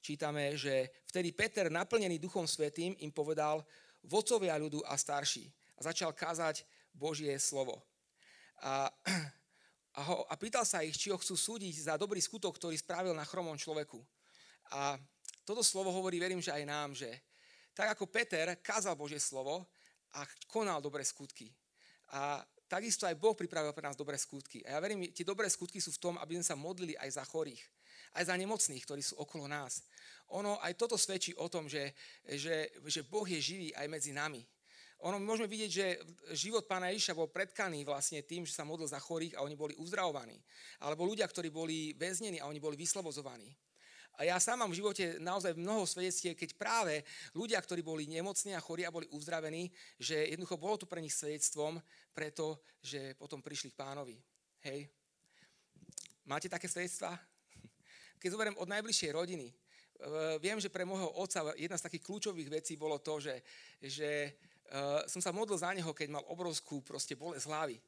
čítame, 0.00 0.56
že 0.56 0.90
vtedy 1.08 1.32
Peter, 1.34 1.66
naplnený 1.68 2.18
Duchom 2.18 2.46
Svetým, 2.46 2.96
im 3.02 3.12
povedal 3.12 3.62
vodcovia 4.06 4.54
ľudu 4.56 4.82
a 4.86 4.94
starší 4.94 5.50
a 5.78 5.86
začal 5.86 6.14
kázať 6.14 6.62
Božie 6.94 7.34
slovo. 7.38 7.82
A, 8.62 8.90
a, 9.98 10.00
ho, 10.02 10.26
a 10.26 10.34
pýtal 10.34 10.66
sa 10.66 10.82
ich, 10.82 10.98
či 10.98 11.14
ho 11.14 11.18
chcú 11.18 11.34
súdiť 11.38 11.90
za 11.90 11.94
dobrý 11.94 12.18
skutok, 12.18 12.58
ktorý 12.58 12.74
spravil 12.74 13.14
na 13.14 13.26
chromom 13.26 13.54
človeku. 13.54 14.02
A 14.74 14.98
toto 15.46 15.62
slovo 15.62 15.94
hovorí, 15.94 16.18
verím, 16.18 16.42
že 16.42 16.52
aj 16.52 16.64
nám, 16.66 16.90
že 16.92 17.08
tak 17.72 17.94
ako 17.94 18.10
Peter 18.10 18.58
kázal 18.58 18.98
Božie 18.98 19.22
slovo 19.22 19.70
a 20.18 20.26
konal 20.50 20.82
dobré 20.82 21.06
skutky. 21.06 21.54
A 22.10 22.42
takisto 22.66 23.06
aj 23.06 23.14
Boh 23.14 23.38
pripravil 23.38 23.70
pre 23.70 23.86
nás 23.86 23.94
dobré 23.94 24.18
skutky. 24.18 24.66
A 24.66 24.76
ja 24.76 24.78
verím, 24.82 25.06
tie 25.14 25.22
dobré 25.22 25.46
skutky 25.46 25.78
sú 25.78 25.94
v 25.94 26.02
tom, 26.02 26.14
aby 26.18 26.36
sme 26.40 26.46
sa 26.46 26.56
modlili 26.58 26.98
aj 26.98 27.22
za 27.22 27.24
chorých, 27.24 27.62
aj 28.16 28.28
za 28.28 28.34
nemocných, 28.36 28.84
ktorí 28.84 29.02
sú 29.04 29.18
okolo 29.20 29.50
nás. 29.50 29.84
Ono 30.36 30.60
aj 30.60 30.76
toto 30.76 31.00
svedčí 31.00 31.32
o 31.36 31.48
tom, 31.48 31.68
že, 31.68 31.96
že, 32.24 32.68
že 32.84 33.00
Boh 33.04 33.24
je 33.24 33.40
živý 33.40 33.68
aj 33.72 33.86
medzi 33.88 34.12
nami. 34.12 34.44
Ono 35.06 35.22
môžeme 35.22 35.46
vidieť, 35.46 35.70
že 35.70 35.86
život 36.34 36.66
pána 36.66 36.90
Ježiša 36.90 37.14
bol 37.14 37.30
predkaný 37.30 37.86
vlastne 37.86 38.18
tým, 38.26 38.42
že 38.42 38.50
sa 38.50 38.66
modlil 38.66 38.90
za 38.90 38.98
chorých 38.98 39.38
a 39.38 39.46
oni 39.46 39.54
boli 39.54 39.78
uzdravovaní. 39.78 40.34
Alebo 40.82 41.06
ľudia, 41.06 41.22
ktorí 41.22 41.54
boli 41.54 41.94
väznení 41.94 42.42
a 42.42 42.50
oni 42.50 42.58
boli 42.58 42.74
vyslobozovaní. 42.74 43.46
A 44.18 44.26
ja 44.26 44.34
sám 44.42 44.66
mám 44.66 44.74
v 44.74 44.82
živote 44.82 45.22
naozaj 45.22 45.54
mnoho 45.54 45.86
svedectiev, 45.86 46.34
keď 46.34 46.58
práve 46.58 47.06
ľudia, 47.30 47.62
ktorí 47.62 47.86
boli 47.86 48.10
nemocní 48.10 48.50
a 48.58 48.64
chorí 48.64 48.82
a 48.82 48.90
boli 48.90 49.06
uzdravení, 49.14 49.70
že 49.94 50.34
jednoducho 50.34 50.58
bolo 50.58 50.74
to 50.74 50.90
pre 50.90 50.98
nich 50.98 51.14
svedectvom, 51.14 51.78
preto, 52.10 52.58
že 52.82 53.14
potom 53.14 53.38
prišli 53.38 53.70
k 53.70 53.78
pánovi. 53.78 54.18
Hej. 54.66 54.90
Máte 56.26 56.50
také 56.50 56.66
svedectvá? 56.66 57.14
Keď 58.18 58.28
zoberiem 58.34 58.58
od 58.58 58.68
najbližšej 58.68 59.10
rodiny, 59.14 59.48
e, 59.48 59.54
viem, 60.42 60.58
že 60.58 60.68
pre 60.68 60.82
môjho 60.84 61.08
otca 61.18 61.54
jedna 61.54 61.78
z 61.78 61.86
takých 61.86 62.04
kľúčových 62.04 62.50
vecí 62.50 62.74
bolo 62.74 62.98
to, 62.98 63.22
že, 63.22 63.40
že 63.78 64.10
uh, 64.74 65.02
som 65.08 65.22
sa 65.22 65.32
modlil 65.32 65.56
za 65.56 65.72
neho, 65.72 65.90
keď 65.94 66.18
mal 66.18 66.24
obrovskú 66.28 66.84
proste 66.84 67.16
bolesť 67.16 67.46
hlavy. 67.48 67.78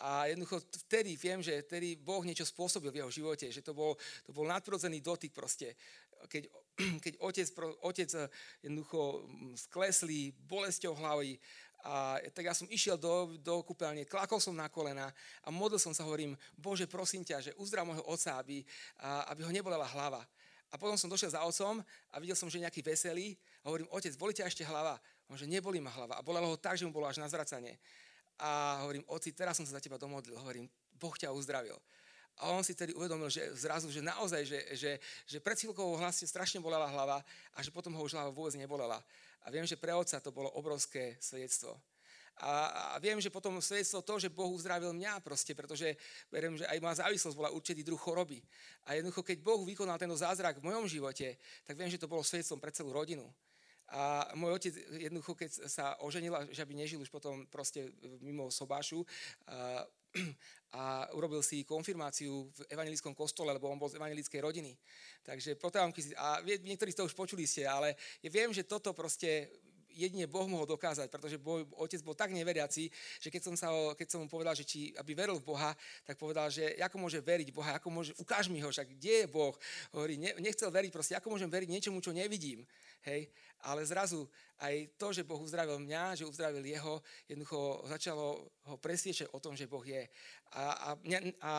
A 0.00 0.32
jednoducho 0.32 0.64
vtedy 0.88 1.12
viem, 1.20 1.44
že 1.44 1.60
vtedy 1.60 1.92
Boh 1.92 2.24
niečo 2.24 2.48
spôsobil 2.48 2.88
v 2.88 3.04
jeho 3.04 3.12
živote, 3.12 3.52
že 3.52 3.60
to 3.60 3.76
bol, 3.76 4.00
to 4.24 4.32
bol 4.32 4.48
nadprirodzený 4.48 5.04
dotyk 5.04 5.28
proste. 5.36 5.76
Keď, 6.24 6.48
keď 7.04 7.20
otec, 7.20 7.48
otec 7.84 8.10
eh, 8.16 8.24
jednoducho 8.64 9.28
skleslý 9.60 10.32
bolesťou 10.48 10.96
hlavy 10.96 11.36
a 11.84 12.20
tak 12.36 12.48
ja 12.48 12.54
som 12.54 12.68
išiel 12.68 13.00
do, 13.00 13.36
do 13.40 13.64
kúpeľne, 13.64 14.04
klakol 14.04 14.36
som 14.36 14.52
na 14.52 14.68
kolena 14.68 15.08
a 15.40 15.48
modlil 15.48 15.80
som 15.80 15.96
sa, 15.96 16.04
hovorím, 16.04 16.36
Bože, 16.56 16.84
prosím 16.84 17.24
ťa, 17.24 17.40
že 17.40 17.50
uzdrav 17.56 17.88
môjho 17.88 18.04
otca, 18.04 18.36
aby, 18.36 18.60
a, 19.00 19.28
aby 19.32 19.44
ho 19.44 19.52
nebolela 19.52 19.88
hlava. 19.88 20.20
A 20.70 20.78
potom 20.78 20.94
som 20.94 21.10
došiel 21.10 21.34
za 21.34 21.42
otcom 21.42 21.82
a 22.12 22.16
videl 22.22 22.38
som, 22.38 22.46
že 22.46 22.62
nejaký 22.62 22.84
veselý 22.84 23.34
a 23.64 23.72
hovorím, 23.72 23.90
otec, 23.90 24.14
boli 24.14 24.36
ťa 24.36 24.46
ešte 24.46 24.62
hlava? 24.62 25.00
On, 25.26 25.34
že 25.34 25.48
nebolí 25.48 25.82
ma 25.82 25.90
hlava. 25.90 26.18
A 26.18 26.22
bolelo 26.22 26.46
ho 26.46 26.56
tak, 26.58 26.78
že 26.78 26.86
mu 26.86 26.94
bolo 26.94 27.10
až 27.10 27.18
na 27.18 27.26
zvracanie 27.26 27.78
a 28.40 28.80
hovorím, 28.82 29.04
oci, 29.12 29.36
teraz 29.36 29.60
som 29.60 29.68
sa 29.68 29.76
za 29.76 29.84
teba 29.84 30.00
domodlil. 30.00 30.40
Hovorím, 30.40 30.64
Boh 30.96 31.12
ťa 31.12 31.28
uzdravil. 31.28 31.76
A 32.40 32.48
on 32.56 32.64
si 32.64 32.72
tedy 32.72 32.96
uvedomil, 32.96 33.28
že 33.28 33.44
zrazu, 33.52 33.92
že 33.92 34.00
naozaj, 34.00 34.48
že, 34.48 34.58
že, 34.72 34.90
že 35.28 35.38
pred 35.44 35.60
chvíľkou 35.60 36.00
vlastne 36.00 36.24
strašne 36.24 36.56
bolela 36.56 36.88
hlava 36.88 37.20
a 37.52 37.58
že 37.60 37.68
potom 37.68 37.92
ho 37.92 38.00
už 38.00 38.16
hlava 38.16 38.32
vôbec 38.32 38.56
nebolela. 38.56 38.96
A 39.44 39.50
viem, 39.50 39.64
že 39.64 39.80
pre 39.80 39.96
otca 39.96 40.20
to 40.20 40.30
bolo 40.32 40.52
obrovské 40.52 41.16
svedectvo. 41.20 41.80
A, 42.40 42.96
a 42.96 42.98
viem, 42.98 43.20
že 43.20 43.28
potom 43.28 43.60
svedectvo 43.60 44.00
to, 44.00 44.16
že 44.16 44.32
Boh 44.32 44.48
uzdravil 44.48 44.96
mňa 44.96 45.20
proste, 45.20 45.52
pretože 45.52 45.92
verím, 46.32 46.56
že 46.56 46.64
aj 46.64 46.80
moja 46.80 47.00
závislosť 47.04 47.36
bola 47.36 47.52
určitý 47.52 47.84
druh 47.84 48.00
choroby. 48.00 48.40
A 48.88 48.96
jednoducho, 48.96 49.20
keď 49.20 49.44
Boh 49.44 49.60
vykonal 49.60 50.00
tento 50.00 50.16
zázrak 50.16 50.56
v 50.56 50.72
mojom 50.72 50.88
živote, 50.88 51.36
tak 51.68 51.76
viem, 51.76 51.92
že 51.92 52.00
to 52.00 52.08
bolo 52.08 52.24
svedectvom 52.24 52.56
pre 52.56 52.72
celú 52.72 52.96
rodinu. 52.96 53.28
A 53.90 54.30
môj 54.38 54.54
otec 54.54 54.74
jednoducho, 54.94 55.34
keď 55.34 55.50
sa 55.66 55.98
oženil, 55.98 56.30
že 56.54 56.62
by 56.62 56.74
nežil 56.78 57.02
už 57.02 57.10
potom 57.10 57.42
proste 57.50 57.90
mimo 58.22 58.46
sobášu, 58.46 59.02
a, 59.50 59.82
a 60.78 61.10
urobil 61.14 61.42
si 61.42 61.66
konfirmáciu 61.66 62.46
v 62.50 62.60
evangelickom 62.70 63.14
kostole, 63.14 63.50
lebo 63.50 63.66
on 63.66 63.78
bol 63.78 63.90
z 63.90 63.98
evangelickej 63.98 64.40
rodiny. 64.42 64.72
Takže 65.26 65.58
potajomky 65.58 66.00
si, 66.02 66.14
a 66.14 66.38
niektorí 66.42 66.94
z 66.94 67.02
toho 67.02 67.10
už 67.10 67.18
počuli 67.18 67.46
ste, 67.46 67.66
ale 67.66 67.98
ja 68.22 68.30
viem, 68.30 68.54
že 68.54 68.66
toto 68.66 68.94
proste 68.94 69.50
jedine 69.94 70.26
Boh 70.26 70.46
mohol 70.46 70.66
dokázať, 70.66 71.10
pretože 71.10 71.36
boj, 71.40 71.66
otec 71.78 72.00
bol 72.02 72.14
tak 72.14 72.30
neveriaci, 72.30 72.90
že 73.20 73.28
keď 73.28 73.42
som, 73.42 73.54
sa 73.58 73.70
ho, 73.72 73.94
keď 73.94 74.06
som 74.10 74.18
mu 74.24 74.28
povedal, 74.30 74.54
že 74.54 74.64
či, 74.66 74.94
aby 74.96 75.12
veril 75.14 75.38
v 75.38 75.48
Boha, 75.50 75.72
tak 76.06 76.16
povedal, 76.16 76.48
že 76.50 76.78
ako 76.78 76.96
môže 76.96 77.18
veriť 77.20 77.48
Boha, 77.50 77.76
ako 77.76 77.88
môže, 77.90 78.12
ukáž 78.18 78.48
mi 78.48 78.62
ho, 78.62 78.70
však 78.70 78.96
kde 78.96 79.24
je 79.24 79.26
Boh. 79.26 79.54
Hovorí, 79.94 80.16
ne, 80.16 80.34
nechcel 80.38 80.70
veriť 80.70 80.90
proste, 80.90 81.14
ako 81.16 81.34
môžem 81.34 81.50
veriť 81.50 81.68
niečomu, 81.68 81.98
čo 81.98 82.14
nevidím. 82.14 82.64
Hej? 83.04 83.28
Ale 83.60 83.84
zrazu 83.84 84.24
aj 84.60 84.96
to, 84.96 85.12
že 85.12 85.24
Boh 85.24 85.40
uzdravil 85.40 85.80
mňa, 85.80 86.20
že 86.20 86.28
uzdravil 86.28 86.64
jeho, 86.64 87.00
jednoducho 87.28 87.84
začalo 87.88 88.48
ho 88.68 88.76
presviečať 88.80 89.32
o 89.32 89.38
tom, 89.40 89.56
že 89.56 89.68
Boh 89.68 89.84
je. 89.84 90.04
A, 90.56 90.94
a, 90.94 91.18
a 91.40 91.52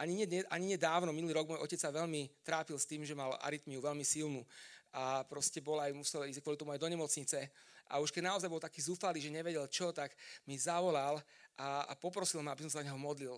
ani, 0.00 0.24
nie, 0.24 0.40
ani 0.48 0.66
nedávno, 0.74 1.12
minulý 1.12 1.36
rok, 1.36 1.50
môj 1.50 1.60
otec 1.60 1.76
sa 1.76 1.92
veľmi 1.92 2.40
trápil 2.40 2.78
s 2.78 2.88
tým, 2.88 3.04
že 3.04 3.18
mal 3.18 3.36
arytmiu 3.44 3.84
veľmi 3.84 4.06
silnú 4.06 4.46
a 4.90 5.22
proste 5.22 5.62
bol 5.62 5.78
aj, 5.78 5.94
musel 5.94 6.26
ísť 6.26 6.42
kvôli 6.42 6.58
tomu 6.58 6.74
aj 6.74 6.82
do 6.82 6.90
nemocnice 6.90 7.46
a 7.90 7.98
už 7.98 8.14
keď 8.14 8.30
naozaj 8.30 8.46
bol 8.46 8.62
taký 8.62 8.78
zúfalý, 8.78 9.18
že 9.18 9.34
nevedel 9.34 9.66
čo, 9.66 9.90
tak 9.90 10.14
mi 10.46 10.54
zavolal 10.54 11.18
a, 11.58 11.90
a 11.90 11.92
poprosil 11.98 12.38
ma, 12.40 12.54
aby 12.54 12.70
som 12.70 12.78
sa 12.78 12.86
neho 12.86 12.96
modlil. 12.96 13.36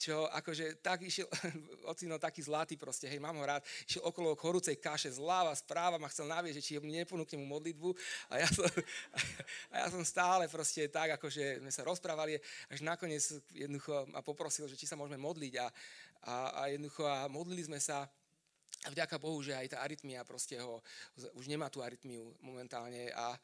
Čo 0.00 0.32
akože 0.32 0.80
tak 0.80 1.04
išiel, 1.04 1.28
ocino 1.92 2.16
taký 2.16 2.40
zlatý 2.40 2.80
proste, 2.80 3.04
hej, 3.04 3.20
mám 3.20 3.36
ho 3.36 3.44
rád, 3.44 3.60
išiel 3.84 4.00
okolo 4.08 4.32
horúcej 4.32 4.80
kaše 4.80 5.12
zľava, 5.12 5.52
správa 5.52 6.00
ma 6.00 6.08
chcel 6.08 6.24
navieť, 6.24 6.56
že 6.56 6.64
či 6.64 6.72
mi 6.80 6.96
neponúkne 6.96 7.36
mu 7.36 7.44
modlitbu. 7.44 7.92
A 8.32 8.40
ja, 8.40 8.48
som, 8.48 8.64
a 9.72 9.74
ja 9.84 9.86
som 9.92 10.00
stále 10.00 10.48
proste 10.48 10.88
tak, 10.88 11.20
akože 11.20 11.60
sme 11.60 11.68
sa 11.68 11.84
rozprávali, 11.84 12.40
až 12.72 12.80
nakoniec 12.80 13.20
jednoducho 13.52 14.08
ma 14.08 14.24
poprosil, 14.24 14.64
že 14.72 14.80
či 14.80 14.88
sa 14.88 14.96
môžeme 14.96 15.20
modliť 15.20 15.52
a, 15.60 15.66
a, 16.24 16.34
a 16.64 16.72
jednoducho 16.72 17.04
a 17.04 17.28
modlili 17.28 17.68
sme 17.68 17.76
sa. 17.76 18.08
A 18.80 18.88
vďaka 18.88 19.20
Bohu, 19.20 19.44
že 19.44 19.52
aj 19.52 19.76
tá 19.76 19.84
arytmia 19.84 20.24
proste 20.24 20.56
ho, 20.56 20.80
už 21.36 21.44
nemá 21.44 21.68
tú 21.68 21.84
arytmiu 21.84 22.32
momentálne 22.40 23.12
a 23.12 23.36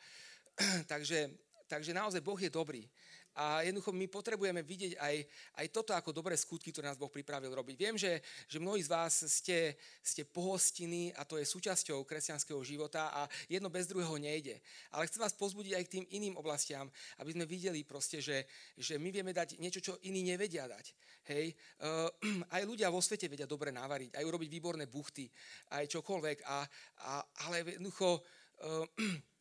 takže, 0.93 1.31
takže 1.69 1.93
naozaj 1.93 2.21
Boh 2.25 2.41
je 2.41 2.51
dobrý. 2.51 2.89
A 3.37 3.61
jednoducho 3.61 3.93
my 3.93 4.09
potrebujeme 4.09 4.65
vidieť 4.65 4.97
aj, 4.97 5.17
aj 5.61 5.67
toto 5.69 5.93
ako 5.93 6.09
dobré 6.09 6.33
skutky, 6.41 6.73
ktoré 6.73 6.89
nás 6.89 6.97
Boh 6.97 7.13
pripravil 7.13 7.53
robiť. 7.53 7.77
Viem, 7.77 7.97
že, 8.01 8.25
že 8.49 8.57
mnohí 8.57 8.81
z 8.81 8.89
vás 8.89 9.29
ste, 9.29 9.77
ste 10.01 10.25
pohostiny 10.25 11.13
a 11.13 11.29
to 11.29 11.37
je 11.37 11.45
súčasťou 11.45 12.01
kresťanského 12.09 12.57
života 12.65 13.13
a 13.13 13.29
jedno 13.45 13.69
bez 13.69 13.85
druhého 13.93 14.17
nejde. 14.17 14.57
Ale 14.89 15.05
chcem 15.05 15.21
vás 15.21 15.37
pozbudiť 15.37 15.77
aj 15.77 15.85
k 15.85 15.93
tým 16.01 16.05
iným 16.17 16.41
oblastiam, 16.41 16.89
aby 17.21 17.37
sme 17.37 17.45
videli 17.45 17.85
proste, 17.85 18.25
že, 18.25 18.49
že 18.73 18.97
my 18.97 19.13
vieme 19.13 19.37
dať 19.37 19.61
niečo, 19.61 19.85
čo 19.85 20.01
iní 20.09 20.25
nevedia 20.25 20.65
dať. 20.65 20.97
Hej, 21.29 21.53
uh, 21.85 22.09
aj 22.57 22.63
ľudia 22.65 22.89
vo 22.89 23.05
svete 23.05 23.29
vedia 23.29 23.45
dobre 23.45 23.69
navariť, 23.69 24.17
aj 24.17 24.25
urobiť 24.25 24.49
výborné 24.49 24.89
buchty, 24.89 25.29
aj 25.77 25.85
čokoľvek. 25.93 26.41
A, 26.49 26.65
a, 27.05 27.21
ale 27.45 27.69
jednoducho 27.69 28.17
uh, 28.17 28.89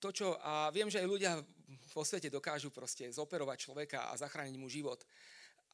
to, 0.00 0.08
čo, 0.10 0.34
a 0.40 0.72
viem, 0.72 0.88
že 0.88 1.04
aj 1.04 1.06
ľudia 1.06 1.32
vo 1.92 2.02
svete 2.02 2.32
dokážu 2.32 2.72
proste 2.72 3.06
zoperovať 3.12 3.68
človeka 3.68 4.08
a 4.08 4.16
zachrániť 4.16 4.56
mu 4.56 4.66
život. 4.66 5.04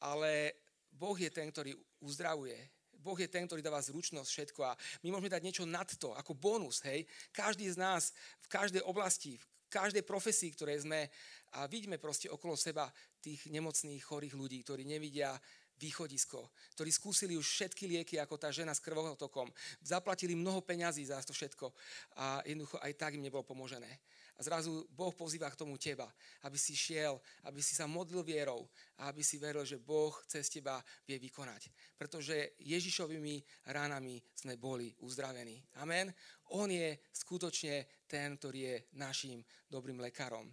Ale 0.03 0.53
Boh 0.91 1.15
je 1.15 1.31
ten, 1.31 1.47
ktorý 1.47 1.73
uzdravuje. 2.03 2.59
Boh 2.97 3.15
je 3.15 3.31
ten, 3.31 3.47
ktorý 3.47 3.63
dáva 3.63 3.79
zručnosť 3.79 4.29
všetko 4.29 4.61
a 4.67 4.75
my 5.05 5.15
môžeme 5.15 5.31
dať 5.31 5.43
niečo 5.45 5.63
nad 5.63 5.87
to, 5.87 6.11
ako 6.11 6.35
bonus, 6.35 6.83
hej. 6.83 7.07
Každý 7.31 7.71
z 7.71 7.79
nás 7.79 8.11
v 8.43 8.47
každej 8.51 8.83
oblasti, 8.83 9.39
v 9.39 9.67
každej 9.71 10.03
profesii, 10.03 10.51
ktoré 10.51 10.75
sme 10.75 11.07
a 11.55 11.69
vidíme 11.71 12.01
proste 12.01 12.27
okolo 12.27 12.59
seba 12.59 12.91
tých 13.23 13.47
nemocných, 13.47 14.03
chorých 14.03 14.35
ľudí, 14.35 14.59
ktorí 14.65 14.83
nevidia 14.83 15.39
východisko, 15.77 16.41
ktorí 16.73 16.89
skúsili 16.89 17.33
už 17.37 17.45
všetky 17.45 17.85
lieky, 17.85 18.15
ako 18.17 18.35
tá 18.35 18.49
žena 18.49 18.73
s 18.73 18.81
krvotokom, 18.81 19.47
zaplatili 19.85 20.33
mnoho 20.33 20.65
peňazí 20.65 21.05
za 21.05 21.21
to 21.21 21.37
všetko 21.37 21.69
a 22.17 22.41
jednoducho 22.43 22.81
aj 22.81 22.93
tak 22.97 23.13
im 23.13 23.21
nebolo 23.21 23.45
pomožené. 23.45 24.01
A 24.37 24.45
zrazu 24.45 24.85
Boh 24.93 25.09
pozýva 25.17 25.49
k 25.49 25.57
tomu 25.57 25.81
teba, 25.81 26.05
aby 26.45 26.61
si 26.61 26.77
šiel, 26.77 27.17
aby 27.49 27.57
si 27.57 27.73
sa 27.73 27.89
modlil 27.89 28.21
vierou 28.21 28.69
a 29.01 29.09
aby 29.09 29.25
si 29.25 29.41
veril, 29.41 29.65
že 29.65 29.81
Boh 29.81 30.13
cez 30.29 30.45
teba 30.45 30.77
vie 31.09 31.17
vykonať. 31.17 31.73
Pretože 31.97 32.53
Ježišovými 32.61 33.41
ránami 33.73 34.21
sme 34.37 34.53
boli 34.61 34.93
uzdravení. 35.01 35.57
Amen. 35.81 36.13
On 36.53 36.69
je 36.69 37.01
skutočne 37.09 38.05
ten, 38.05 38.37
ktorý 38.37 38.59
je 38.61 38.75
našim 38.93 39.41
dobrým 39.65 39.97
lekárom. 39.97 40.45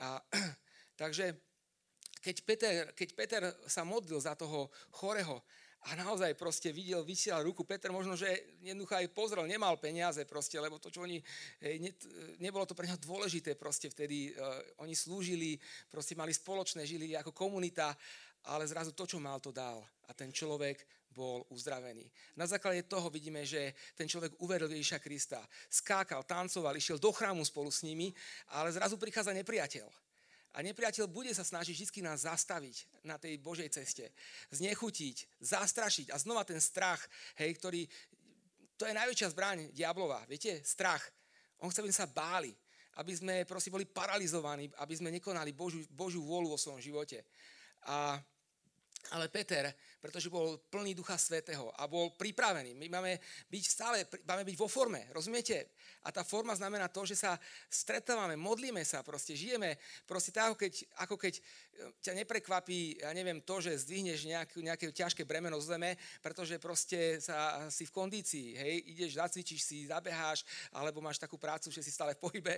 A, 0.00 0.16
takže 1.02 1.36
keď 2.22 2.36
Peter, 2.46 2.74
keď 2.94 3.08
Peter 3.18 3.42
sa 3.66 3.82
modlil 3.82 4.22
za 4.22 4.38
toho 4.38 4.70
chorého, 4.94 5.42
a 5.82 5.98
naozaj 5.98 6.38
proste 6.38 6.70
videl, 6.70 7.02
vysielal 7.02 7.42
ruku. 7.42 7.66
Peter 7.66 7.90
možno, 7.90 8.14
že 8.14 8.30
jednoducho 8.62 8.94
aj 8.94 9.10
pozrel, 9.10 9.42
nemal 9.50 9.74
peniaze 9.82 10.22
proste, 10.22 10.54
lebo 10.62 10.78
to, 10.78 10.94
čo 10.94 11.02
oni, 11.02 11.18
ne, 11.58 11.90
nebolo 12.38 12.62
to 12.62 12.78
pre 12.78 12.86
neho 12.86 13.00
dôležité 13.02 13.58
proste 13.58 13.90
vtedy. 13.90 14.30
Uh, 14.30 14.86
oni 14.86 14.94
slúžili, 14.94 15.58
proste 15.90 16.14
mali 16.14 16.30
spoločné, 16.30 16.86
žili 16.86 17.18
ako 17.18 17.34
komunita, 17.34 17.90
ale 18.46 18.62
zrazu 18.70 18.94
to, 18.94 19.10
čo 19.10 19.18
mal, 19.18 19.42
to 19.42 19.50
dal. 19.50 19.82
A 20.06 20.14
ten 20.14 20.30
človek 20.30 20.86
bol 21.10 21.42
uzdravený. 21.50 22.06
Na 22.38 22.46
základe 22.46 22.86
toho 22.86 23.10
vidíme, 23.10 23.42
že 23.42 23.74
ten 23.98 24.06
človek 24.06 24.38
uveril 24.38 24.70
Ježiša 24.70 25.02
Krista. 25.02 25.42
Skákal, 25.68 26.22
tancoval, 26.24 26.78
išiel 26.78 26.96
do 26.96 27.10
chrámu 27.10 27.42
spolu 27.42 27.68
s 27.74 27.82
nimi, 27.82 28.14
ale 28.54 28.70
zrazu 28.70 28.96
prichádza 28.96 29.34
nepriateľ 29.34 30.11
A 30.52 30.60
nepriateľ 30.60 31.08
bude 31.08 31.32
sa 31.32 31.40
snažiť 31.40 31.72
vždy 31.72 32.04
nás 32.04 32.28
zastaviť 32.28 33.04
na 33.08 33.16
tej 33.16 33.40
Božej 33.40 33.72
ceste. 33.72 34.12
Znechutiť, 34.52 35.40
zastrašiť. 35.40 36.12
A 36.12 36.20
znova 36.20 36.44
ten 36.44 36.60
strach, 36.60 37.00
hej, 37.40 37.56
ktorý, 37.56 37.88
to 38.76 38.84
je 38.84 38.92
najväčšia 38.92 39.32
zbraň 39.32 39.72
diablova. 39.72 40.20
Viete, 40.28 40.60
strach. 40.60 41.00
On 41.64 41.72
chce, 41.72 41.80
aby 41.80 41.92
sa 41.92 42.04
báli. 42.04 42.52
Aby 43.00 43.16
sme 43.16 43.34
proste 43.48 43.72
boli 43.72 43.88
paralizovaní, 43.88 44.68
aby 44.76 44.92
sme 44.92 45.08
nekonali 45.08 45.56
Božiu, 45.56 45.88
Božiu 45.88 46.20
vôľu 46.20 46.52
vo 46.52 46.60
svojom 46.60 46.84
živote. 46.84 47.24
A 47.88 48.20
ale 49.10 49.26
Peter, 49.26 49.74
pretože 49.98 50.30
bol 50.30 50.62
plný 50.70 50.94
Ducha 50.94 51.18
Svetého 51.18 51.74
a 51.74 51.90
bol 51.90 52.14
pripravený. 52.14 52.74
My 52.78 52.86
máme 52.86 53.18
byť 53.50 53.64
stále, 53.66 54.06
máme 54.22 54.46
byť 54.46 54.56
vo 54.58 54.70
forme, 54.70 55.10
rozumiete? 55.10 55.74
A 56.06 56.14
tá 56.14 56.22
forma 56.22 56.54
znamená 56.54 56.86
to, 56.86 57.02
že 57.02 57.18
sa 57.18 57.34
stretávame, 57.66 58.38
modlíme 58.38 58.82
sa, 58.86 59.02
proste 59.02 59.34
žijeme, 59.34 59.74
proste 60.06 60.30
tak, 60.30 60.54
ako 60.54 60.56
keď, 60.58 60.72
ako 61.02 61.14
keď 61.18 61.34
e, 61.38 61.42
ťa 62.02 62.12
neprekvapí, 62.22 63.02
ja 63.02 63.10
neviem, 63.10 63.42
to, 63.42 63.58
že 63.58 63.82
zdvihneš 63.82 64.26
nejaké, 64.26 64.56
nejaké 64.62 64.86
ťažké 64.94 65.22
bremeno 65.26 65.58
z 65.58 65.74
zeme, 65.74 65.90
pretože 66.22 66.58
proste 66.62 67.18
sa, 67.18 67.66
si 67.70 67.86
v 67.86 67.94
kondícii, 67.94 68.58
hej, 68.58 68.74
ideš, 68.86 69.18
zacvičíš 69.18 69.62
si, 69.62 69.78
zabeháš, 69.90 70.46
alebo 70.70 71.02
máš 71.02 71.18
takú 71.18 71.38
prácu, 71.38 71.74
že 71.74 71.82
si 71.82 71.90
stále 71.90 72.14
v 72.14 72.22
pohybe, 72.22 72.54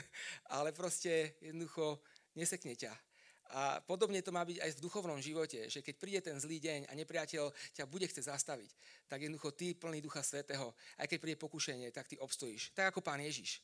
ale 0.56 0.72
proste 0.72 1.36
jednoducho 1.40 2.00
nesekne 2.36 2.76
ťa 2.76 3.07
a 3.48 3.80
podobne 3.80 4.20
to 4.20 4.28
má 4.28 4.44
byť 4.44 4.60
aj 4.60 4.70
v 4.76 4.84
duchovnom 4.84 5.16
živote, 5.24 5.72
že 5.72 5.80
keď 5.80 5.94
príde 5.96 6.20
ten 6.20 6.36
zlý 6.36 6.60
deň 6.60 6.80
a 6.88 6.92
nepriateľ 6.92 7.48
ťa 7.72 7.88
bude 7.88 8.04
chcieť 8.04 8.28
zastaviť, 8.28 8.70
tak 9.08 9.24
jednoducho 9.24 9.56
ty 9.56 9.72
plný 9.72 10.04
Ducha 10.04 10.20
Svetého, 10.20 10.76
aj 11.00 11.08
keď 11.08 11.18
príde 11.18 11.40
pokušenie, 11.40 11.88
tak 11.88 12.12
ty 12.12 12.20
obstojíš. 12.20 12.76
Tak 12.76 12.92
ako 12.92 13.00
pán 13.00 13.24
Ježiš 13.24 13.56
e, 13.56 13.60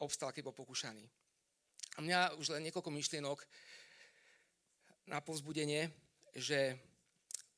obstal, 0.00 0.32
keď 0.32 0.48
bol 0.48 0.56
pokúšaný. 0.56 1.04
A 1.96 1.98
mňa 2.00 2.40
už 2.40 2.56
len 2.56 2.72
niekoľko 2.72 2.88
myšlienok 2.88 3.38
na 5.12 5.20
povzbudenie, 5.20 5.92
že 6.32 6.80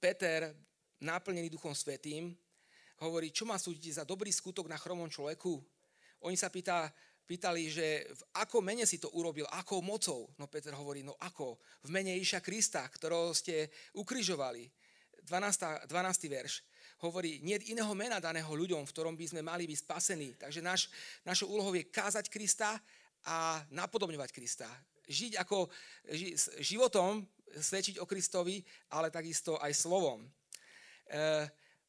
Peter, 0.03 0.51
naplnený 0.99 1.47
Duchom 1.55 1.71
Svetým, 1.71 2.35
hovorí, 2.99 3.31
čo 3.31 3.47
má 3.47 3.63
súdiť 3.63 4.03
za 4.03 4.05
dobrý 4.07 4.35
skutok 4.35 4.67
na 4.67 4.75
chromom 4.75 5.07
človeku? 5.07 5.55
Oni 6.27 6.35
sa 6.35 6.51
pýta, 6.51 6.91
pýtali, 7.27 7.71
že 7.71 8.07
v 8.09 8.23
ako 8.39 8.61
mene 8.61 8.85
si 8.85 8.99
to 8.99 9.11
urobil, 9.15 9.47
akou 9.51 9.81
mocou. 9.81 10.29
No 10.37 10.47
Peter 10.51 10.75
hovorí, 10.75 11.07
no 11.07 11.17
ako? 11.19 11.59
V 11.87 11.91
mene 11.91 12.15
Iša 12.19 12.43
Krista, 12.43 12.85
ktorého 12.87 13.33
ste 13.33 13.71
ukrižovali. 13.97 14.69
12. 15.23 15.87
12. 15.87 16.27
verš 16.27 16.67
hovorí, 17.03 17.43
nie 17.43 17.59
iného 17.67 17.91
mena 17.99 18.23
daného 18.23 18.47
ľuďom, 18.47 18.87
v 18.87 18.93
ktorom 18.95 19.15
by 19.19 19.27
sme 19.27 19.43
mali 19.43 19.67
byť 19.67 19.79
spasení. 19.83 20.29
Takže 20.39 20.61
naš, 20.63 20.87
našou 21.27 21.51
úlohou 21.51 21.75
je 21.75 21.91
kázať 21.91 22.31
Krista 22.31 22.79
a 23.27 23.63
napodobňovať 23.75 24.31
Krista. 24.31 24.71
Žiť 25.07 25.33
ako 25.43 25.67
ži, 26.15 26.39
životom, 26.63 27.27
svedčiť 27.59 27.99
o 27.99 28.07
Kristovi, 28.07 28.63
ale 28.95 29.11
takisto 29.11 29.59
aj 29.59 29.75
slovom. 29.75 30.23
E, 30.23 30.29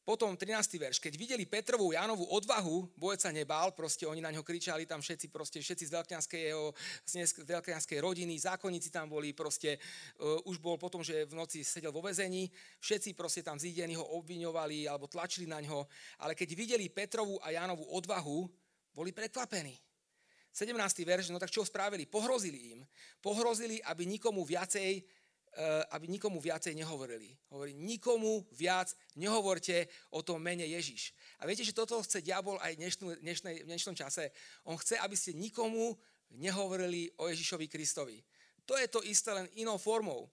potom 0.04 0.36
13. 0.36 0.76
verš. 0.76 1.00
Keď 1.00 1.16
videli 1.16 1.48
Petrovú 1.48 1.96
Jánovú 1.96 2.28
odvahu, 2.28 2.92
bojec 2.94 3.24
sa 3.24 3.32
nebál, 3.32 3.72
proste 3.72 4.04
oni 4.04 4.20
na 4.20 4.28
ňo 4.28 4.44
kričali 4.44 4.84
tam 4.84 5.00
všetci, 5.00 5.32
proste 5.32 5.64
všetci 5.64 5.84
z 5.88 5.92
veľkňanskej, 7.48 7.98
rodiny, 8.04 8.36
zákonníci 8.36 8.92
tam 8.92 9.08
boli, 9.08 9.32
proste 9.32 9.80
uh, 10.20 10.44
už 10.44 10.60
bol 10.60 10.76
potom, 10.76 11.00
že 11.00 11.24
v 11.24 11.32
noci 11.32 11.64
sedel 11.64 11.88
vo 11.88 12.04
vezení, 12.04 12.52
všetci 12.84 13.16
proste 13.16 13.40
tam 13.40 13.56
zídení 13.56 13.96
ho 13.96 14.04
obviňovali 14.20 14.84
alebo 14.84 15.08
tlačili 15.08 15.48
na 15.48 15.64
ňo, 15.64 15.88
ale 16.20 16.36
keď 16.36 16.52
videli 16.52 16.92
Petrovú 16.92 17.40
a 17.40 17.56
Jánovú 17.56 17.88
odvahu, 17.96 18.44
boli 18.92 19.10
prekvapení. 19.10 19.74
17. 20.54 20.70
verš, 21.02 21.34
no 21.34 21.42
tak 21.42 21.50
čo 21.50 21.66
spravili? 21.66 22.06
Pohrozili 22.06 22.78
im. 22.78 22.86
Pohrozili, 23.18 23.82
aby 23.82 24.06
nikomu 24.06 24.46
viacej 24.46 25.02
aby 25.90 26.10
nikomu 26.10 26.42
viacej 26.42 26.74
nehovorili. 26.74 27.30
Hovorí, 27.50 27.74
nikomu 27.74 28.42
viac 28.54 28.90
nehovorte 29.14 29.86
o 30.10 30.22
tom 30.22 30.42
mene 30.42 30.66
Ježiš. 30.66 31.14
A 31.38 31.46
viete, 31.46 31.62
že 31.62 31.76
toto 31.76 32.02
chce 32.02 32.22
diabol 32.22 32.58
aj 32.58 32.74
v, 32.74 33.18
dnešnej, 33.22 33.56
v 33.62 33.68
dnešnom 33.70 33.94
čase. 33.94 34.34
On 34.66 34.74
chce, 34.74 34.98
aby 34.98 35.14
ste 35.14 35.34
nikomu 35.38 35.94
nehovorili 36.34 37.10
o 37.22 37.30
Ježišovi 37.30 37.70
Kristovi. 37.70 38.18
To 38.66 38.74
je 38.74 38.88
to 38.90 39.04
isté 39.06 39.30
len 39.30 39.46
inou 39.54 39.78
formou. 39.78 40.26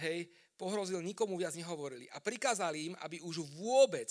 Hej, 0.00 0.32
pohrozil, 0.56 1.04
nikomu 1.04 1.36
viac 1.36 1.52
nehovorili. 1.52 2.08
A 2.14 2.22
prikázali 2.22 2.92
im, 2.92 2.94
aby 3.04 3.20
už 3.20 3.44
vôbec 3.60 4.08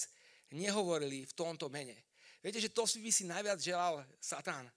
nehovorili 0.51 1.25
v 1.25 1.33
tomto 1.33 1.71
mene. 1.71 1.95
Viete, 2.43 2.59
že 2.59 2.73
to 2.73 2.85
by 2.85 3.11
si 3.13 3.23
najviac 3.25 3.57
želal 3.61 4.03
Satan, 4.19 4.67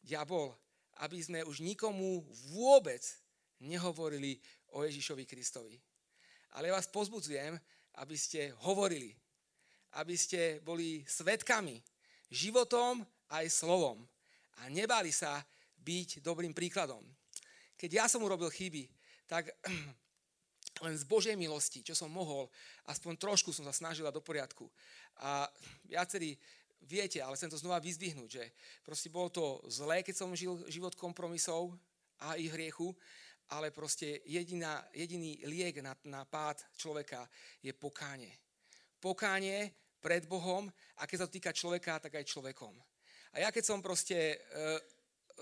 diabol, 0.00 0.56
aby 1.02 1.18
sme 1.20 1.40
už 1.44 1.60
nikomu 1.60 2.24
vôbec 2.50 3.02
nehovorili 3.60 4.40
o 4.74 4.82
Ježišovi 4.86 5.24
Kristovi. 5.26 5.76
Ale 6.58 6.74
vás 6.74 6.90
pozbudzujem, 6.90 7.54
aby 7.98 8.16
ste 8.18 8.54
hovorili, 8.66 9.14
aby 9.98 10.14
ste 10.14 10.62
boli 10.62 11.02
svetkami, 11.06 11.82
životom 12.30 13.02
aj 13.30 13.46
slovom 13.50 14.06
a 14.62 14.70
nebali 14.70 15.10
sa 15.10 15.42
byť 15.80 16.22
dobrým 16.22 16.54
príkladom. 16.54 17.02
Keď 17.74 17.90
ja 17.90 18.06
som 18.06 18.22
urobil 18.22 18.52
chyby, 18.52 18.86
tak 19.26 19.50
len 20.84 20.94
z 20.94 21.04
Božej 21.08 21.34
milosti, 21.34 21.82
čo 21.82 21.96
som 21.96 22.12
mohol, 22.12 22.46
aspoň 22.86 23.16
trošku 23.16 23.50
som 23.50 23.64
sa 23.66 23.74
snažila 23.74 24.14
do 24.14 24.22
poriadku. 24.22 24.68
A 25.20 25.48
viacerí 25.88 26.36
viete, 26.84 27.20
ale 27.20 27.36
chcem 27.36 27.50
to 27.50 27.60
znova 27.60 27.80
vyzdvihnúť, 27.82 28.30
že 28.30 28.44
proste 28.84 29.12
bolo 29.12 29.28
to 29.28 29.44
zlé, 29.68 30.00
keď 30.04 30.14
som 30.16 30.36
žil 30.36 30.60
život 30.68 30.96
kompromisov 30.96 31.74
a 32.20 32.36
ich 32.36 32.52
hriechu, 32.52 32.92
ale 33.50 33.74
proste 33.74 34.22
jediná, 34.26 34.86
jediný 34.94 35.42
liek 35.46 35.82
na, 35.82 35.96
na 36.06 36.22
pád 36.22 36.62
človeka 36.78 37.26
je 37.62 37.74
pokánie. 37.74 38.30
Pokánie 39.02 39.74
pred 39.98 40.24
Bohom 40.24 40.70
a 40.96 41.06
keď 41.06 41.16
sa 41.18 41.26
to 41.26 41.36
týka 41.36 41.52
človeka, 41.52 41.98
tak 41.98 42.14
aj 42.14 42.30
človekom. 42.30 42.72
A 43.34 43.36
ja 43.42 43.48
keď 43.50 43.64
som 43.66 43.82
proste 43.82 44.38
uh, 44.38 44.78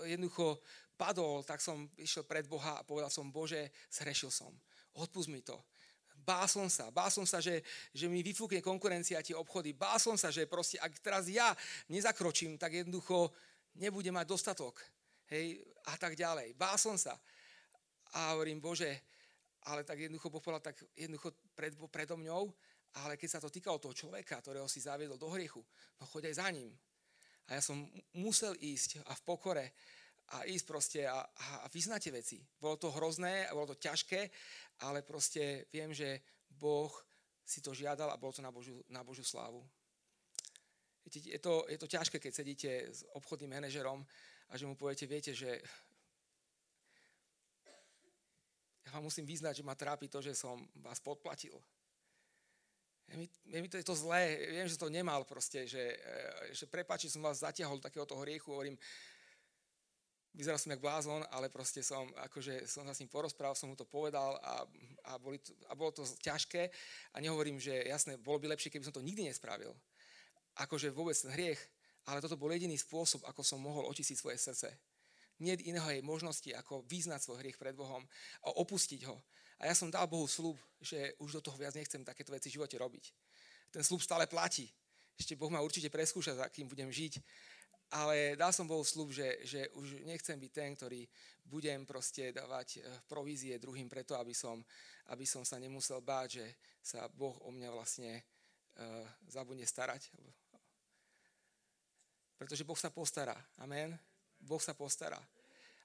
jednoducho 0.05 0.61
padol, 0.97 1.45
tak 1.45 1.63
som 1.63 1.87
išiel 1.95 2.27
pred 2.27 2.45
Boha 2.49 2.81
a 2.81 2.85
povedal 2.85 3.13
som, 3.13 3.31
Bože, 3.31 3.71
zhrešil 3.93 4.33
som. 4.33 4.51
Odpust 4.99 5.31
mi 5.31 5.39
to. 5.39 5.55
Bál 6.19 6.45
som 6.51 6.67
sa, 6.67 6.91
bál 6.91 7.07
som 7.09 7.23
sa, 7.23 7.39
že, 7.39 7.63
že 7.95 8.05
mi 8.11 8.19
vyfúkne 8.19 8.59
konkurencia 8.59 9.23
tie 9.23 9.33
obchody. 9.33 9.71
Bál 9.73 9.97
som 9.97 10.19
sa, 10.19 10.29
že 10.29 10.45
proste, 10.45 10.75
ak 10.77 10.99
teraz 10.99 11.25
ja 11.31 11.55
nezakročím, 11.87 12.59
tak 12.59 12.75
jednoducho 12.75 13.31
nebudem 13.79 14.13
mať 14.13 14.27
dostatok. 14.27 14.83
Hej, 15.31 15.63
a 15.87 15.95
tak 15.95 16.19
ďalej. 16.19 16.53
Bál 16.59 16.75
som 16.75 16.99
sa. 16.99 17.15
A 18.17 18.33
hovorím, 18.33 18.61
Bože, 18.61 18.89
ale 19.69 19.83
tak 19.83 19.99
jednoducho 19.99 20.29
Boh 20.29 20.41
povedal, 20.41 20.73
tak 20.73 20.81
jednoducho 20.95 21.35
pred, 21.53 21.73
predo 21.91 22.17
mňou, 22.17 22.49
ale 23.05 23.17
keď 23.17 23.29
sa 23.29 23.43
to 23.43 23.53
týkalo 23.53 23.77
toho 23.77 23.93
človeka, 23.93 24.41
ktorého 24.41 24.65
si 24.65 24.81
zaviedol 24.81 25.17
do 25.17 25.29
hriechu, 25.29 25.61
no 26.01 26.09
choď 26.09 26.33
aj 26.33 26.35
za 26.41 26.47
ním. 26.49 26.73
A 27.49 27.57
ja 27.57 27.61
som 27.61 27.77
musel 28.17 28.57
ísť 28.57 29.05
a 29.05 29.13
v 29.13 29.25
pokore 29.25 29.65
a 30.29 30.45
ísť 30.45 30.65
proste 30.65 31.01
a, 31.05 31.21
a, 31.21 31.45
a 31.65 31.67
vyznať 31.69 32.13
veci. 32.13 32.37
Bolo 32.61 32.77
to 32.77 32.93
hrozné, 32.93 33.49
bolo 33.53 33.73
to 33.73 33.81
ťažké, 33.81 34.29
ale 34.85 35.01
proste 35.01 35.65
viem, 35.73 35.93
že 35.93 36.21
Boh 36.49 36.89
si 37.45 37.61
to 37.65 37.73
žiadal 37.73 38.13
a 38.13 38.21
bolo 38.21 38.33
to 38.33 38.45
na 38.45 38.53
Božiu, 38.53 38.77
na 38.93 39.01
Božiu 39.01 39.25
slávu. 39.25 39.65
Je 41.09 41.41
to, 41.41 41.65
je 41.65 41.77
to 41.81 41.89
ťažké, 41.89 42.21
keď 42.21 42.33
sedíte 42.33 42.69
s 42.93 43.01
obchodným 43.17 43.57
manažerom 43.57 44.05
a 44.49 44.57
že 44.57 44.69
mu 44.69 44.77
poviete, 44.77 45.09
viete, 45.09 45.33
že 45.33 45.57
ja 48.89 48.97
vám 48.97 49.05
musím 49.05 49.29
vyznať, 49.29 49.61
že 49.61 49.67
ma 49.69 49.77
trápi 49.77 50.09
to, 50.09 50.17
že 50.17 50.33
som 50.33 50.57
vás 50.81 50.97
podplatil. 50.97 51.53
Je 53.05 53.21
mi, 53.21 53.29
je 53.29 53.59
mi 53.61 53.69
to, 53.69 53.77
je 53.77 53.85
to 53.85 53.93
zlé, 53.93 54.49
viem, 54.49 54.65
že 54.65 54.81
to 54.81 54.89
nemal 54.89 55.21
proste, 55.29 55.69
že, 55.69 55.93
e, 55.93 56.57
že 56.57 56.65
prepáči, 56.65 57.05
som 57.05 57.21
vás 57.21 57.45
zatiahol 57.45 57.77
do 57.77 57.85
takéhoto 57.85 58.17
hriechu, 58.17 58.49
hovorím, 58.49 58.73
vyzeral 60.33 60.57
som 60.57 60.73
jak 60.73 60.81
blázon, 60.81 61.21
ale 61.29 61.53
proste 61.53 61.85
som, 61.85 62.09
akože 62.17 62.65
som 62.65 62.81
sa 62.89 62.97
s 62.97 63.01
ním 63.05 63.13
porozprával, 63.13 63.53
som 63.53 63.69
mu 63.69 63.77
to 63.77 63.85
povedal 63.85 64.41
a, 64.41 64.65
a, 65.05 65.11
boli 65.21 65.37
to, 65.37 65.53
a 65.69 65.77
bolo 65.77 65.93
to 65.93 66.01
ťažké 66.05 66.69
a 67.13 67.17
nehovorím, 67.21 67.61
že 67.61 67.85
jasné, 67.85 68.17
bolo 68.17 68.41
by 68.41 68.57
lepšie, 68.57 68.73
keby 68.73 68.89
som 68.89 68.97
to 68.97 69.05
nikdy 69.05 69.29
nespravil. 69.29 69.69
Akože 70.57 70.89
vôbec 70.89 71.13
ten 71.13 71.29
hriech, 71.29 71.61
ale 72.09 72.25
toto 72.25 72.41
bol 72.41 72.49
jediný 72.49 72.73
spôsob, 72.73 73.21
ako 73.29 73.45
som 73.45 73.61
mohol 73.61 73.85
očistiť 73.85 74.17
svoje 74.17 74.37
srdce 74.41 74.88
nie 75.39 75.55
iného 75.65 75.87
jej 75.87 76.03
možnosti, 76.03 76.49
ako 76.55 76.83
vyznať 76.87 77.19
svoj 77.23 77.39
hriech 77.43 77.59
pred 77.59 77.75
Bohom 77.75 78.03
a 78.43 78.49
opustiť 78.59 79.07
ho. 79.07 79.17
A 79.59 79.67
ja 79.67 79.75
som 79.75 79.91
dal 79.91 80.07
Bohu 80.07 80.27
slúb, 80.27 80.55
že 80.79 81.15
už 81.19 81.39
do 81.39 81.41
toho 81.43 81.57
viac 81.59 81.75
nechcem 81.75 81.99
takéto 82.03 82.31
veci 82.31 82.47
v 82.47 82.59
živote 82.59 82.79
robiť. 82.79 83.05
Ten 83.71 83.83
slúb 83.83 83.99
stále 83.99 84.23
platí. 84.27 84.71
Ešte 85.19 85.35
Boh 85.35 85.51
ma 85.51 85.59
určite 85.59 85.91
preskúša, 85.91 86.39
za 86.39 86.47
kým 86.47 86.71
budem 86.71 86.87
žiť. 86.87 87.19
Ale 87.89 88.37
dal 88.39 88.53
som 88.53 88.69
Bohu 88.69 88.85
slúb, 88.85 89.11
že, 89.11 89.41
že 89.43 89.67
už 89.75 90.05
nechcem 90.05 90.39
byť 90.39 90.51
ten, 90.53 90.77
ktorý 90.77 91.03
budem 91.49 91.83
proste 91.83 92.29
dávať 92.31 92.79
eh, 92.79 92.83
provízie 93.09 93.59
druhým 93.59 93.89
preto, 93.89 94.15
aby 94.15 94.31
som, 94.31 94.63
aby 95.11 95.25
som 95.25 95.43
sa 95.43 95.59
nemusel 95.59 95.99
báť, 95.99 96.39
že 96.39 96.45
sa 96.79 97.09
Boh 97.09 97.35
o 97.43 97.49
mňa 97.51 97.69
vlastne 97.75 98.23
uh, 98.79 99.03
zabudne 99.27 99.67
starať. 99.67 100.09
Pretože 102.39 102.63
Boh 102.63 102.79
sa 102.79 102.87
postará. 102.87 103.35
Amen. 103.59 104.08
Boh 104.39 104.61
sa 104.61 104.73
postará. 104.73 105.19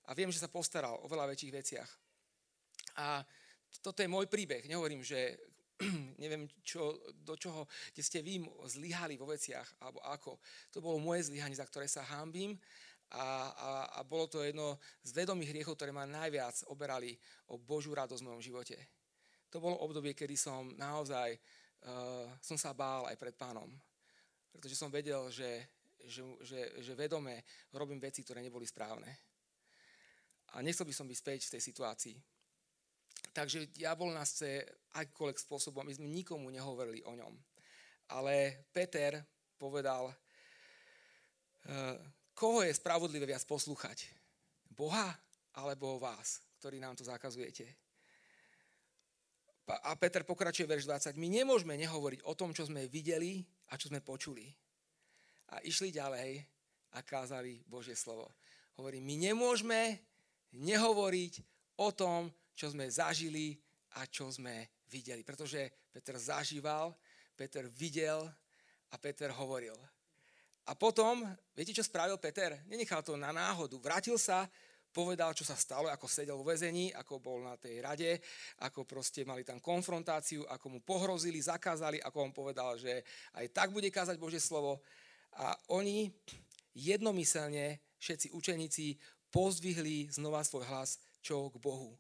a 0.05 0.13
viem, 0.13 0.29
že 0.29 0.43
sa 0.43 0.53
postaral 0.53 1.01
o 1.01 1.09
veľa 1.09 1.33
väčších 1.33 1.55
veciach. 1.55 1.91
A 3.01 3.25
toto 3.81 4.05
je 4.05 4.13
môj 4.13 4.29
príbeh. 4.29 4.69
Nehovorím, 4.69 5.01
že 5.01 5.41
neviem, 6.23 6.47
čo, 6.63 6.95
do 7.25 7.35
čoho, 7.35 7.67
kde 7.91 8.03
ste 8.05 8.21
vy 8.23 8.45
zlyhali 8.69 9.19
vo 9.19 9.27
veciach, 9.27 9.81
alebo 9.83 10.05
ako. 10.05 10.39
To 10.77 10.79
bolo 10.85 11.03
moje 11.03 11.33
zlyhanie, 11.33 11.57
za 11.57 11.67
ktoré 11.67 11.91
sa 11.91 12.07
hámbim 12.07 12.55
a, 13.11 13.51
a, 13.51 13.71
a 13.97 14.01
bolo 14.07 14.31
to 14.31 14.45
jedno 14.45 14.79
z 15.03 15.11
vedomých 15.15 15.51
hriechov, 15.51 15.75
ktoré 15.75 15.91
ma 15.91 16.07
najviac 16.07 16.69
oberali 16.71 17.17
o 17.51 17.59
Božú 17.59 17.95
radosť 17.95 18.23
v 18.23 18.29
mojom 18.29 18.43
živote. 18.43 18.77
To 19.51 19.63
bolo 19.63 19.83
obdobie, 19.83 20.15
kedy 20.15 20.35
som 20.35 20.75
naozaj 20.75 21.39
uh, 21.87 22.27
som 22.43 22.59
sa 22.59 22.75
bál 22.75 23.07
aj 23.07 23.17
pred 23.19 23.35
pánom. 23.39 23.71
Pretože 24.51 24.79
som 24.79 24.91
vedel, 24.91 25.31
že, 25.31 25.67
že, 26.07 26.23
že, 26.45 26.61
že 26.81 26.93
vedome 26.95 27.45
robím 27.73 28.01
veci, 28.01 28.23
ktoré 28.25 28.41
neboli 28.41 28.69
správne. 28.69 29.09
A 30.55 30.63
nechcel 30.63 30.87
by 30.87 30.95
som 30.95 31.09
byť 31.11 31.19
späť 31.19 31.41
v 31.49 31.53
tej 31.59 31.63
situácii. 31.63 32.17
Takže 33.35 33.75
diabol 33.75 34.15
nás 34.15 34.31
chce 34.37 34.63
akýkoľvek 34.95 35.39
spôsobom, 35.43 35.83
my 35.83 35.95
sme 35.97 36.07
nikomu 36.07 36.53
nehovorili 36.55 37.03
o 37.03 37.19
ňom. 37.19 37.35
Ale 38.15 38.63
Peter 38.71 39.19
povedal, 39.59 40.13
e, 40.13 40.15
koho 42.37 42.63
je 42.63 42.77
spravodlivé 42.77 43.27
viac 43.27 43.43
poslúchať? 43.49 44.07
Boha 44.71 45.11
alebo 45.59 45.99
vás, 45.99 46.45
ktorí 46.63 46.79
nám 46.79 46.95
to 46.95 47.03
zakazujete? 47.03 47.67
A 49.65 49.97
Peter 49.97 50.21
pokračuje 50.29 50.69
verš 50.69 50.85
20. 50.85 51.17
My 51.17 51.33
nemôžeme 51.33 51.73
nehovoriť 51.81 52.29
o 52.29 52.37
tom, 52.37 52.53
čo 52.53 52.69
sme 52.69 52.85
videli 52.85 53.41
a 53.73 53.81
čo 53.81 53.89
sme 53.89 54.05
počuli. 54.05 54.45
A 55.55 55.63
išli 55.63 55.95
ďalej 55.95 56.43
a 56.95 57.03
kázali 57.07 57.63
Božie 57.71 57.95
slovo. 57.95 58.27
Hovorí, 58.75 58.99
my 58.99 59.31
nemôžeme 59.31 60.03
nehovoriť 60.51 61.33
o 61.79 61.95
tom, 61.95 62.27
čo 62.59 62.75
sme 62.75 62.91
zažili 62.91 63.55
a 63.95 64.07
čo 64.11 64.31
sme 64.35 64.83
videli. 64.91 65.23
Pretože 65.23 65.71
Peter 65.95 66.19
zažíval, 66.19 66.91
Peter 67.39 67.71
videl 67.71 68.27
a 68.91 68.95
Peter 68.99 69.31
hovoril. 69.31 69.75
A 70.67 70.75
potom, 70.75 71.23
viete, 71.55 71.71
čo 71.71 71.87
spravil 71.87 72.19
Peter? 72.19 72.59
Nenechal 72.67 73.07
to 73.07 73.15
na 73.15 73.31
náhodu. 73.31 73.79
Vrátil 73.79 74.19
sa, 74.19 74.51
povedal, 74.95 75.35
čo 75.35 75.43
sa 75.43 75.59
stalo, 75.59 75.91
ako 75.91 76.07
sedel 76.07 76.39
vo 76.39 76.47
väzení, 76.47 76.95
ako 76.95 77.19
bol 77.19 77.43
na 77.43 77.59
tej 77.59 77.83
rade, 77.83 78.23
ako 78.63 78.87
proste 78.87 79.27
mali 79.27 79.43
tam 79.43 79.59
konfrontáciu, 79.59 80.47
ako 80.47 80.79
mu 80.79 80.81
pohrozili, 80.81 81.43
zakázali, 81.43 81.99
ako 81.99 82.31
on 82.31 82.33
povedal, 82.33 82.79
že 82.79 83.03
aj 83.35 83.51
tak 83.51 83.69
bude 83.75 83.91
kázať 83.91 84.15
Božie 84.17 84.39
slovo. 84.39 84.79
A 85.39 85.59
oni 85.71 86.13
jednomyselne, 86.75 87.83
všetci 87.99 88.31
učeníci, 88.31 88.87
pozdvihli 89.35 90.11
znova 90.15 90.47
svoj 90.47 90.67
hlas, 90.71 91.03
čo 91.19 91.51
k 91.51 91.59
Bohu. 91.59 91.99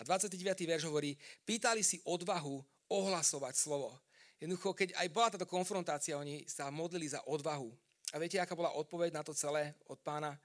A 0.00 0.04
29. 0.04 0.40
verš 0.64 0.88
hovorí, 0.88 1.12
pýtali 1.44 1.84
si 1.84 2.00
odvahu 2.08 2.64
ohlasovať 2.88 3.54
slovo. 3.56 3.92
Jednoducho, 4.40 4.72
keď 4.72 4.96
aj 4.96 5.08
bola 5.12 5.28
táto 5.28 5.44
konfrontácia, 5.46 6.16
oni 6.16 6.48
sa 6.48 6.72
modlili 6.72 7.12
za 7.12 7.20
odvahu. 7.28 7.68
A 8.12 8.20
viete, 8.20 8.40
aká 8.40 8.56
bola 8.56 8.72
odpoveď 8.74 9.12
na 9.12 9.22
to 9.22 9.36
celé 9.36 9.76
od 9.86 10.00
pána? 10.00 10.40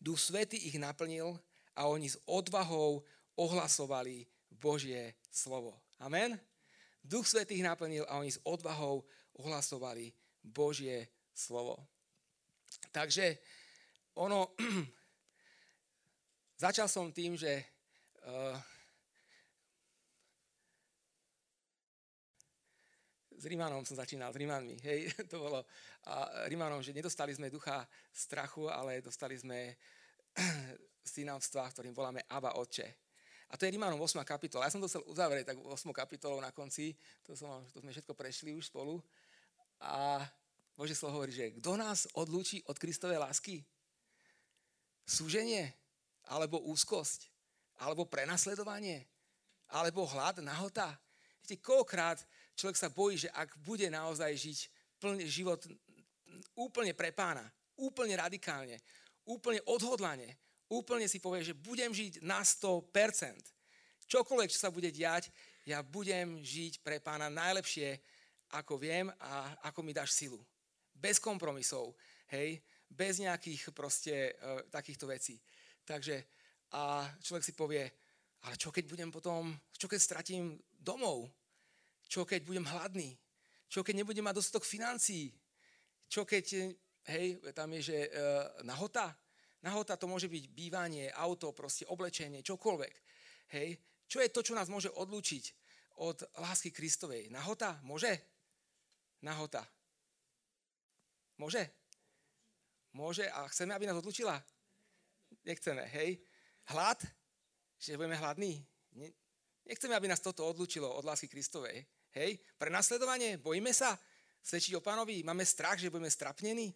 Duch 0.00 0.20
Svety 0.20 0.68
ich 0.68 0.76
naplnil 0.80 1.36
a 1.76 1.88
oni 1.88 2.08
s 2.08 2.16
odvahou 2.24 3.04
ohlasovali 3.36 4.24
Božie 4.48 5.12
slovo. 5.28 5.76
Amen? 6.00 6.40
Duch 7.04 7.28
Svetý 7.28 7.60
ich 7.60 7.64
naplnil 7.64 8.02
a 8.08 8.18
oni 8.18 8.34
s 8.34 8.42
odvahou 8.42 9.04
ohlasovali 9.38 10.10
Božie 10.42 11.08
slovo. 11.36 11.76
Takže 12.88 13.36
ono, 14.16 14.56
začal 16.64 16.88
som 16.88 17.12
tým, 17.12 17.36
že 17.36 17.60
uh, 18.24 18.56
s 23.36 23.44
Rímanom 23.44 23.84
som 23.84 24.00
začínal, 24.00 24.32
s 24.32 24.40
Rímanmi, 24.40 24.80
hej, 24.80 25.12
to 25.30 25.36
bolo, 25.36 25.60
a 26.08 26.48
Rímanom, 26.48 26.80
že 26.80 26.96
nedostali 26.96 27.36
sme 27.36 27.52
ducha 27.52 27.84
strachu, 28.08 28.72
ale 28.72 29.04
dostali 29.04 29.36
sme 29.36 29.76
synavstva, 31.04 31.68
ktorým 31.76 31.92
voláme 31.92 32.24
Aba 32.32 32.56
Otče. 32.56 33.04
A 33.46 33.54
to 33.54 33.62
je 33.62 33.78
Rímanom 33.78 34.02
8. 34.02 34.26
kapitola. 34.26 34.66
Ja 34.66 34.74
som 34.74 34.82
to 34.82 34.90
chcel 34.90 35.06
uzavrieť 35.06 35.54
tak 35.54 35.62
8. 35.62 35.70
kapitolou 35.94 36.42
na 36.42 36.50
konci, 36.50 36.98
to, 37.22 37.38
som, 37.38 37.62
to 37.70 37.78
sme 37.78 37.94
všetko 37.94 38.16
prešli 38.16 38.50
už 38.56 38.72
spolu. 38.72 38.98
A 39.78 40.18
Bože 40.76 40.92
slovo 40.92 41.18
hovorí, 41.20 41.32
že 41.32 41.56
kto 41.56 41.72
nás 41.80 42.04
odlúči 42.12 42.60
od 42.68 42.76
Kristovej 42.76 43.16
lásky? 43.16 43.64
Súženie? 45.08 45.72
Alebo 46.28 46.60
úzkosť? 46.68 47.32
Alebo 47.80 48.04
prenasledovanie? 48.04 49.08
Alebo 49.72 50.04
hlad, 50.04 50.44
nahota? 50.44 50.92
Viete, 51.40 51.64
koľkokrát 51.64 52.20
človek 52.52 52.76
sa 52.76 52.92
bojí, 52.92 53.24
že 53.24 53.32
ak 53.32 53.56
bude 53.64 53.88
naozaj 53.88 54.36
žiť 54.36 54.58
plný 55.00 55.24
život 55.24 55.64
úplne 56.52 56.92
pre 56.92 57.08
pána, 57.08 57.44
úplne 57.80 58.12
radikálne, 58.16 58.76
úplne 59.24 59.64
odhodlane, 59.64 60.36
úplne 60.68 61.08
si 61.08 61.16
povie, 61.22 61.40
že 61.40 61.56
budem 61.56 61.88
žiť 61.88 62.20
na 62.20 62.44
100%. 62.44 62.92
Čokoľvek, 64.06 64.52
čo 64.52 64.60
sa 64.60 64.70
bude 64.70 64.92
diať, 64.92 65.32
ja 65.64 65.80
budem 65.82 66.38
žiť 66.44 66.84
pre 66.84 67.00
pána 67.00 67.32
najlepšie, 67.32 67.98
ako 68.54 68.78
viem 68.78 69.10
a 69.18 69.56
ako 69.66 69.82
mi 69.82 69.90
dáš 69.90 70.14
silu. 70.14 70.38
Bez 70.96 71.20
kompromisov, 71.20 71.92
hej, 72.32 72.58
bez 72.88 73.20
nejakých 73.20 73.70
proste 73.76 74.32
uh, 74.32 74.64
takýchto 74.72 75.06
vecí. 75.06 75.36
Takže 75.84 76.24
a 76.72 77.06
človek 77.22 77.44
si 77.44 77.52
povie, 77.54 77.84
ale 78.42 78.54
čo 78.58 78.74
keď 78.74 78.84
budem 78.90 79.10
potom, 79.12 79.54
čo 79.76 79.86
keď 79.86 80.00
stratím 80.02 80.58
domov, 80.74 81.30
čo 82.06 82.26
keď 82.26 82.42
budem 82.42 82.66
hladný? 82.66 83.14
Čo 83.66 83.82
keď 83.82 84.02
nebudem 84.02 84.22
mať 84.22 84.38
dostatok 84.38 84.66
financií? 84.66 85.34
Čo 86.06 86.22
keď, 86.22 86.74
hej, 87.10 87.42
tam 87.50 87.74
je, 87.78 87.80
že 87.82 87.98
e, 88.06 88.10
nahota? 88.62 89.10
Nahota 89.66 89.98
to 89.98 90.06
môže 90.06 90.30
byť 90.30 90.44
bývanie, 90.54 91.10
auto, 91.10 91.50
proste 91.50 91.82
oblečenie, 91.90 92.46
čokoľvek. 92.46 92.94
Hej. 93.58 93.74
Čo 94.06 94.22
je 94.22 94.30
to, 94.30 94.40
čo 94.46 94.54
nás 94.54 94.70
môže 94.70 94.86
odlúčiť 94.94 95.44
od 95.98 96.22
lásky 96.38 96.70
Kristovej? 96.70 97.26
Nahota? 97.34 97.82
Môže? 97.82 98.14
Nahota. 99.26 99.66
Môže? 101.36 101.68
Môže 102.96 103.28
a 103.28 103.44
chceme, 103.52 103.76
aby 103.76 103.84
nás 103.84 104.00
odlučila? 104.00 104.40
Nechceme, 105.44 105.84
hej? 105.92 106.16
Hlad? 106.72 107.04
Že 107.76 108.00
budeme 108.00 108.16
hladní? 108.16 108.64
Nechceme, 109.66 109.94
aby 109.94 110.08
nás 110.08 110.24
toto 110.24 110.48
odlučilo 110.48 110.88
od 110.88 111.04
lásky 111.04 111.28
Kristovej. 111.28 111.84
Hej, 112.16 112.40
pre 112.56 112.72
nasledovanie, 112.72 113.36
bojíme 113.36 113.76
sa 113.76 113.92
svedčiť 114.40 114.80
o 114.80 114.80
pánovi, 114.80 115.20
máme 115.20 115.44
strach, 115.44 115.76
že 115.76 115.92
budeme 115.92 116.08
strapnení, 116.08 116.72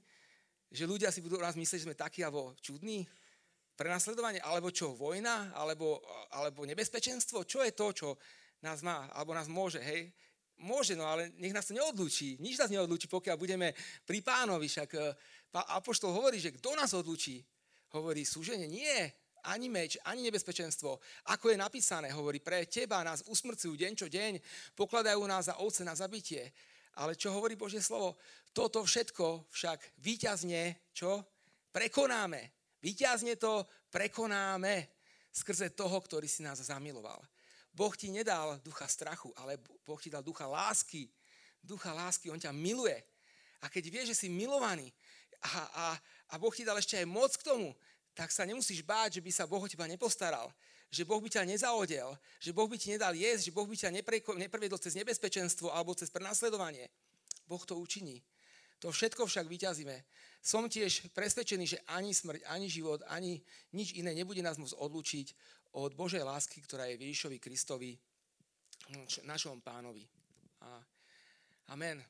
že 0.68 0.84
ľudia 0.84 1.08
si 1.08 1.24
budú 1.24 1.40
o 1.40 1.46
nás 1.46 1.56
myslieť, 1.56 1.80
že 1.80 1.86
sme 1.88 1.96
takí 1.96 2.20
alebo 2.20 2.52
čudní. 2.60 3.08
Pre 3.72 3.88
nasledovanie, 3.88 4.44
alebo 4.44 4.68
čo, 4.68 4.92
vojna, 4.92 5.56
alebo, 5.56 6.04
alebo 6.36 6.68
nebezpečenstvo, 6.68 7.48
čo 7.48 7.64
je 7.64 7.72
to, 7.72 7.86
čo 7.96 8.08
nás 8.60 8.84
má, 8.84 9.08
alebo 9.16 9.32
nás 9.32 9.48
môže, 9.48 9.80
hej. 9.80 10.12
Môže, 10.60 10.92
no 10.92 11.08
ale 11.08 11.32
nech 11.40 11.56
nás 11.56 11.64
to 11.64 11.76
neodlučí. 11.76 12.36
Nič 12.36 12.60
nás 12.60 12.68
neodlučí, 12.68 13.08
pokiaľ 13.08 13.36
budeme 13.40 13.72
pri 14.04 14.20
pánovi. 14.20 14.68
Však 14.68 14.90
eh, 15.00 15.12
Apoštol 15.72 16.12
hovorí, 16.12 16.36
že 16.36 16.52
kto 16.52 16.76
nás 16.76 16.92
odlučí? 16.92 17.40
Hovorí 17.96 18.28
súženie. 18.28 18.68
Nie, 18.68 19.16
ani 19.48 19.72
meč, 19.72 19.96
ani 20.04 20.20
nebezpečenstvo. 20.28 21.00
Ako 21.32 21.50
je 21.50 21.56
napísané, 21.56 22.12
hovorí, 22.12 22.44
pre 22.44 22.68
teba 22.68 23.00
nás 23.00 23.24
usmrcujú 23.24 23.72
deň 23.72 23.92
čo 23.96 24.06
deň, 24.12 24.32
pokladajú 24.76 25.24
nás 25.24 25.48
za 25.48 25.56
ovce 25.64 25.80
na 25.80 25.96
zabitie. 25.96 26.52
Ale 27.00 27.16
čo 27.16 27.32
hovorí 27.32 27.56
Božie 27.56 27.80
slovo? 27.80 28.20
Toto 28.52 28.84
všetko 28.84 29.48
však 29.48 29.96
výťazne, 30.04 30.92
čo? 30.92 31.24
Prekonáme. 31.72 32.52
Výťazne 32.82 33.40
to 33.40 33.64
prekonáme 33.88 34.90
skrze 35.30 35.72
toho, 35.72 35.96
ktorý 36.02 36.26
si 36.26 36.42
nás 36.42 36.58
zamiloval. 36.60 37.22
Boh 37.70 37.94
ti 37.94 38.10
nedal 38.10 38.58
ducha 38.60 38.86
strachu, 38.90 39.30
ale 39.38 39.58
Boh 39.86 40.00
ti 40.02 40.10
dal 40.10 40.22
ducha 40.22 40.46
lásky. 40.46 41.06
Ducha 41.62 41.92
lásky, 41.92 42.30
On 42.30 42.40
ťa 42.40 42.50
miluje. 42.50 42.96
A 43.60 43.68
keď 43.68 43.84
vieš, 43.92 44.06
že 44.16 44.26
si 44.26 44.28
milovaný 44.32 44.88
a, 45.40 45.48
a, 45.48 45.86
a 46.32 46.34
Boh 46.40 46.52
ti 46.52 46.64
dal 46.64 46.76
ešte 46.80 46.96
aj 46.96 47.06
moc 47.06 47.32
k 47.36 47.44
tomu, 47.44 47.76
tak 48.16 48.32
sa 48.32 48.44
nemusíš 48.44 48.82
báť, 48.82 49.20
že 49.20 49.24
by 49.24 49.30
sa 49.32 49.44
Boh 49.48 49.62
o 49.62 49.68
teba 49.68 49.86
nepostaral, 49.88 50.52
že 50.90 51.06
Boh 51.06 51.22
by 51.22 51.30
ťa 51.30 51.46
nezaodel, 51.46 52.18
že 52.42 52.50
Boh 52.50 52.66
by 52.66 52.76
ti 52.76 52.90
nedal 52.90 53.14
jesť, 53.14 53.48
že 53.48 53.54
Boh 53.54 53.68
by 53.68 53.76
ťa 53.78 53.94
nepreviedol 54.36 54.80
cez 54.82 54.98
nebezpečenstvo 54.98 55.70
alebo 55.70 55.94
cez 55.94 56.10
prenasledovanie. 56.10 56.90
Boh 57.46 57.62
to 57.62 57.78
učiní. 57.78 58.18
To 58.80 58.88
všetko 58.88 59.28
však 59.28 59.46
vyťazíme. 59.46 59.92
Som 60.40 60.72
tiež 60.72 61.12
presvedčený, 61.12 61.64
že 61.68 61.78
ani 61.84 62.16
smrť, 62.16 62.48
ani 62.48 62.64
život, 62.64 63.04
ani 63.12 63.44
nič 63.76 63.92
iné 63.92 64.16
nebude 64.16 64.40
nás 64.40 64.56
môcť 64.56 64.72
odlučiť 64.72 65.26
od 65.76 65.94
Božej 65.94 66.22
lásky, 66.26 66.62
ktorá 66.64 66.90
je 66.90 66.98
Ježišovi 66.98 67.38
Kristovi, 67.38 67.94
našom 69.22 69.62
pánovi. 69.62 70.02
A, 70.66 70.82
amen. 71.70 72.02